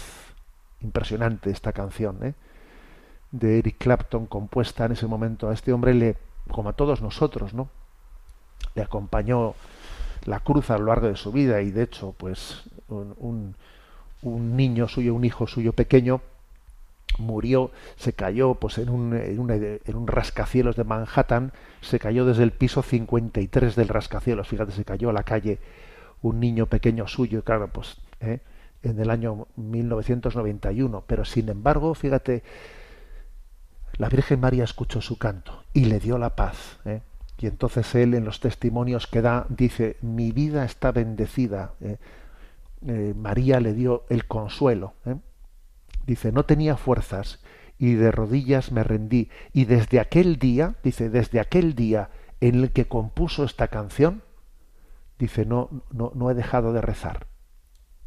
Impresionante 0.80 1.50
esta 1.50 1.72
canción, 1.72 2.18
¿eh? 2.24 2.34
de 3.30 3.60
Eric 3.60 3.76
Clapton, 3.78 4.26
compuesta 4.26 4.86
en 4.86 4.92
ese 4.92 5.06
momento. 5.06 5.48
A 5.48 5.54
este 5.54 5.72
hombre 5.72 5.94
le, 5.94 6.16
como 6.50 6.70
a 6.70 6.72
todos 6.72 7.00
nosotros, 7.00 7.54
¿no? 7.54 7.68
Le 8.74 8.82
acompañó 8.82 9.54
la 10.24 10.40
cruz 10.40 10.70
a 10.70 10.78
lo 10.78 10.86
largo 10.86 11.06
de 11.06 11.16
su 11.16 11.30
vida 11.30 11.62
y 11.62 11.70
de 11.70 11.84
hecho, 11.84 12.12
pues 12.18 12.64
un, 12.88 13.54
un 14.22 14.56
niño 14.56 14.88
suyo, 14.88 15.14
un 15.14 15.24
hijo 15.24 15.46
suyo 15.46 15.74
pequeño, 15.74 16.22
murió, 17.18 17.70
se 17.96 18.12
cayó 18.12 18.55
pues 18.55 18.79
en 18.79 18.88
un, 18.88 19.14
en, 19.14 19.96
un 19.96 20.07
rascacielos 20.07 20.77
de 20.77 20.85
Manhattan, 20.85 21.53
se 21.81 21.98
cayó 21.98 22.25
desde 22.25 22.42
el 22.42 22.53
piso 22.53 22.83
53 22.83 23.77
del 23.77 23.88
rascacielos, 23.88 24.48
fíjate, 24.48 24.72
se 24.72 24.85
cayó 24.85 25.11
a 25.11 25.12
la 25.12 25.22
calle 25.22 25.59
un 26.22 26.40
niño 26.40 26.66
pequeño 26.66 27.07
suyo, 27.07 27.42
claro, 27.42 27.68
pues 27.68 27.96
¿eh? 28.20 28.40
en 28.83 28.98
el 28.98 29.11
año 29.11 29.46
1991, 29.57 31.05
pero 31.07 31.25
sin 31.25 31.48
embargo, 31.48 31.94
fíjate, 31.94 32.42
la 33.98 34.09
Virgen 34.09 34.40
María 34.40 34.64
escuchó 34.64 35.01
su 35.01 35.18
canto 35.18 35.64
y 35.72 35.85
le 35.85 36.01
dio 36.01 36.18
la 36.18 36.35
paz. 36.35 36.79
¿eh? 36.85 37.01
Y 37.38 37.46
entonces 37.46 37.94
él 37.94 38.14
en 38.14 38.25
los 38.25 38.40
testimonios 38.40 39.07
que 39.07 39.20
da 39.20 39.46
dice, 39.48 39.96
mi 40.01 40.33
vida 40.33 40.64
está 40.64 40.92
bendecida. 40.92 41.72
¿eh? 41.81 43.14
María 43.16 43.61
le 43.61 43.75
dio 43.75 44.05
el 44.09 44.27
consuelo. 44.27 44.94
Dice, 46.06 46.32
no 46.32 46.44
tenía 46.44 46.76
fuerzas 46.76 47.40
y 47.78 47.94
de 47.94 48.12
rodillas 48.12 48.72
me 48.72 48.84
rendí. 48.84 49.30
Y 49.52 49.64
desde 49.64 50.00
aquel 50.00 50.38
día, 50.38 50.76
dice, 50.82 51.10
desde 51.10 51.40
aquel 51.40 51.74
día 51.74 52.10
en 52.40 52.56
el 52.56 52.72
que 52.72 52.88
compuso 52.88 53.44
esta 53.44 53.68
canción, 53.68 54.22
dice, 55.18 55.46
no, 55.46 55.70
no, 55.90 56.12
no 56.14 56.30
he 56.30 56.34
dejado 56.34 56.72
de 56.72 56.80
rezar. 56.80 57.26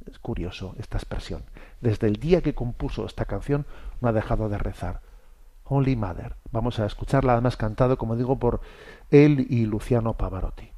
Es 0.05 0.19
curioso 0.19 0.75
esta 0.77 0.97
expresión. 0.97 1.43
Desde 1.81 2.07
el 2.07 2.17
día 2.17 2.41
que 2.41 2.53
compuso 2.53 3.05
esta 3.05 3.25
canción, 3.25 3.65
no 4.01 4.09
ha 4.09 4.13
dejado 4.13 4.49
de 4.49 4.57
rezar. 4.57 5.01
Holy 5.63 5.95
Mother. 5.95 6.35
Vamos 6.51 6.79
a 6.79 6.85
escucharla 6.85 7.33
además 7.33 7.57
cantado, 7.57 7.97
como 7.97 8.15
digo, 8.15 8.37
por 8.37 8.61
él 9.09 9.47
y 9.49 9.65
Luciano 9.65 10.15
Pavarotti. 10.15 10.74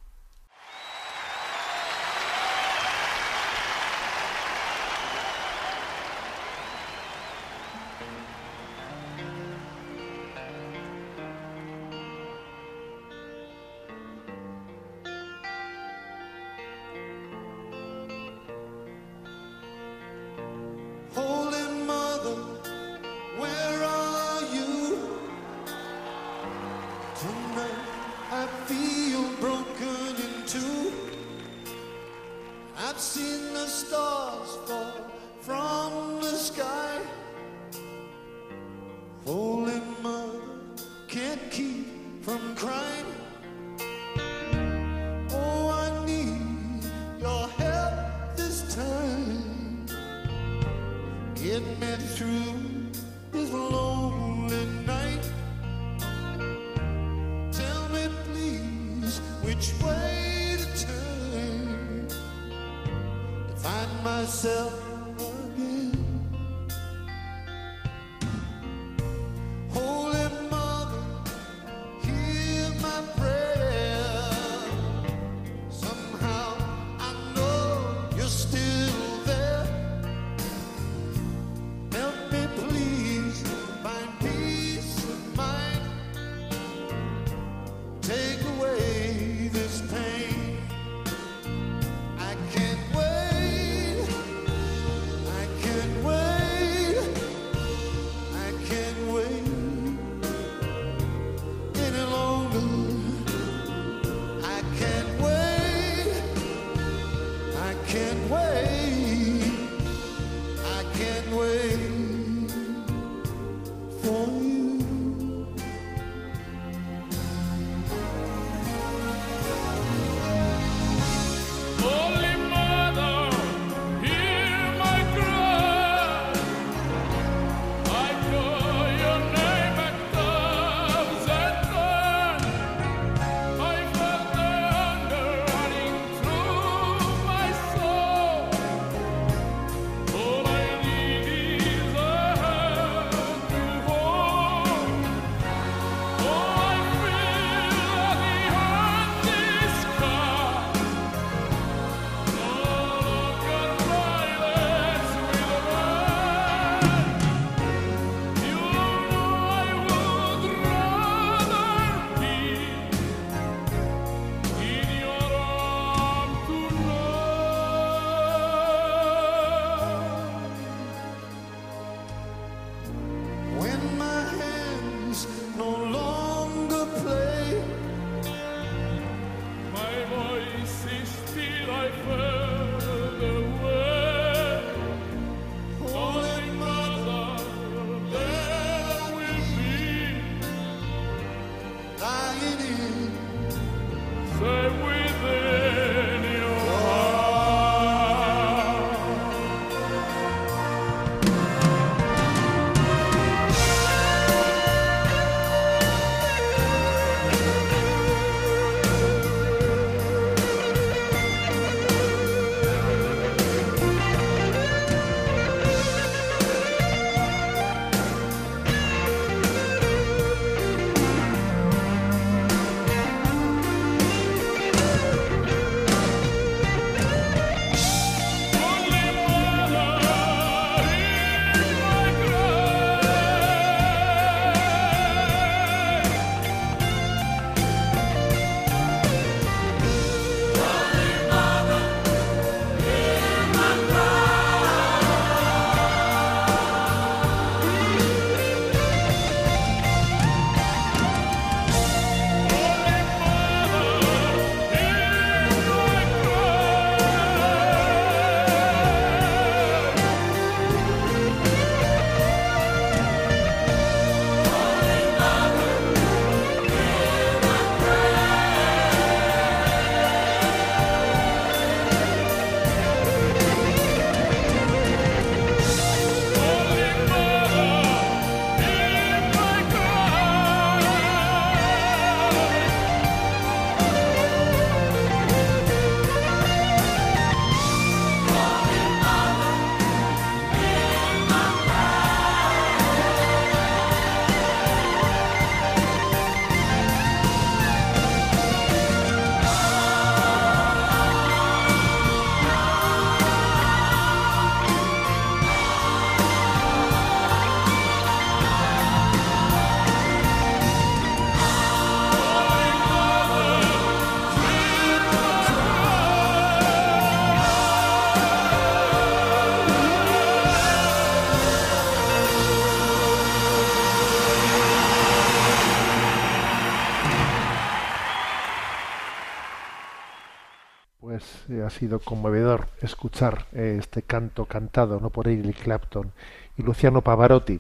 Sido 331.77 331.99
conmovedor 331.99 332.69
escuchar 332.81 333.45
eh, 333.53 333.77
este 333.79 334.01
canto 334.01 334.45
cantado 334.45 334.99
no 334.99 335.11
por 335.11 335.27
Eric 335.27 335.61
Clapton 335.63 336.11
y 336.57 336.63
Luciano 336.63 337.01
Pavarotti. 337.01 337.59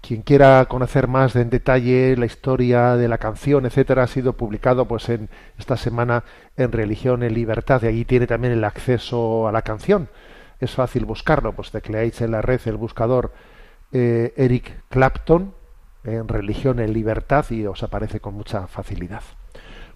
Quien 0.00 0.22
quiera 0.22 0.64
conocer 0.66 1.08
más 1.08 1.34
en 1.34 1.50
detalle 1.50 2.16
la 2.16 2.26
historia 2.26 2.94
de 2.96 3.08
la 3.08 3.18
canción, 3.18 3.66
etcétera, 3.66 4.04
ha 4.04 4.06
sido 4.06 4.34
publicado 4.34 4.86
pues 4.86 5.08
en 5.08 5.28
esta 5.58 5.76
semana 5.76 6.22
en 6.56 6.70
Religión 6.70 7.24
en 7.24 7.34
Libertad 7.34 7.82
y 7.82 7.88
allí 7.88 8.04
tiene 8.04 8.28
también 8.28 8.52
el 8.52 8.62
acceso 8.62 9.48
a 9.48 9.52
la 9.52 9.62
canción. 9.62 10.08
Es 10.60 10.72
fácil 10.74 11.04
buscarlo, 11.04 11.52
pues 11.52 11.72
tecleáis 11.72 12.20
en 12.20 12.30
la 12.30 12.42
red 12.42 12.60
el 12.66 12.76
buscador 12.76 13.32
eh, 13.90 14.34
Eric 14.36 14.84
Clapton 14.88 15.52
en 16.04 16.28
Religión 16.28 16.78
en 16.78 16.92
Libertad 16.92 17.44
y 17.50 17.66
os 17.66 17.82
aparece 17.82 18.20
con 18.20 18.34
mucha 18.34 18.68
facilidad. 18.68 19.22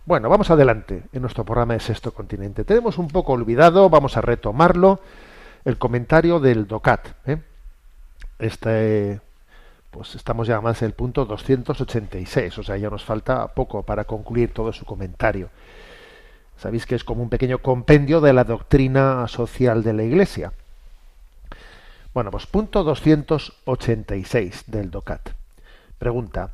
Bueno, 0.05 0.29
vamos 0.29 0.51
adelante 0.51 1.05
en 1.13 1.23
nuestro 1.23 1.45
programa 1.45 1.75
de 1.75 1.81
Sexto 1.81 2.13
Continente. 2.13 2.65
Tenemos 2.65 2.99
un 2.99 3.07
poco 3.07 3.35
olvidado, 3.35 3.89
vamos 3.89 4.17
a 4.17 4.21
retomarlo, 4.21 4.99
el 5.65 5.79
comentario 5.79 6.41
del 6.41 6.67
DOCAT. 6.67 7.07
¿eh? 7.29 7.41
Este, 8.41 9.21
pues 9.93 10.17
estamos 10.17 10.49
ya 10.49 10.61
más 10.61 10.83
en 10.83 10.87
el 10.87 10.95
punto 10.95 11.25
286, 11.25 12.59
o 12.59 12.63
sea, 12.65 12.77
ya 12.79 12.91
nos 12.91 13.05
falta 13.05 13.47
poco 13.55 13.85
para 13.85 14.03
concluir 14.03 14.53
todo 14.53 14.73
su 14.73 14.85
comentario. 14.85 15.51
Sabéis 16.57 16.85
que 16.85 16.97
es 16.97 17.05
como 17.05 17.23
un 17.23 17.29
pequeño 17.29 17.59
compendio 17.59 18.21
de 18.21 18.33
la 18.33 18.43
doctrina 18.43 19.29
social 19.29 19.85
de 19.85 19.93
la 19.93 20.03
Iglesia. 20.03 20.53
Bueno, 22.13 22.33
pues 22.33 22.47
punto 22.47 22.83
286 22.83 24.65
del 24.67 24.91
DOCAT. 24.91 25.31
Pregunta, 25.97 26.51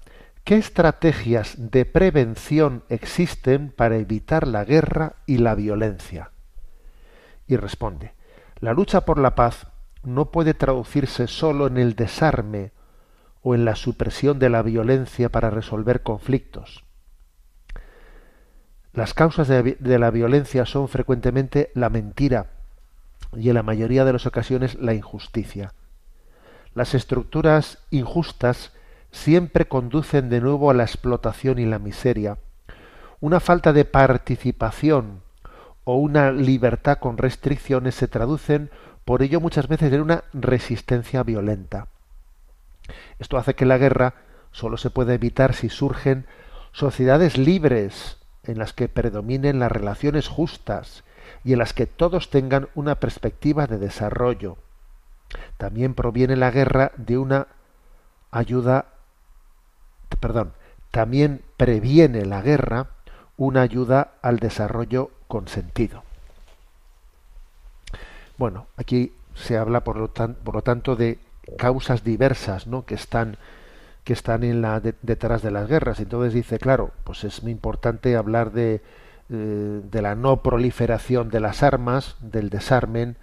¿qué 0.48 0.56
estrategias 0.56 1.56
de 1.58 1.84
prevención 1.84 2.82
existen 2.88 3.70
para 3.70 3.98
evitar 3.98 4.48
la 4.48 4.64
guerra 4.64 5.16
y 5.26 5.36
la 5.36 5.54
violencia? 5.54 6.30
Y 7.46 7.56
responde, 7.56 8.14
la 8.58 8.72
lucha 8.72 9.02
por 9.02 9.18
la 9.18 9.34
paz 9.34 9.66
no 10.04 10.30
puede 10.30 10.54
traducirse 10.54 11.26
solo 11.26 11.66
en 11.66 11.76
el 11.76 11.96
desarme 11.96 12.72
o 13.42 13.54
en 13.54 13.66
la 13.66 13.76
supresión 13.76 14.38
de 14.38 14.48
la 14.48 14.62
violencia 14.62 15.28
para 15.28 15.50
resolver 15.50 16.02
conflictos. 16.02 16.82
Las 18.94 19.12
causas 19.12 19.48
de, 19.48 19.98
la 19.98 20.10
violencia 20.10 20.64
son 20.64 20.88
frecuentemente 20.88 21.70
la 21.74 21.90
mentira 21.90 22.52
y 23.36 23.50
en 23.50 23.54
la 23.54 23.62
mayoría 23.62 24.06
de 24.06 24.14
las 24.14 24.24
ocasiones 24.24 24.76
la 24.76 24.94
injusticia. 24.94 25.74
Las 26.72 26.94
estructuras 26.94 27.84
injustas 27.90 28.72
siempre 29.10 29.66
conducen 29.66 30.28
de 30.28 30.40
nuevo 30.40 30.70
a 30.70 30.74
la 30.74 30.84
explotación 30.84 31.58
y 31.58 31.66
la 31.66 31.78
miseria. 31.78 32.38
Una 33.20 33.40
falta 33.40 33.72
de 33.72 33.84
participación 33.84 35.22
o 35.84 35.96
una 35.96 36.30
libertad 36.30 36.98
con 36.98 37.18
restricciones 37.18 37.94
se 37.94 38.08
traducen 38.08 38.70
por 39.04 39.22
ello 39.22 39.40
muchas 39.40 39.68
veces 39.68 39.92
en 39.92 40.02
una 40.02 40.24
resistencia 40.34 41.22
violenta. 41.22 41.88
Esto 43.18 43.38
hace 43.38 43.54
que 43.54 43.64
la 43.64 43.78
guerra 43.78 44.14
solo 44.52 44.76
se 44.76 44.90
pueda 44.90 45.14
evitar 45.14 45.54
si 45.54 45.68
surgen 45.68 46.26
sociedades 46.72 47.38
libres 47.38 48.18
en 48.44 48.58
las 48.58 48.72
que 48.72 48.88
predominen 48.88 49.58
las 49.58 49.72
relaciones 49.72 50.28
justas 50.28 51.04
y 51.44 51.52
en 51.52 51.58
las 51.58 51.72
que 51.72 51.86
todos 51.86 52.30
tengan 52.30 52.68
una 52.74 52.96
perspectiva 52.96 53.66
de 53.66 53.78
desarrollo. 53.78 54.58
También 55.56 55.94
proviene 55.94 56.36
la 56.36 56.50
guerra 56.50 56.92
de 56.96 57.18
una 57.18 57.48
ayuda, 58.30 58.86
perdón, 60.16 60.52
también 60.90 61.42
previene 61.56 62.24
la 62.24 62.42
guerra 62.42 62.88
una 63.36 63.62
ayuda 63.62 64.12
al 64.22 64.38
desarrollo 64.38 65.10
consentido. 65.28 66.02
Bueno, 68.36 68.66
aquí 68.76 69.12
se 69.34 69.56
habla 69.56 69.84
por 69.84 69.96
lo, 69.96 70.08
por 70.08 70.54
lo 70.54 70.62
tanto 70.62 70.96
de 70.96 71.18
causas 71.56 72.04
diversas, 72.04 72.66
¿no? 72.66 72.84
que 72.84 72.94
están 72.94 73.36
que 74.04 74.14
están 74.14 74.42
en 74.42 74.62
la 74.62 74.80
de, 74.80 74.94
detrás 75.02 75.42
de 75.42 75.50
las 75.50 75.68
guerras. 75.68 76.00
Entonces 76.00 76.32
dice, 76.32 76.58
claro, 76.58 76.92
pues 77.04 77.24
es 77.24 77.42
muy 77.42 77.52
importante 77.52 78.16
hablar 78.16 78.52
de, 78.52 78.80
eh, 79.28 79.80
de 79.84 80.02
la 80.02 80.14
no 80.14 80.42
proliferación 80.42 81.28
de 81.28 81.40
las 81.40 81.62
armas, 81.62 82.16
del 82.20 82.48
desarmen, 82.48 83.16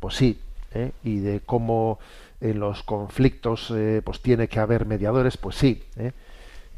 pues 0.00 0.14
sí, 0.14 0.40
¿eh? 0.72 0.92
y 1.04 1.18
de 1.18 1.40
cómo 1.40 1.98
en 2.40 2.60
los 2.60 2.82
conflictos 2.82 3.70
eh, 3.70 4.02
pues 4.04 4.20
tiene 4.20 4.48
que 4.48 4.60
haber 4.60 4.86
mediadores, 4.86 5.36
pues 5.36 5.56
sí, 5.56 5.84
¿eh? 5.96 6.12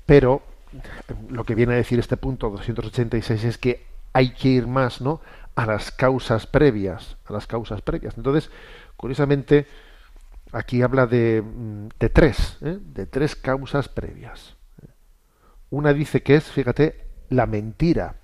pero 0.07 0.43
lo 1.29 1.45
que 1.45 1.55
viene 1.55 1.75
a 1.75 1.77
decir 1.77 1.99
este 1.99 2.17
punto 2.17 2.51
286 2.51 3.45
es 3.45 3.59
que 3.59 3.87
hay 4.13 4.33
que 4.35 4.49
ir 4.49 4.67
más, 4.67 5.01
¿no? 5.01 5.21
a 5.55 5.67
las 5.67 5.91
causas 5.91 6.47
previas, 6.47 7.17
a 7.27 7.33
las 7.33 7.47
causas 7.47 7.83
previas. 7.83 8.17
Entonces, 8.17 8.51
curiosamente, 8.97 9.67
aquí 10.51 10.83
habla 10.83 11.07
de, 11.07 11.43
de 11.99 12.09
tres, 12.09 12.59
¿eh? 12.63 12.79
de 12.81 13.07
tres 13.07 13.37
causas 13.37 13.89
previas. 13.89 14.57
Una 15.71 15.93
dice 15.93 16.23
que 16.23 16.37
es, 16.37 16.45
fíjate, 16.45 17.07
la 17.29 17.47
mentira. 17.47 18.17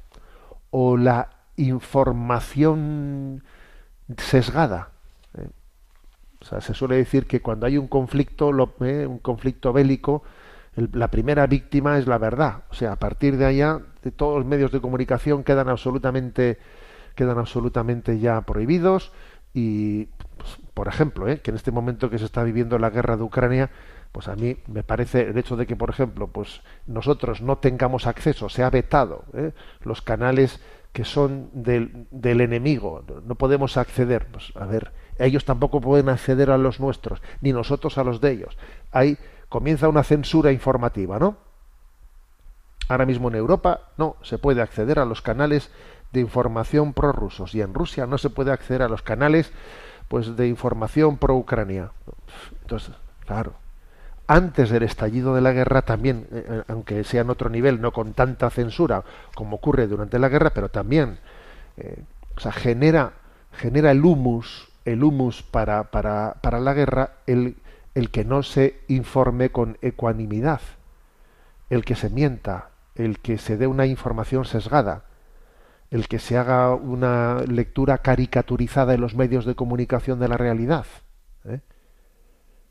o 0.71 0.97
la 0.99 1.31
información 1.57 3.43
sesgada. 4.17 4.91
O 6.41 6.45
sea, 6.45 6.61
se 6.61 6.75
suele 6.75 6.97
decir 6.97 7.27
que 7.27 7.41
cuando 7.43 7.67
hay 7.67 7.79
un 7.79 7.89
conflicto, 7.89 8.53
lo- 8.53 8.75
¿eh? 8.81 9.07
un 9.07 9.19
conflicto 9.19 9.73
bélico, 9.73 10.23
el- 10.77 10.91
la 10.93 11.09
primera 11.11 11.47
víctima 11.47 11.99
es 11.99 12.07
la 12.07 12.19
verdad. 12.19 12.63
O 12.71 12.75
sea, 12.75 12.93
a 12.93 12.97
partir 12.97 13.37
de 13.37 13.47
allá, 13.47 13.81
de 14.03 14.11
todos 14.13 14.37
los 14.39 14.47
medios 14.47 14.71
de 14.73 14.81
comunicación 14.81 15.43
quedan 15.45 15.69
absolutamente, 15.69 16.59
quedan 17.17 17.39
absolutamente 17.39 18.19
ya 18.21 18.41
prohibidos. 18.43 19.13
Y, 19.55 20.05
pues, 20.37 20.59
por 20.75 20.87
ejemplo, 20.89 21.27
¿eh? 21.29 21.41
que 21.41 21.51
en 21.51 21.57
este 21.57 21.73
momento 21.73 22.11
que 22.11 22.19
se 22.19 22.25
está 22.27 22.45
viviendo 22.45 22.79
la 22.79 22.91
guerra 22.91 23.17
de 23.17 23.23
Ucrania, 23.25 23.71
pues 24.13 24.29
a 24.29 24.37
mí 24.37 24.57
me 24.69 24.85
parece 24.85 25.23
el 25.23 25.39
hecho 25.39 25.57
de 25.57 25.67
que, 25.67 25.75
por 25.77 25.91
ejemplo, 25.91 26.29
pues 26.29 26.61
nosotros 26.87 27.43
no 27.43 27.59
tengamos 27.59 28.07
acceso, 28.07 28.49
se 28.49 28.63
ha 28.63 28.71
vetado 28.71 29.25
¿eh? 29.35 29.53
los 29.83 30.01
canales 30.03 30.61
que 30.93 31.05
son 31.05 31.51
del, 31.53 32.07
del 32.11 32.41
enemigo, 32.41 33.05
no 33.27 33.35
podemos 33.35 33.77
acceder. 33.77 34.27
Pues, 34.27 34.53
a 34.57 34.65
ver, 34.67 34.93
ellos 35.19 35.45
tampoco 35.45 35.81
pueden 35.81 36.09
acceder 36.09 36.51
a 36.51 36.59
los 36.59 36.81
nuestros, 36.81 37.21
ni 37.41 37.53
nosotros 37.53 37.99
a 37.99 38.05
los 38.05 38.21
de 38.21 38.33
ellos. 38.33 38.57
Ahí 38.93 39.19
comienza 39.49 39.89
una 39.89 40.05
censura 40.05 40.53
informativa, 40.53 41.19
¿no? 41.19 41.37
Ahora 42.89 43.07
mismo 43.07 43.29
en 43.29 43.35
Europa 43.35 43.81
no 43.99 44.17
se 44.23 44.39
puede 44.39 44.63
acceder 44.63 44.99
a 44.99 45.05
los 45.05 45.21
canales 45.21 45.71
de 46.13 46.21
información 46.21 46.95
prorrusos 46.95 47.55
y 47.55 47.61
en 47.61 47.75
Rusia 47.75 48.07
no 48.07 48.17
se 48.17 48.31
puede 48.31 48.51
acceder 48.51 48.83
a 48.83 48.89
los 48.89 49.03
canales 49.03 49.53
pues 50.09 50.37
de 50.37 50.49
información 50.49 51.19
pro 51.19 51.37
Ucrania. 51.37 51.91
Entonces, 52.63 52.95
claro, 53.27 53.53
antes 54.27 54.71
del 54.71 54.85
estallido 54.85 55.35
de 55.35 55.43
la 55.43 55.53
guerra 55.53 55.83
también, 55.83 56.27
eh, 56.33 56.47
eh, 56.49 56.63
aunque 56.69 57.05
sea 57.05 57.21
en 57.21 57.31
otro 57.31 57.51
nivel, 57.51 57.83
no 57.83 57.93
con 57.93 58.15
tanta 58.15 58.49
censura 58.49 59.05
como 59.35 59.57
ocurre 59.57 59.87
durante 59.87 60.19
la 60.19 60.31
guerra, 60.31 60.51
pero 60.51 60.71
también, 60.71 61.19
eh, 61.77 62.05
o 62.37 62.41
sea, 62.41 62.53
genera 62.53 63.13
genera 63.59 63.91
el 63.91 64.05
humus, 64.05 64.68
el 64.89 65.05
humus 65.05 65.43
para, 65.43 65.91
para, 65.91 66.37
para 66.41 66.61
la 66.61 66.73
guerra, 66.73 67.19
el, 67.27 67.57
el 67.95 68.11
que 68.11 68.25
no 68.25 68.43
se 68.43 68.81
informe 68.89 69.51
con 69.51 69.77
ecuanimidad, 69.83 70.61
el 71.69 71.85
que 71.85 71.95
se 71.95 72.09
mienta, 72.11 72.71
el 72.95 73.19
que 73.19 73.39
se 73.39 73.57
dé 73.57 73.67
una 73.67 73.87
información 73.87 74.45
sesgada, 74.45 75.05
el 75.91 76.09
que 76.09 76.19
se 76.19 76.37
haga 76.39 76.75
una 76.75 77.43
lectura 77.47 77.99
caricaturizada 77.99 78.95
en 78.95 79.01
los 79.01 79.15
medios 79.15 79.45
de 79.45 79.55
comunicación 79.55 80.19
de 80.21 80.29
la 80.29 80.37
realidad, 80.37 80.87
¿eh? 81.45 81.61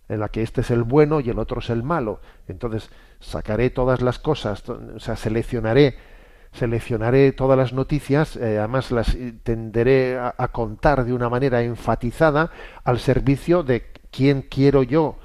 en 0.09 0.19
la 0.19 0.29
que 0.29 0.41
este 0.41 0.61
es 0.61 0.71
el 0.71 0.83
bueno 0.83 1.19
y 1.19 1.29
el 1.29 1.39
otro 1.39 1.59
es 1.59 1.69
el 1.69 1.83
malo. 1.83 2.19
Entonces 2.47 2.89
sacaré 3.19 3.69
todas 3.69 4.01
las 4.01 4.19
cosas, 4.19 4.67
o 4.69 4.99
sea, 4.99 5.15
seleccionaré, 5.15 5.97
seleccionaré 6.53 7.31
todas 7.31 7.57
las 7.57 7.73
noticias, 7.73 8.35
eh, 8.35 8.57
además 8.57 8.91
las 8.91 9.17
tenderé 9.43 10.17
a, 10.17 10.33
a 10.37 10.47
contar 10.49 11.05
de 11.05 11.13
una 11.13 11.29
manera 11.29 11.61
enfatizada 11.61 12.51
al 12.83 12.99
servicio 12.99 13.63
de 13.63 13.85
quién 14.11 14.41
quiero 14.41 14.83
yo 14.83 15.17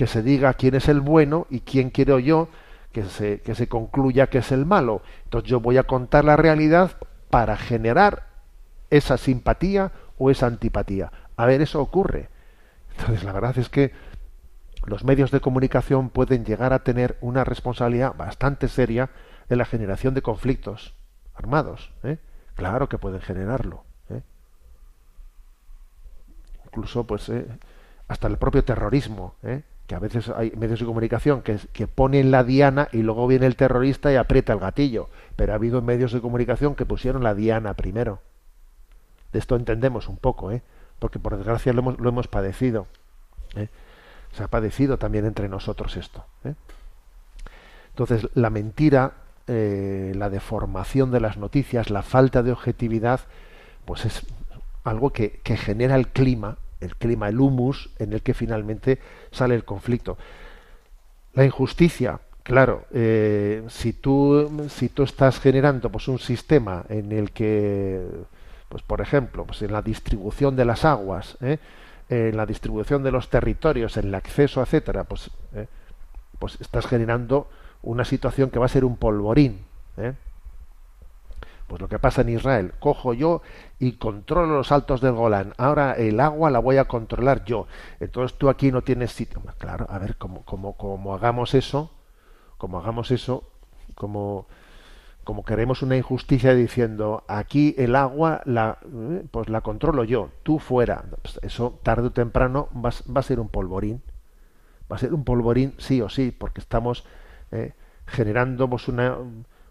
que 0.00 0.06
se 0.06 0.22
diga 0.22 0.54
quién 0.54 0.74
es 0.76 0.88
el 0.88 1.02
bueno 1.02 1.46
y 1.50 1.60
quién 1.60 1.90
quiero 1.90 2.18
yo 2.18 2.48
que 2.90 3.04
se, 3.04 3.42
que 3.42 3.54
se 3.54 3.68
concluya 3.68 4.28
que 4.28 4.38
es 4.38 4.50
el 4.50 4.64
malo. 4.64 5.02
Entonces 5.24 5.50
yo 5.50 5.60
voy 5.60 5.76
a 5.76 5.82
contar 5.82 6.24
la 6.24 6.36
realidad 6.36 6.92
para 7.28 7.58
generar 7.58 8.28
esa 8.88 9.18
simpatía 9.18 9.92
o 10.16 10.30
esa 10.30 10.46
antipatía. 10.46 11.12
A 11.36 11.44
ver, 11.44 11.60
eso 11.60 11.82
ocurre. 11.82 12.30
Entonces 12.96 13.24
la 13.24 13.32
verdad 13.32 13.58
es 13.58 13.68
que 13.68 13.92
los 14.86 15.04
medios 15.04 15.30
de 15.30 15.40
comunicación 15.40 16.08
pueden 16.08 16.46
llegar 16.46 16.72
a 16.72 16.82
tener 16.82 17.18
una 17.20 17.44
responsabilidad 17.44 18.14
bastante 18.16 18.68
seria 18.68 19.10
en 19.50 19.58
la 19.58 19.66
generación 19.66 20.14
de 20.14 20.22
conflictos 20.22 20.94
armados. 21.34 21.92
¿eh? 22.02 22.18
Claro 22.54 22.88
que 22.88 22.96
pueden 22.96 23.20
generarlo. 23.20 23.84
¿eh? 24.08 24.22
Incluso, 26.64 27.06
pues, 27.06 27.28
eh, 27.28 27.46
hasta 28.08 28.28
el 28.28 28.38
propio 28.38 28.64
terrorismo, 28.64 29.34
¿eh? 29.42 29.62
que 29.86 29.94
a 29.94 29.98
veces 29.98 30.28
hay 30.28 30.52
medios 30.52 30.80
de 30.80 30.86
comunicación 30.86 31.42
que, 31.42 31.58
que 31.72 31.86
ponen 31.86 32.30
la 32.30 32.44
diana 32.44 32.88
y 32.92 33.02
luego 33.02 33.26
viene 33.26 33.46
el 33.46 33.56
terrorista 33.56 34.12
y 34.12 34.16
aprieta 34.16 34.52
el 34.52 34.60
gatillo. 34.60 35.10
Pero 35.36 35.52
ha 35.52 35.56
habido 35.56 35.82
medios 35.82 36.12
de 36.12 36.20
comunicación 36.20 36.74
que 36.74 36.86
pusieron 36.86 37.22
la 37.24 37.34
diana 37.34 37.74
primero. 37.74 38.20
De 39.32 39.38
esto 39.38 39.56
entendemos 39.56 40.08
un 40.08 40.16
poco, 40.16 40.50
¿eh? 40.50 40.62
porque 40.98 41.18
por 41.18 41.36
desgracia 41.36 41.72
lo 41.72 41.80
hemos, 41.80 41.98
lo 41.98 42.08
hemos 42.08 42.28
padecido. 42.28 42.86
¿eh? 43.56 43.68
Se 44.32 44.42
ha 44.42 44.48
padecido 44.48 44.98
también 44.98 45.24
entre 45.26 45.48
nosotros 45.48 45.96
esto. 45.96 46.24
¿eh? 46.44 46.54
Entonces, 47.90 48.28
la 48.34 48.50
mentira, 48.50 49.14
eh, 49.52 50.12
la 50.14 50.30
deformación 50.30 51.10
de 51.10 51.18
las 51.18 51.36
noticias, 51.36 51.90
la 51.90 52.02
falta 52.02 52.44
de 52.44 52.52
objetividad, 52.52 53.18
pues 53.84 54.04
es 54.04 54.24
algo 54.84 55.10
que, 55.10 55.40
que 55.42 55.56
genera 55.56 55.96
el 55.96 56.06
clima, 56.06 56.58
el 56.80 56.94
clima, 56.94 57.28
el 57.28 57.40
humus, 57.40 57.90
en 57.98 58.12
el 58.12 58.22
que 58.22 58.32
finalmente 58.32 59.00
sale 59.32 59.56
el 59.56 59.64
conflicto. 59.64 60.16
La 61.34 61.44
injusticia, 61.44 62.20
claro, 62.44 62.84
eh, 62.92 63.64
si 63.66 63.92
tú 63.92 64.68
si 64.68 64.88
tú 64.88 65.02
estás 65.02 65.40
generando 65.40 65.90
pues 65.90 66.06
un 66.06 66.20
sistema 66.20 66.84
en 66.88 67.10
el 67.10 67.32
que, 67.32 68.06
pues 68.68 68.84
por 68.84 69.00
ejemplo, 69.00 69.46
pues 69.46 69.62
en 69.62 69.72
la 69.72 69.82
distribución 69.82 70.54
de 70.54 70.64
las 70.64 70.84
aguas, 70.84 71.36
¿eh? 71.40 71.58
en 72.08 72.36
la 72.36 72.46
distribución 72.46 73.02
de 73.02 73.10
los 73.10 73.28
territorios, 73.30 73.96
en 73.96 74.06
el 74.06 74.14
acceso, 74.14 74.62
etcétera, 74.62 75.02
pues, 75.02 75.28
pues 76.38 76.60
estás 76.60 76.86
generando 76.86 77.48
una 77.82 78.04
situación 78.04 78.50
que 78.50 78.58
va 78.58 78.66
a 78.66 78.68
ser 78.68 78.84
un 78.84 78.96
polvorín. 78.96 79.64
¿eh? 79.96 80.14
Pues 81.70 81.80
lo 81.80 81.88
que 81.88 82.00
pasa 82.00 82.22
en 82.22 82.30
Israel, 82.30 82.72
cojo 82.80 83.14
yo 83.14 83.42
y 83.78 83.92
controlo 83.92 84.56
los 84.56 84.72
altos 84.72 85.00
del 85.00 85.12
Golán. 85.12 85.54
Ahora 85.56 85.92
el 85.92 86.18
agua 86.18 86.50
la 86.50 86.58
voy 86.58 86.78
a 86.78 86.86
controlar 86.86 87.44
yo. 87.44 87.68
Entonces 88.00 88.36
tú 88.36 88.48
aquí 88.48 88.72
no 88.72 88.82
tienes 88.82 89.12
sitio. 89.12 89.40
Claro, 89.58 89.86
a 89.88 89.98
ver, 89.98 90.16
como, 90.16 90.44
como, 90.44 90.76
como 90.76 91.14
hagamos 91.14 91.54
eso, 91.54 91.92
como 92.58 92.80
hagamos 92.80 93.12
eso, 93.12 93.44
como, 93.94 94.46
queremos 95.46 95.82
una 95.82 95.96
injusticia 95.96 96.54
diciendo 96.54 97.22
aquí 97.28 97.76
el 97.78 97.94
agua 97.94 98.42
la, 98.46 98.78
eh, 98.82 99.24
pues 99.30 99.48
la 99.48 99.60
controlo 99.60 100.02
yo, 100.02 100.30
tú 100.42 100.58
fuera. 100.58 101.04
Pues 101.22 101.38
eso 101.42 101.78
tarde 101.84 102.08
o 102.08 102.12
temprano 102.12 102.68
va, 102.74 102.90
va 103.14 103.20
a 103.20 103.22
ser 103.22 103.38
un 103.38 103.48
polvorín. 103.48 104.02
Va 104.90 104.96
a 104.96 104.98
ser 104.98 105.14
un 105.14 105.22
polvorín 105.22 105.74
sí 105.78 106.02
o 106.02 106.08
sí, 106.08 106.34
porque 106.36 106.60
estamos 106.60 107.04
eh, 107.52 107.72
generando 108.06 108.68
pues, 108.68 108.88
una 108.88 109.16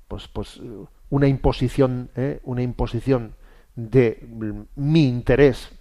pues, 0.08 0.28
pues 0.28 0.62
una 1.10 1.28
imposición, 1.28 2.10
¿eh? 2.16 2.40
una 2.44 2.62
imposición 2.62 3.34
de 3.76 4.28
mi 4.76 5.08
interés, 5.08 5.72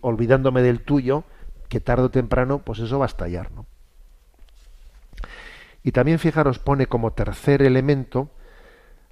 olvidándome 0.00 0.62
del 0.62 0.80
tuyo, 0.80 1.24
que 1.68 1.80
tarde 1.80 2.04
o 2.04 2.10
temprano, 2.10 2.60
pues 2.60 2.78
eso 2.78 2.98
va 2.98 3.06
a 3.06 3.08
estallar, 3.08 3.50
¿no? 3.52 3.66
Y 5.82 5.92
también 5.92 6.18
fijaros 6.18 6.58
pone 6.58 6.86
como 6.86 7.12
tercer 7.12 7.62
elemento 7.62 8.30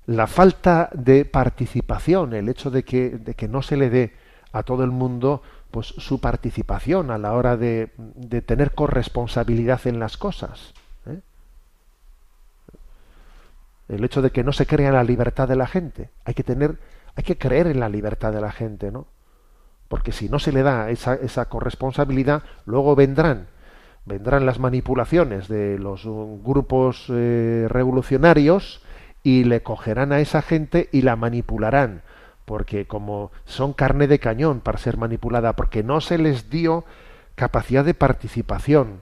la 0.06 0.26
falta 0.26 0.90
de 0.92 1.24
participación, 1.24 2.34
el 2.34 2.48
hecho 2.48 2.70
de 2.70 2.84
que, 2.84 3.10
de 3.10 3.34
que 3.34 3.48
no 3.48 3.62
se 3.62 3.76
le 3.76 3.90
dé 3.90 4.12
a 4.52 4.62
todo 4.62 4.84
el 4.84 4.90
mundo 4.90 5.42
pues 5.70 5.86
su 5.86 6.20
participación 6.20 7.10
a 7.10 7.18
la 7.18 7.32
hora 7.32 7.56
de, 7.56 7.92
de 7.96 8.42
tener 8.42 8.74
corresponsabilidad 8.74 9.86
en 9.86 9.98
las 9.98 10.16
cosas. 10.16 10.74
¿eh? 11.06 11.20
El 13.88 14.04
hecho 14.04 14.22
de 14.22 14.30
que 14.30 14.44
no 14.44 14.52
se 14.52 14.66
crea 14.66 14.88
en 14.88 14.94
la 14.94 15.04
libertad 15.04 15.48
de 15.48 15.56
la 15.56 15.66
gente. 15.66 16.10
Hay 16.24 16.34
que 16.34 16.42
tener, 16.42 16.78
hay 17.14 17.24
que 17.24 17.38
creer 17.38 17.66
en 17.66 17.80
la 17.80 17.88
libertad 17.88 18.32
de 18.32 18.40
la 18.40 18.52
gente, 18.52 18.90
¿no? 18.90 19.06
Porque 19.88 20.12
si 20.12 20.28
no 20.28 20.38
se 20.38 20.52
le 20.52 20.62
da 20.62 20.90
esa, 20.90 21.14
esa 21.14 21.46
corresponsabilidad, 21.48 22.42
luego 22.64 22.96
vendrán, 22.96 23.48
vendrán 24.06 24.46
las 24.46 24.58
manipulaciones 24.58 25.48
de 25.48 25.78
los 25.78 26.04
uh, 26.06 26.40
grupos 26.42 27.06
eh, 27.10 27.66
revolucionarios 27.68 28.82
y 29.22 29.44
le 29.44 29.62
cogerán 29.62 30.12
a 30.12 30.20
esa 30.20 30.42
gente 30.42 30.88
y 30.92 31.02
la 31.02 31.16
manipularán, 31.16 32.02
porque 32.44 32.86
como 32.86 33.30
son 33.44 33.72
carne 33.72 34.06
de 34.06 34.18
cañón 34.18 34.60
para 34.60 34.78
ser 34.78 34.96
manipulada, 34.98 35.54
porque 35.54 35.82
no 35.82 36.00
se 36.00 36.18
les 36.18 36.50
dio 36.50 36.84
capacidad 37.34 37.84
de 37.84 37.94
participación, 37.94 39.00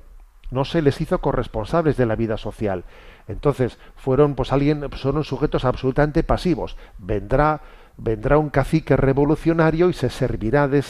no 0.52 0.64
se 0.64 0.82
les 0.82 1.00
hizo 1.00 1.20
corresponsables 1.20 1.96
de 1.96 2.06
la 2.06 2.14
vida 2.14 2.36
social. 2.36 2.84
Entonces 3.26 3.78
fueron 3.96 4.34
pues 4.34 4.52
alguien, 4.52 4.88
fueron 4.90 5.24
sujetos 5.24 5.64
absolutamente 5.64 6.22
pasivos. 6.22 6.76
Vendrá 6.98 7.62
vendrá 7.96 8.38
un 8.38 8.50
cacique 8.50 8.96
revolucionario 8.96 9.88
y 9.88 9.92
se 9.92 10.10
servirá 10.10 10.68
de, 10.68 10.82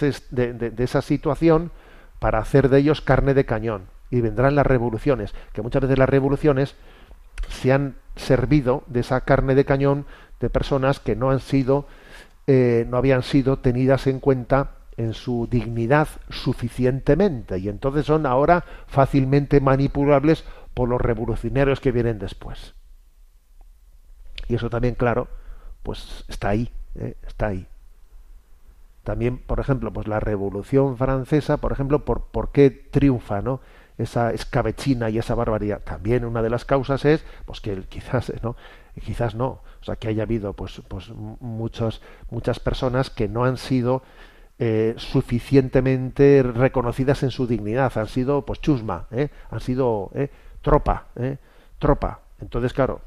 esa 0.78 1.02
situación 1.02 1.70
para 2.18 2.38
hacer 2.38 2.68
de 2.68 2.78
ellos 2.78 3.00
carne 3.00 3.34
de 3.34 3.44
cañón. 3.44 3.86
Y 4.10 4.20
vendrán 4.20 4.54
las 4.54 4.66
revoluciones, 4.66 5.34
que 5.52 5.62
muchas 5.62 5.82
veces 5.82 5.98
las 5.98 6.08
revoluciones 6.08 6.76
se 7.48 7.72
han 7.72 7.96
servido 8.16 8.84
de 8.86 9.00
esa 9.00 9.22
carne 9.22 9.54
de 9.54 9.64
cañón 9.64 10.06
de 10.38 10.50
personas 10.50 11.00
que 11.00 11.16
no 11.16 11.30
han 11.30 11.40
sido, 11.40 11.86
eh, 12.46 12.86
no 12.88 12.98
habían 12.98 13.22
sido 13.22 13.58
tenidas 13.58 14.06
en 14.06 14.20
cuenta 14.20 14.72
en 14.96 15.14
su 15.14 15.48
dignidad 15.50 16.08
suficientemente 16.30 17.58
y 17.58 17.68
entonces 17.68 18.06
son 18.06 18.26
ahora 18.26 18.64
fácilmente 18.86 19.60
manipulables 19.60 20.44
por 20.74 20.88
los 20.88 21.00
revolucionarios 21.00 21.80
que 21.80 21.92
vienen 21.92 22.18
después. 22.18 22.74
Y 24.48 24.54
eso 24.54 24.68
también, 24.70 24.94
claro, 24.94 25.28
pues 25.82 26.24
está 26.28 26.50
ahí, 26.50 26.70
¿eh? 26.94 27.16
está 27.26 27.48
ahí. 27.48 27.66
También, 29.02 29.38
por 29.38 29.58
ejemplo, 29.60 29.92
pues 29.92 30.06
la 30.06 30.20
Revolución 30.20 30.96
Francesa, 30.96 31.56
por 31.56 31.72
ejemplo, 31.72 32.04
por, 32.04 32.26
por 32.26 32.52
qué 32.52 32.70
triunfa, 32.70 33.42
¿no? 33.42 33.60
esa 33.98 34.32
escabechina 34.32 35.10
y 35.10 35.18
esa 35.18 35.34
barbaridad. 35.34 35.80
También 35.82 36.24
una 36.24 36.42
de 36.42 36.50
las 36.50 36.64
causas 36.64 37.04
es, 37.04 37.24
pues 37.44 37.60
que 37.60 37.82
quizás, 37.84 38.32
¿no? 38.42 38.56
Quizás 39.00 39.34
no, 39.34 39.46
o 39.80 39.84
sea, 39.84 39.96
que 39.96 40.08
haya 40.08 40.24
habido, 40.24 40.52
pues, 40.52 40.82
pues 40.88 41.10
muchos, 41.10 42.02
muchas 42.30 42.60
personas 42.60 43.10
que 43.10 43.28
no 43.28 43.44
han 43.44 43.56
sido 43.56 44.02
eh, 44.58 44.94
suficientemente 44.96 46.42
reconocidas 46.42 47.22
en 47.22 47.30
su 47.30 47.46
dignidad, 47.46 47.96
han 47.96 48.06
sido, 48.08 48.42
pues, 48.42 48.60
chusma, 48.60 49.06
¿eh? 49.10 49.28
han 49.50 49.60
sido 49.60 50.10
¿eh? 50.14 50.30
tropa, 50.60 51.06
tropa. 51.78 52.20
Entonces, 52.40 52.72
claro, 52.72 53.00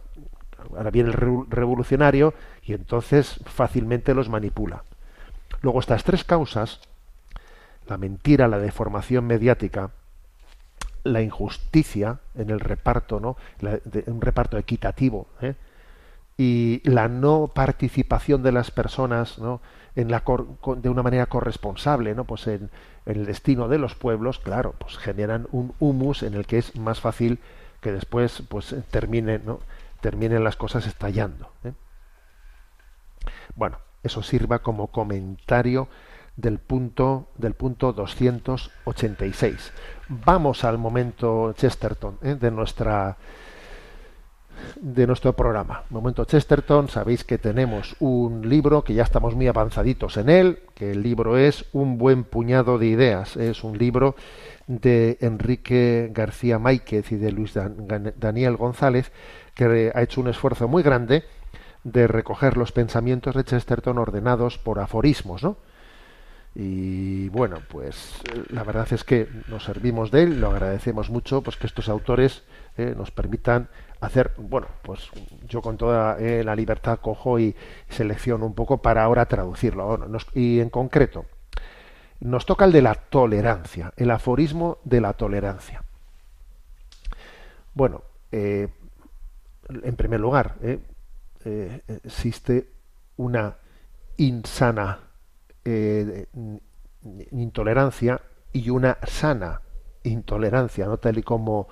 ahora 0.75 0.91
viene 0.91 1.09
el 1.09 1.15
revo- 1.15 1.45
revolucionario 1.49 2.33
y 2.63 2.73
entonces 2.73 3.39
fácilmente 3.45 4.13
los 4.13 4.29
manipula. 4.29 4.83
Luego 5.61 5.79
estas 5.79 6.03
tres 6.03 6.23
causas, 6.23 6.79
la 7.87 7.97
mentira, 7.97 8.47
la 8.47 8.59
deformación 8.59 9.25
mediática, 9.25 9.91
la 11.03 11.21
injusticia 11.21 12.19
en 12.33 12.49
el 12.49 12.59
reparto, 12.59 13.19
¿no? 13.19 13.37
Un 14.07 14.21
reparto 14.21 14.57
equitativo, 14.57 15.27
y 16.37 16.81
la 16.83 17.07
no 17.07 17.51
participación 17.53 18.41
de 18.41 18.51
las 18.51 18.71
personas, 18.71 19.37
¿no? 19.37 19.61
En 19.95 20.11
la 20.11 20.21
cor- 20.21 20.57
de 20.81 20.89
una 20.89 21.03
manera 21.03 21.25
corresponsable, 21.27 22.13
¿no? 22.15 22.25
Pues 22.25 22.47
en, 22.47 22.69
el 23.05 23.25
destino 23.25 23.67
de 23.67 23.77
los 23.77 23.95
pueblos, 23.95 24.39
claro, 24.39 24.73
pues 24.79 24.97
generan 24.97 25.47
un 25.51 25.73
humus 25.79 26.23
en 26.23 26.33
el 26.33 26.45
que 26.45 26.57
es 26.57 26.75
más 26.75 26.99
fácil 26.99 27.39
que 27.81 27.91
después, 27.91 28.43
pues 28.49 28.75
termine, 28.91 29.39
¿no? 29.39 29.59
Terminen 30.01 30.43
las 30.43 30.55
cosas 30.55 30.85
estallando. 30.87 31.51
¿eh? 31.63 31.71
Bueno, 33.55 33.77
eso 34.03 34.21
sirva 34.21 34.59
como 34.59 34.87
comentario 34.87 35.87
del 36.35 36.59
punto 36.59 37.29
del 37.37 37.53
punto 37.53 37.93
286. 37.93 39.71
Vamos 40.09 40.63
al 40.63 40.77
momento 40.77 41.53
Chesterton 41.53 42.17
¿eh? 42.21 42.35
de 42.35 42.51
nuestra 42.51 43.17
de 44.79 45.07
nuestro 45.07 45.33
programa. 45.33 45.83
Momento 45.89 46.25
Chesterton, 46.25 46.89
sabéis 46.89 47.23
que 47.23 47.37
tenemos 47.37 47.95
un 47.99 48.47
libro 48.47 48.83
que 48.83 48.93
ya 48.93 49.03
estamos 49.03 49.35
muy 49.35 49.47
avanzaditos 49.47 50.17
en 50.17 50.29
él, 50.29 50.59
que 50.73 50.91
el 50.91 51.03
libro 51.03 51.37
es 51.37 51.65
Un 51.73 51.97
buen 51.97 52.23
puñado 52.23 52.77
de 52.77 52.87
ideas. 52.87 53.37
Es 53.37 53.63
un 53.63 53.77
libro 53.77 54.15
de 54.67 55.17
Enrique 55.21 56.09
García 56.13 56.59
Máiquez 56.59 57.11
y 57.11 57.15
de 57.15 57.31
Luis 57.31 57.53
Daniel 57.53 58.57
González, 58.57 59.11
que 59.53 59.91
ha 59.93 60.01
hecho 60.01 60.21
un 60.21 60.27
esfuerzo 60.27 60.67
muy 60.67 60.83
grande 60.83 61.23
de 61.83 62.07
recoger 62.07 62.57
los 62.57 62.71
pensamientos 62.71 63.35
de 63.35 63.43
Chesterton 63.43 63.97
ordenados 63.97 64.57
por 64.57 64.79
aforismos, 64.79 65.43
¿no? 65.43 65.57
Y 66.55 67.27
bueno, 67.29 67.57
pues 67.67 68.21
la 68.49 68.63
verdad 68.63 68.87
es 68.91 69.03
que 69.03 69.27
nos 69.49 69.65
servimos 69.65 70.09
de 70.09 70.23
él, 70.23 70.39
lo 70.39 70.51
agradecemos 70.51 71.09
mucho, 71.09 71.41
pues 71.41 71.57
que 71.57 71.67
estos 71.67 71.89
autores 71.89 72.43
eh, 72.77 72.95
nos 72.97 73.11
permitan 73.11 73.67
hacer, 74.01 74.33
bueno, 74.37 74.67
pues 74.81 75.09
yo 75.47 75.61
con 75.61 75.77
toda 75.77 76.17
eh, 76.19 76.43
la 76.43 76.55
libertad 76.55 76.99
cojo 76.99 77.39
y 77.39 77.55
selecciono 77.89 78.45
un 78.45 78.53
poco 78.53 78.81
para 78.81 79.03
ahora 79.03 79.25
traducirlo. 79.25 79.99
Y 80.33 80.59
en 80.59 80.69
concreto, 80.69 81.25
nos 82.19 82.45
toca 82.45 82.65
el 82.65 82.71
de 82.71 82.81
la 82.81 82.95
tolerancia, 82.95 83.93
el 83.97 84.11
aforismo 84.11 84.77
de 84.83 85.01
la 85.01 85.13
tolerancia. 85.13 85.83
Bueno, 87.73 88.03
eh, 88.31 88.67
en 89.69 89.95
primer 89.95 90.19
lugar, 90.19 90.55
eh, 90.61 90.79
existe 92.03 92.69
una 93.17 93.55
insana 94.17 94.99
intolerancia 97.31 98.21
y 98.53 98.69
una 98.69 98.97
sana 99.05 99.61
intolerancia, 100.03 100.85
¿no? 100.85 100.97
Tal 100.97 101.17
y 101.17 101.23
como, 101.23 101.67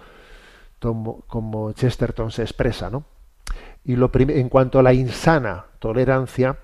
como, 1.28 1.72
Chesterton 1.74 2.32
se 2.32 2.42
expresa, 2.42 2.90
¿no? 2.90 3.06
Y 3.86 3.96
en 3.96 4.50
cuanto 4.50 4.80
a 4.80 4.84
la 4.84 4.94
insana 4.94 5.66
tolerancia, 5.80 6.58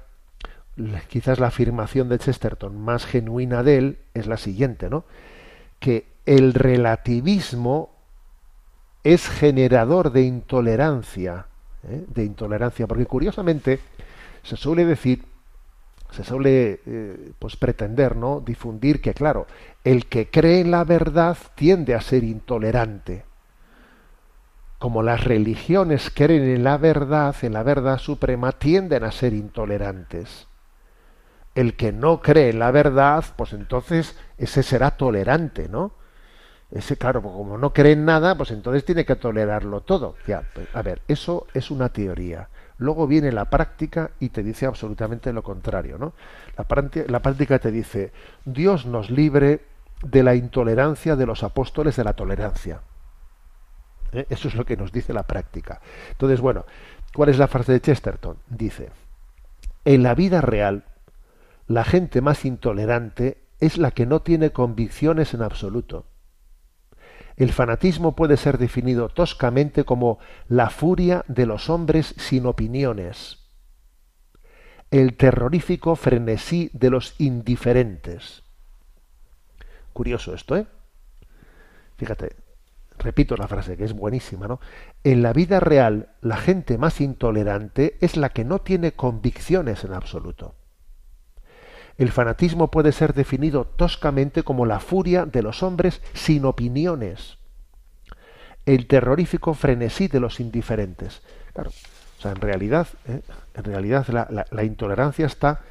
quizás 1.07 1.39
la 1.39 1.47
afirmación 1.47 2.09
de 2.09 2.19
Chesterton 2.19 2.79
más 2.79 3.05
genuina 3.05 3.63
de 3.63 3.77
él 3.77 3.99
es 4.13 4.27
la 4.27 4.37
siguiente, 4.37 4.89
¿no? 4.89 5.05
Que 5.79 6.07
el 6.25 6.53
relativismo 6.53 7.89
es 9.03 9.27
generador 9.27 10.11
de 10.11 10.23
intolerancia, 10.23 11.47
¿eh? 11.87 12.05
de 12.07 12.23
intolerancia, 12.23 12.87
porque 12.87 13.05
curiosamente 13.05 13.79
se 14.43 14.55
suele 14.55 14.85
decir, 14.85 15.23
se 16.11 16.23
suele 16.23 16.81
eh, 16.85 17.31
pues 17.39 17.55
pretender, 17.55 18.15
¿no? 18.15 18.41
difundir 18.41 19.01
que 19.01 19.13
claro, 19.13 19.47
el 19.83 20.07
que 20.07 20.29
cree 20.29 20.61
en 20.61 20.71
la 20.71 20.83
verdad 20.83 21.37
tiende 21.55 21.95
a 21.95 22.01
ser 22.01 22.23
intolerante. 22.23 23.28
Como 24.79 25.03
las 25.03 25.23
religiones 25.23 26.11
creen 26.13 26.43
en 26.43 26.63
la 26.63 26.77
verdad, 26.77 27.35
en 27.41 27.53
la 27.53 27.63
verdad 27.63 27.99
suprema, 27.99 28.53
tienden 28.53 29.03
a 29.03 29.11
ser 29.11 29.33
intolerantes. 29.33 30.47
El 31.53 31.75
que 31.75 31.91
no 31.91 32.21
cree 32.21 32.49
en 32.49 32.59
la 32.59 32.71
verdad, 32.71 33.23
pues 33.35 33.53
entonces 33.53 34.17
ese 34.37 34.63
será 34.63 34.91
tolerante, 34.91 35.69
¿no? 35.69 35.91
Ese, 36.71 36.97
claro, 36.97 37.21
pues 37.21 37.33
como 37.33 37.57
no 37.57 37.73
cree 37.73 37.93
en 37.93 38.05
nada, 38.05 38.35
pues 38.35 38.51
entonces 38.51 38.85
tiene 38.85 39.05
que 39.05 39.15
tolerarlo 39.15 39.81
todo. 39.81 40.15
Ya, 40.27 40.43
pues, 40.53 40.67
a 40.73 40.81
ver, 40.81 41.01
eso 41.07 41.47
es 41.53 41.71
una 41.71 41.89
teoría. 41.89 42.47
Luego 42.77 43.07
viene 43.07 43.31
la 43.31 43.45
práctica 43.45 44.11
y 44.19 44.29
te 44.29 44.43
dice 44.43 44.65
absolutamente 44.65 45.33
lo 45.33 45.43
contrario, 45.43 45.97
¿no? 45.97 46.13
La, 46.57 47.19
práctica 47.19 47.59
te 47.59 47.71
dice, 47.71 48.13
Dios 48.45 48.85
nos 48.85 49.09
libre 49.09 49.61
de 50.01 50.23
la 50.23 50.35
intolerancia 50.35 51.17
de 51.17 51.25
los 51.25 51.43
apóstoles 51.43 51.97
de 51.97 52.05
la 52.05 52.13
tolerancia. 52.13 52.79
¿Eh? 54.11 54.25
Eso 54.29 54.47
es 54.47 54.55
lo 54.55 54.65
que 54.65 54.77
nos 54.77 54.91
dice 54.91 55.13
la 55.13 55.23
práctica. 55.23 55.81
Entonces, 56.11 56.41
bueno, 56.41 56.65
¿cuál 57.13 57.29
es 57.29 57.37
la 57.37 57.47
frase 57.47 57.73
de 57.73 57.81
Chesterton? 57.81 58.37
Dice, 58.47 58.89
en 59.85 60.03
la 60.03 60.15
vida 60.15 60.41
real, 60.41 60.85
la 61.67 61.83
gente 61.83 62.21
más 62.21 62.45
intolerante 62.45 63.43
es 63.59 63.77
la 63.77 63.91
que 63.91 64.05
no 64.05 64.21
tiene 64.21 64.51
convicciones 64.51 65.33
en 65.33 65.41
absoluto. 65.41 66.05
El 67.37 67.53
fanatismo 67.53 68.15
puede 68.15 68.35
ser 68.35 68.57
definido 68.57 69.09
toscamente 69.09 69.85
como 69.85 70.19
la 70.47 70.69
furia 70.69 71.23
de 71.27 71.45
los 71.45 71.69
hombres 71.69 72.13
sin 72.17 72.45
opiniones, 72.45 73.39
el 74.91 75.15
terrorífico 75.15 75.95
frenesí 75.95 76.69
de 76.73 76.89
los 76.89 77.15
indiferentes. 77.19 78.43
Curioso 79.93 80.33
esto, 80.33 80.57
¿eh? 80.57 80.67
Fíjate, 81.97 82.35
repito 82.99 83.35
la 83.37 83.47
frase 83.47 83.77
que 83.77 83.85
es 83.85 83.93
buenísima, 83.93 84.47
¿no? 84.47 84.59
En 85.03 85.23
la 85.23 85.33
vida 85.33 85.59
real, 85.59 86.09
la 86.21 86.37
gente 86.37 86.77
más 86.77 87.01
intolerante 87.01 87.97
es 88.01 88.17
la 88.17 88.29
que 88.29 88.43
no 88.45 88.59
tiene 88.59 88.91
convicciones 88.91 89.83
en 89.83 89.93
absoluto. 89.93 90.55
El 91.97 92.11
fanatismo 92.11 92.71
puede 92.71 92.91
ser 92.91 93.13
definido 93.13 93.65
toscamente 93.65 94.43
como 94.43 94.65
la 94.65 94.79
furia 94.79 95.25
de 95.25 95.41
los 95.41 95.63
hombres 95.63 96.01
sin 96.13 96.45
opiniones, 96.45 97.37
el 98.65 98.87
terrorífico 98.87 99.53
frenesí 99.53 100.07
de 100.07 100.19
los 100.19 100.39
indiferentes. 100.39 101.21
Claro, 101.53 101.71
o 101.71 102.21
sea, 102.21 102.31
en 102.31 102.41
realidad, 102.41 102.87
¿eh? 103.07 103.21
en 103.55 103.63
realidad 103.63 104.07
la, 104.09 104.27
la- 104.29 104.45
la 104.51 104.63
intolerancia 104.63 105.25
está 105.25 105.61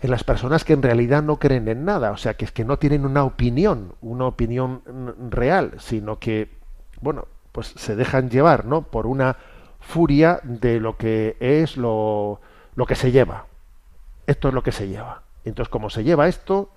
en 0.00 0.10
las 0.10 0.24
personas 0.24 0.64
que 0.64 0.74
en 0.74 0.82
realidad 0.82 1.22
no 1.22 1.38
creen 1.38 1.68
en 1.68 1.84
nada, 1.84 2.10
o 2.12 2.16
sea, 2.16 2.34
que 2.34 2.44
es 2.44 2.52
que 2.52 2.64
no 2.64 2.78
tienen 2.78 3.04
una 3.06 3.24
opinión, 3.24 3.94
una 4.02 4.26
opinión 4.26 4.82
mm, 4.86 5.30
real, 5.30 5.72
sino 5.78 6.18
que, 6.18 6.50
bueno, 7.00 7.26
pues 7.52 7.68
se 7.76 7.96
dejan 7.96 8.28
llevar, 8.30 8.66
¿no? 8.66 8.82
Por 8.82 9.06
una 9.06 9.36
furia 9.80 10.40
de 10.42 10.80
lo 10.80 10.96
que 10.96 11.36
es 11.40 11.76
lo, 11.76 12.40
lo 12.74 12.86
que 12.86 12.94
se 12.94 13.10
lleva. 13.12 13.46
Esto 14.26 14.48
es 14.48 14.54
lo 14.54 14.62
que 14.62 14.72
se 14.72 14.88
lleva. 14.88 15.22
Entonces, 15.44 15.70
como 15.70 15.90
se 15.90 16.04
lleva 16.04 16.28
esto, 16.28 16.70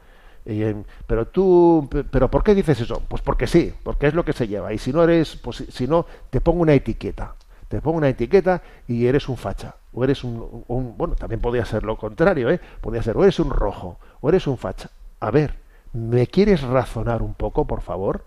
pero 1.07 1.27
tú, 1.27 1.87
pe- 1.89 2.03
pero 2.03 2.29
¿por 2.29 2.43
qué 2.43 2.55
dices 2.55 2.79
eso? 2.81 3.01
Pues 3.07 3.21
porque 3.21 3.47
sí, 3.47 3.73
porque 3.83 4.07
es 4.07 4.13
lo 4.13 4.25
que 4.25 4.33
se 4.33 4.47
lleva. 4.47 4.73
Y 4.73 4.77
si 4.77 4.91
no 4.93 5.03
eres, 5.03 5.35
pues 5.37 5.63
si 5.69 5.87
no, 5.87 6.05
te 6.29 6.41
pongo 6.41 6.61
una 6.61 6.73
etiqueta. 6.73 7.35
Te 7.67 7.81
pongo 7.81 7.97
una 7.97 8.09
etiqueta 8.09 8.61
y 8.87 9.05
eres 9.05 9.29
un 9.29 9.37
facha. 9.37 9.75
O 9.93 10.03
eres 10.03 10.23
un, 10.23 10.63
bueno, 10.97 11.15
también 11.15 11.41
podría 11.41 11.65
ser 11.65 11.83
lo 11.83 11.97
contrario, 11.97 12.49
¿eh? 12.49 12.59
Podría 12.81 13.01
ser, 13.01 13.17
o 13.17 13.23
eres 13.23 13.39
un 13.39 13.49
rojo, 13.49 13.99
o 14.21 14.29
eres 14.29 14.45
un 14.47 14.57
facha. 14.57 14.89
A 15.19 15.31
ver, 15.31 15.57
¿me 15.93 16.27
quieres 16.27 16.61
razonar 16.61 17.21
un 17.21 17.33
poco, 17.33 17.65
por 17.65 17.81
favor? 17.81 18.25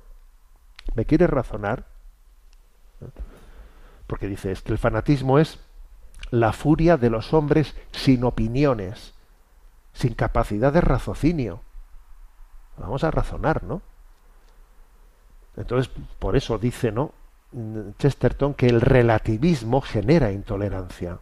¿Me 0.95 1.05
quieres 1.05 1.31
razonar? 1.31 1.85
Porque 4.07 4.27
dice, 4.27 4.53
es 4.53 4.63
que 4.63 4.73
el 4.73 4.79
fanatismo 4.79 5.39
es 5.39 5.61
la 6.31 6.53
furia 6.53 6.97
de 6.97 7.11
los 7.11 7.33
hombres 7.33 7.75
sin 7.93 8.25
opiniones, 8.25 9.15
sin 9.93 10.15
capacidad 10.15 10.73
de 10.73 10.81
raciocinio. 10.81 11.61
Vamos 12.77 13.05
a 13.05 13.11
razonar, 13.11 13.63
¿no? 13.63 13.83
Entonces, 15.57 15.93
por 16.19 16.37
eso 16.37 16.59
dice, 16.59 16.91
¿no? 16.91 17.13
Chesterton 17.99 18.55
que 18.55 18.67
el 18.67 18.81
relativismo 18.81 19.83
genera 19.83 20.33
intolerancia. 20.33 21.19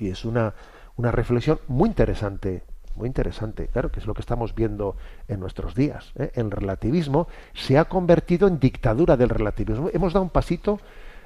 Y 0.00 0.08
es 0.08 0.24
una, 0.24 0.54
una 0.96 1.12
reflexión 1.12 1.60
muy 1.68 1.88
interesante, 1.88 2.64
muy 2.96 3.06
interesante, 3.06 3.68
claro, 3.68 3.92
que 3.92 4.00
es 4.00 4.06
lo 4.06 4.14
que 4.14 4.22
estamos 4.22 4.54
viendo 4.54 4.96
en 5.28 5.38
nuestros 5.38 5.76
días. 5.76 6.12
¿eh? 6.16 6.32
El 6.34 6.50
relativismo 6.50 7.28
se 7.54 7.78
ha 7.78 7.84
convertido 7.84 8.48
en 8.48 8.58
dictadura 8.58 9.16
del 9.16 9.28
relativismo. 9.28 9.90
Hemos 9.92 10.12
dado 10.12 10.24
un 10.24 10.30
pasito, 10.30 10.80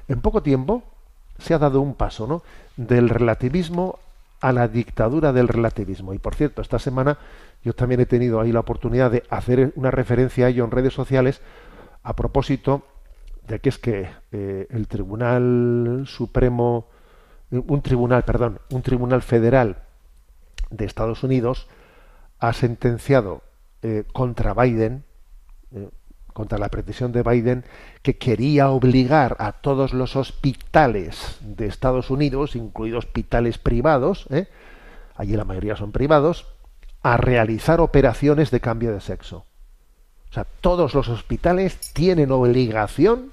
en 0.09 0.20
poco 0.20 0.43
tiempo 0.43 0.83
se 1.39 1.55
ha 1.55 1.59
dado 1.59 1.81
un 1.81 1.95
paso, 1.95 2.27
¿no? 2.27 2.43
Del 2.77 3.09
relativismo 3.09 3.99
a 4.41 4.53
la 4.53 4.68
dictadura 4.68 5.33
del 5.33 5.49
relativismo. 5.49 6.12
Y 6.12 6.18
por 6.18 6.35
cierto, 6.35 6.61
esta 6.61 6.79
semana 6.79 7.18
yo 7.64 7.72
también 7.72 8.01
he 8.01 8.07
tenido 8.07 8.41
ahí 8.41 8.53
la 8.53 8.61
oportunidad 8.61 9.11
de 9.11 9.22
hacer 9.31 9.72
una 9.75 9.91
referencia 9.91 10.47
a 10.47 10.49
ello 10.51 10.64
en 10.64 10.70
redes 10.70 10.93
sociales 10.93 11.41
a 12.03 12.14
propósito 12.14 12.83
de 13.49 13.59
que 13.61 13.68
es 13.70 13.79
que 13.79 14.09
eh, 14.33 14.66
el 14.70 14.87
Tribunal 14.87 16.05
Supremo, 16.07 16.89
un 17.59 17.82
tribunal, 17.82 18.24
perdón, 18.24 18.61
un 18.70 18.82
tribunal 18.82 19.22
federal 19.22 19.84
de 20.70 20.84
Estados 20.84 21.22
Unidos 21.22 21.68
ha 22.38 22.52
sentenciado 22.52 23.42
eh, 23.82 24.05
contra 24.12 24.55
Biden, 24.55 25.05
eh, 25.72 25.88
contra 26.32 26.59
la 26.59 26.68
pretensión 26.68 27.12
de 27.12 27.22
Biden, 27.22 27.64
que 28.02 28.16
quería 28.18 28.70
obligar 28.70 29.36
a 29.38 29.52
todos 29.52 29.92
los 29.92 30.16
hospitales 30.16 31.38
de 31.40 31.66
Estados 31.66 32.11
Unidos, 32.11 32.57
incluidos 32.57 33.05
hospitales 33.05 33.59
privados, 33.59 34.26
¿eh? 34.30 34.48
allí 35.16 35.36
la 35.36 35.44
mayoría 35.44 35.76
son 35.76 35.92
privados, 35.92 36.46
a 37.02 37.16
realizar 37.16 37.80
operaciones 37.80 38.50
de 38.50 38.61
cambio 38.61 38.92
de 38.92 39.00
sexo. 39.00 39.44
O 40.30 40.32
sea, 40.32 40.46
todos 40.61 40.94
los 40.94 41.09
hospitales 41.09 41.92
tienen 41.92 42.32
obligación 42.32 43.30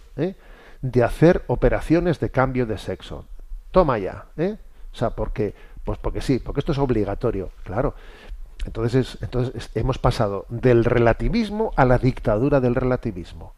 de 0.81 1.03
hacer 1.03 1.43
operaciones 1.47 2.19
de 2.19 2.29
cambio 2.29 2.65
de 2.65 2.77
sexo. 2.77 3.25
Toma 3.71 3.97
ya, 3.97 4.25
¿eh? 4.37 4.57
O 4.93 4.95
sea, 4.95 5.11
porque, 5.11 5.53
pues 5.83 5.97
porque 5.99 6.21
sí, 6.21 6.39
porque 6.39 6.59
esto 6.59 6.71
es 6.73 6.77
obligatorio, 6.77 7.51
claro. 7.63 7.93
Entonces, 8.65 8.95
es- 9.15 9.23
entonces 9.23 9.55
es- 9.55 9.71
hemos 9.75 9.97
pasado 9.97 10.45
del 10.49 10.85
relativismo 10.85 11.71
a 11.75 11.85
la 11.85 11.97
dictadura 11.97 12.59
del 12.59 12.75
relativismo. 12.75 13.53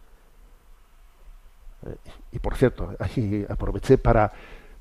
Eh, 1.86 1.95
Y 2.32 2.39
por 2.39 2.55
cierto, 2.55 2.95
ahí 2.99 3.45
aproveché 3.47 3.97
para 3.99 4.32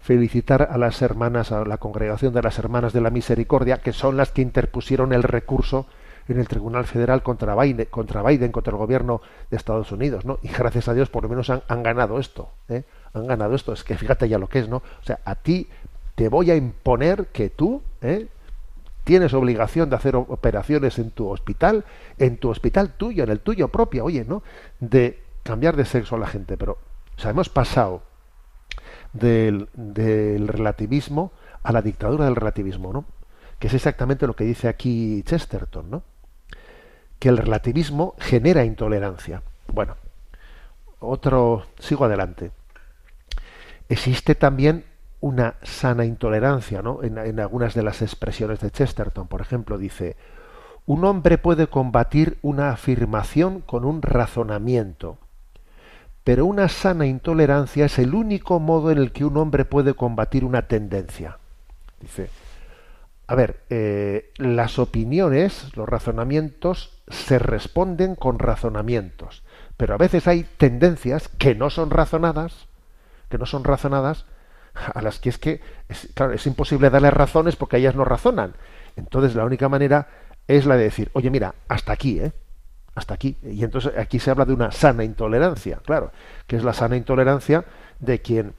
felicitar 0.00 0.68
a 0.70 0.78
las 0.78 1.02
hermanas, 1.02 1.52
a 1.52 1.64
la 1.64 1.76
congregación 1.78 2.32
de 2.32 2.42
las 2.42 2.58
hermanas 2.58 2.92
de 2.94 3.00
la 3.02 3.10
misericordia, 3.10 3.78
que 3.82 3.92
son 3.92 4.16
las 4.16 4.32
que 4.32 4.40
interpusieron 4.42 5.12
el 5.12 5.22
recurso 5.22 5.86
en 6.28 6.38
el 6.40 6.48
Tribunal 6.48 6.86
Federal 6.86 7.22
contra 7.22 7.54
Biden, 7.54 7.86
contra 7.90 8.22
Biden, 8.22 8.52
contra 8.52 8.70
el 8.72 8.78
gobierno 8.78 9.20
de 9.50 9.56
Estados 9.58 9.92
Unidos, 9.92 10.24
¿no? 10.24 10.38
Y 10.42 10.48
gracias 10.48 10.88
a 10.88 10.94
Dios 10.94 11.10
por 11.10 11.24
lo 11.24 11.28
menos 11.28 11.50
han, 11.50 11.62
han 11.68 11.82
ganado 11.82 12.18
esto, 12.18 12.48
¿eh? 12.68 12.84
Han 13.14 13.26
ganado 13.26 13.54
esto. 13.54 13.72
Es 13.72 13.84
que 13.84 13.96
fíjate 13.96 14.28
ya 14.28 14.38
lo 14.38 14.48
que 14.48 14.60
es, 14.60 14.68
¿no? 14.68 14.76
O 14.78 15.04
sea, 15.04 15.20
a 15.24 15.34
ti 15.34 15.68
te 16.14 16.28
voy 16.28 16.50
a 16.50 16.56
imponer 16.56 17.26
que 17.26 17.50
tú, 17.50 17.82
¿eh? 18.00 18.28
tienes 19.04 19.34
obligación 19.34 19.90
de 19.90 19.96
hacer 19.96 20.16
operaciones 20.16 20.98
en 20.98 21.10
tu 21.10 21.28
hospital, 21.28 21.84
en 22.18 22.36
tu 22.36 22.50
hospital 22.50 22.92
tuyo, 22.92 23.24
en 23.24 23.30
el 23.30 23.40
tuyo 23.40 23.68
propio, 23.68 24.04
oye, 24.04 24.24
¿no? 24.24 24.42
De 24.80 25.22
cambiar 25.42 25.76
de 25.76 25.84
sexo 25.84 26.16
a 26.16 26.18
la 26.18 26.26
gente. 26.26 26.56
Pero, 26.56 26.78
o 27.16 27.20
sea, 27.20 27.30
hemos 27.30 27.48
pasado 27.48 28.02
del, 29.12 29.68
del 29.74 30.48
relativismo 30.48 31.32
a 31.62 31.72
la 31.72 31.82
dictadura 31.82 32.24
del 32.24 32.36
relativismo, 32.36 32.92
¿no? 32.92 33.04
Que 33.58 33.68
es 33.68 33.74
exactamente 33.74 34.26
lo 34.26 34.34
que 34.34 34.44
dice 34.44 34.68
aquí 34.68 35.22
Chesterton, 35.24 35.90
¿no? 35.90 36.02
Que 37.18 37.28
el 37.28 37.36
relativismo 37.36 38.14
genera 38.18 38.64
intolerancia. 38.64 39.42
Bueno, 39.68 39.96
otro, 40.98 41.66
sigo 41.78 42.04
adelante. 42.04 42.50
Existe 43.92 44.34
también 44.34 44.86
una 45.20 45.56
sana 45.62 46.06
intolerancia, 46.06 46.80
¿no? 46.80 47.02
En, 47.02 47.38
algunas 47.38 47.74
de 47.74 47.82
las 47.82 48.00
expresiones 48.00 48.60
de 48.60 48.70
Chesterton, 48.70 49.28
por 49.28 49.42
ejemplo, 49.42 49.76
dice: 49.76 50.16
un 50.86 51.04
hombre 51.04 51.36
puede 51.36 51.66
combatir 51.66 52.38
una 52.40 52.70
afirmación 52.70 53.60
con 53.60 53.84
un 53.84 54.00
razonamiento, 54.00 55.18
pero 56.24 56.46
una 56.46 56.70
sana 56.70 57.04
intolerancia 57.04 57.84
es 57.84 57.98
el 57.98 58.14
único 58.14 58.60
modo 58.60 58.90
en 58.90 58.96
el 58.96 59.12
que 59.12 59.26
un 59.26 59.36
hombre 59.36 59.66
puede 59.66 59.92
combatir 59.92 60.46
una 60.46 60.62
tendencia. 60.62 61.36
Dice, 62.00 62.30
a 63.26 63.34
ver, 63.34 63.60
eh, 63.68 64.32
las 64.38 64.78
opiniones, 64.78 65.76
los 65.76 65.86
razonamientos 65.86 67.02
se 67.08 67.38
responden 67.38 68.14
con 68.14 68.38
razonamientos, 68.38 69.42
pero 69.76 69.92
a 69.92 69.98
veces 69.98 70.26
hay 70.28 70.46
tendencias 70.56 71.28
que 71.28 71.54
no 71.54 71.68
son 71.68 71.90
razonadas, 71.90 72.71
que 73.32 73.38
no 73.38 73.46
son 73.46 73.64
razonadas, 73.64 74.26
a 74.74 75.00
las 75.00 75.18
que 75.18 75.30
es 75.30 75.38
que, 75.38 75.62
es, 75.88 76.10
claro, 76.14 76.34
es 76.34 76.46
imposible 76.46 76.90
darles 76.90 77.14
razones 77.14 77.56
porque 77.56 77.78
ellas 77.78 77.94
no 77.94 78.04
razonan. 78.04 78.52
Entonces 78.94 79.34
la 79.34 79.46
única 79.46 79.70
manera 79.70 80.08
es 80.46 80.66
la 80.66 80.76
de 80.76 80.84
decir, 80.84 81.10
oye, 81.14 81.30
mira, 81.30 81.54
hasta 81.66 81.94
aquí, 81.94 82.20
¿eh? 82.20 82.32
Hasta 82.94 83.14
aquí. 83.14 83.38
Y 83.42 83.64
entonces 83.64 83.94
aquí 83.96 84.18
se 84.18 84.30
habla 84.30 84.44
de 84.44 84.52
una 84.52 84.70
sana 84.70 85.02
intolerancia, 85.02 85.80
claro, 85.82 86.12
que 86.46 86.56
es 86.56 86.62
la 86.62 86.74
sana 86.74 86.94
intolerancia 86.94 87.64
de 88.00 88.20
quien 88.20 88.52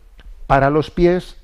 para 0.47 0.71
los 0.71 0.89
pies 0.89 1.37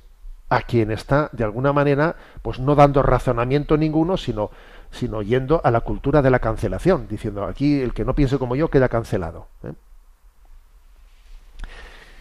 a 0.50 0.62
quien 0.62 0.90
está 0.90 1.30
de 1.32 1.44
alguna 1.44 1.72
manera 1.72 2.16
pues 2.42 2.60
no 2.60 2.74
dando 2.74 3.04
razonamiento 3.04 3.78
ninguno 3.78 4.18
sino 4.18 4.50
sino 4.90 5.22
yendo 5.22 5.62
a 5.64 5.70
la 5.70 5.82
cultura 5.82 6.24
de 6.24 6.32
la 6.32 6.40
cancelación 6.40 7.08
diciendo 7.08 7.44
aquí 7.46 7.80
el 7.80 7.94
que 7.94 8.04
no 8.04 8.16
piense 8.16 8.40
como 8.40 8.56
yo 8.56 8.70
queda 8.70 8.90
cancelado 8.90 9.48
¿eh? 9.64 9.74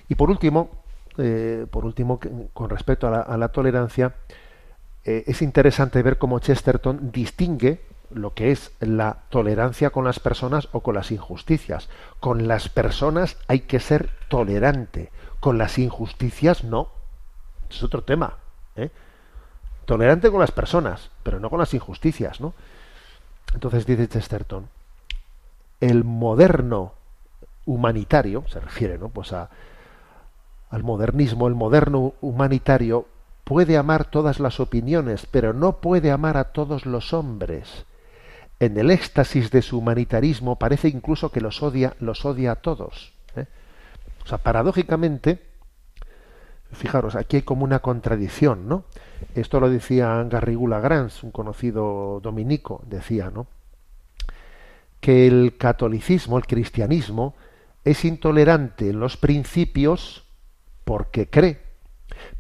y 0.09 0.15
por 0.15 0.31
último 0.31 0.78
eh, 1.19 1.67
por 1.71 1.85
último 1.85 2.19
con 2.53 2.71
respecto 2.71 3.09
a 3.09 3.11
la, 3.11 3.21
a 3.21 3.37
la 3.37 3.49
tolerancia 3.49 4.15
eh, 5.05 5.25
es 5.27 5.43
interesante 5.43 6.03
ver 6.03 6.19
cómo 6.19 6.39
Chesterton 6.39 7.11
distingue 7.11 7.81
lo 8.11 8.35
que 8.35 8.51
es 8.51 8.73
la 8.81 9.23
tolerancia 9.31 9.91
con 9.91 10.05
las 10.05 10.21
personas 10.21 10.69
o 10.73 10.81
con 10.81 10.95
las 10.95 11.11
injusticias. 11.11 11.89
Con 12.21 12.49
las 12.49 12.69
personas 12.69 13.37
hay 13.47 13.61
que 13.61 13.81
ser 13.81 14.11
tolerante, 14.29 15.11
con 15.41 15.59
las 15.59 15.79
injusticias 15.79 16.65
no. 16.65 16.89
Es 17.71 17.83
otro 17.83 18.03
tema. 18.03 18.37
¿eh? 18.77 18.91
Tolerante 19.85 20.31
con 20.31 20.41
las 20.41 20.53
personas, 20.53 21.11
pero 21.23 21.41
no 21.41 21.51
con 21.51 21.59
las 21.59 21.73
injusticias, 21.75 22.41
¿no? 22.41 22.55
Entonces 23.55 23.87
dice 23.87 24.09
Chesterton, 24.09 24.69
el 25.81 26.05
moderno 26.05 26.93
humanitario, 27.65 28.45
se 28.49 28.61
refiere, 28.61 28.99
¿no? 28.99 29.09
Pues 29.09 29.33
a, 29.33 29.49
al 30.71 30.83
modernismo, 30.85 31.49
el 31.49 31.55
moderno 31.55 32.15
humanitario 32.21 33.07
puede 33.45 33.79
amar 33.79 34.11
todas 34.11 34.41
las 34.41 34.61
opiniones, 34.61 35.27
pero 35.31 35.55
no 35.55 35.81
puede 35.81 36.11
amar 36.11 36.37
a 36.37 36.53
todos 36.53 36.85
los 36.85 37.15
hombres. 37.15 37.87
En 38.61 38.77
el 38.77 38.91
éxtasis 38.91 39.51
de 39.51 39.63
su 39.63 39.79
humanitarismo 39.79 40.57
parece 40.57 40.89
incluso 40.89 41.31
que 41.31 41.41
los 41.41 41.63
odia, 41.63 41.95
los 42.01 42.27
odia 42.27 42.53
a 42.53 42.57
todos. 42.57 43.15
¿eh? 43.37 43.47
O 44.23 44.29
sea, 44.29 44.39
paradójicamente, 44.39 45.43
fijaros, 46.73 47.15
aquí 47.15 47.37
hay 47.37 47.43
como 47.43 47.65
una 47.65 47.79
contradicción, 47.79 48.69
¿no? 48.69 48.85
Esto 49.35 49.61
lo 49.61 49.71
decía 49.71 50.23
Garrigula 50.25 50.81
Grans, 50.81 51.23
un 51.23 51.31
conocido 51.31 52.21
dominico, 52.23 52.83
decía, 52.87 53.31
¿no? 53.31 53.47
Que 55.01 55.27
el 55.27 55.57
catolicismo, 55.57 56.37
el 56.37 56.47
cristianismo, 56.47 57.35
es 57.85 58.05
intolerante 58.05 58.91
en 58.91 59.01
los 59.01 59.17
principios 59.17 60.28
porque 60.89 61.29
cree, 61.29 61.61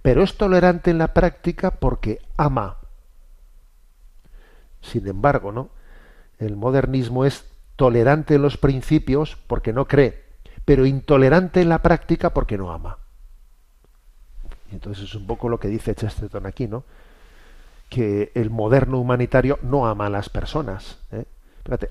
pero 0.00 0.22
es 0.22 0.38
tolerante 0.38 0.90
en 0.90 0.96
la 0.96 1.12
práctica 1.12 1.72
porque 1.72 2.22
ama. 2.38 2.78
Sin 4.80 5.06
embargo, 5.06 5.52
¿no? 5.52 5.68
El 6.38 6.56
modernismo 6.56 7.26
es 7.26 7.44
tolerante 7.76 8.36
en 8.36 8.40
los 8.40 8.56
principios 8.56 9.36
porque 9.36 9.74
no 9.74 9.86
cree, 9.86 10.24
pero 10.64 10.86
intolerante 10.86 11.60
en 11.60 11.68
la 11.68 11.82
práctica 11.82 12.32
porque 12.32 12.56
no 12.56 12.72
ama. 12.72 12.96
Entonces 14.72 15.04
es 15.04 15.14
un 15.14 15.26
poco 15.26 15.50
lo 15.50 15.60
que 15.60 15.68
dice 15.68 15.94
Chesterton 15.94 16.46
aquí, 16.46 16.66
¿no? 16.66 16.84
Que 17.90 18.32
el 18.34 18.48
moderno 18.48 18.98
humanitario 18.98 19.58
no 19.60 19.86
ama 19.86 20.06
a 20.06 20.10
las 20.10 20.30
personas. 20.30 20.96
¿eh? 21.12 21.26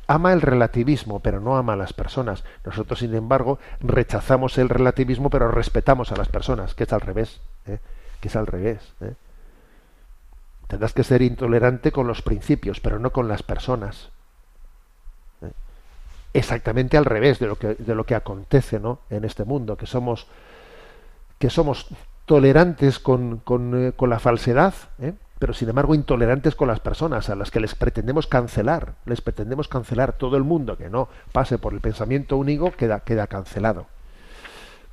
Ama 0.08 0.34
el 0.34 0.42
relativismo, 0.42 1.20
pero 1.20 1.40
no 1.40 1.58
ama 1.58 1.74
a 1.74 1.76
las 1.76 1.94
personas. 1.94 2.44
Nosotros, 2.66 3.00
sin 3.00 3.14
embargo, 3.14 3.60
rechazamos 3.80 4.58
el 4.58 4.70
relativismo, 4.70 5.30
pero 5.30 5.52
respetamos 5.52 6.12
a 6.12 6.16
las 6.16 6.30
personas, 6.30 6.74
que 6.74 6.84
es 6.84 6.94
al 6.94 7.02
revés. 7.02 7.40
¿eh? 7.68 7.80
Que 8.20 8.28
es 8.30 8.36
al 8.36 8.48
revés. 8.48 8.80
¿eh? 9.02 9.14
Tendrás 10.68 10.94
que 10.94 11.04
ser 11.04 11.22
intolerante 11.22 11.92
con 11.92 12.08
los 12.08 12.22
principios, 12.22 12.80
pero 12.80 12.98
no 12.98 13.12
con 13.12 13.28
las 13.28 13.44
personas. 13.44 14.10
¿eh? 15.42 15.52
Exactamente 16.34 16.98
al 16.98 17.06
revés 17.06 17.38
de 17.40 17.48
lo 17.48 17.58
que, 17.58 17.76
de 17.76 17.96
lo 17.96 18.06
que 18.06 18.16
acontece 18.16 18.80
¿no? 18.80 19.00
en 19.10 19.26
este 19.26 19.46
mundo, 19.46 19.78
que 19.78 19.86
somos, 19.86 20.28
que 21.38 21.50
somos 21.52 21.88
tolerantes 22.26 23.00
con, 23.00 23.38
con, 23.38 23.88
eh, 23.88 23.92
con 23.94 24.10
la 24.10 24.20
falsedad, 24.20 24.74
¿eh? 25.00 25.14
Pero 25.40 25.54
sin 25.54 25.70
embargo 25.70 25.96
intolerantes 25.96 26.56
con 26.56 26.68
las 26.68 26.80
personas 26.80 27.30
a 27.30 27.36
las 27.36 27.52
que 27.52 27.60
les 27.60 27.76
pretendemos 27.76 28.28
cancelar, 28.28 28.96
les 29.06 29.22
pretendemos 29.22 29.68
cancelar 29.68 30.14
todo 30.14 30.38
el 30.38 30.44
mundo 30.44 30.78
que 30.78 30.90
no 30.90 31.10
pase 31.32 31.58
por 31.58 31.74
el 31.74 31.82
pensamiento 31.82 32.38
único 32.38 32.72
queda, 32.72 33.02
queda 33.02 33.28
cancelado. 33.28 33.88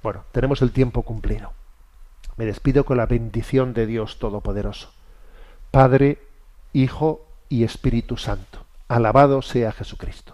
Bueno, 0.03 0.25
tenemos 0.33 0.61
el 0.61 0.71
tiempo 0.71 1.03
cumplido. 1.03 1.53
Me 2.37 2.45
despido 2.45 2.85
con 2.85 2.97
la 2.97 3.07
bendición 3.07 3.73
de 3.73 3.87
Dios 3.87 4.19
Todopoderoso. 4.19 4.91
Padre, 5.71 6.19
Hijo 6.73 7.27
y 7.49 7.65
Espíritu 7.65 8.17
Santo. 8.17 8.67
Alabado 8.89 9.41
sea 9.41 9.73
Jesucristo. 9.73 10.34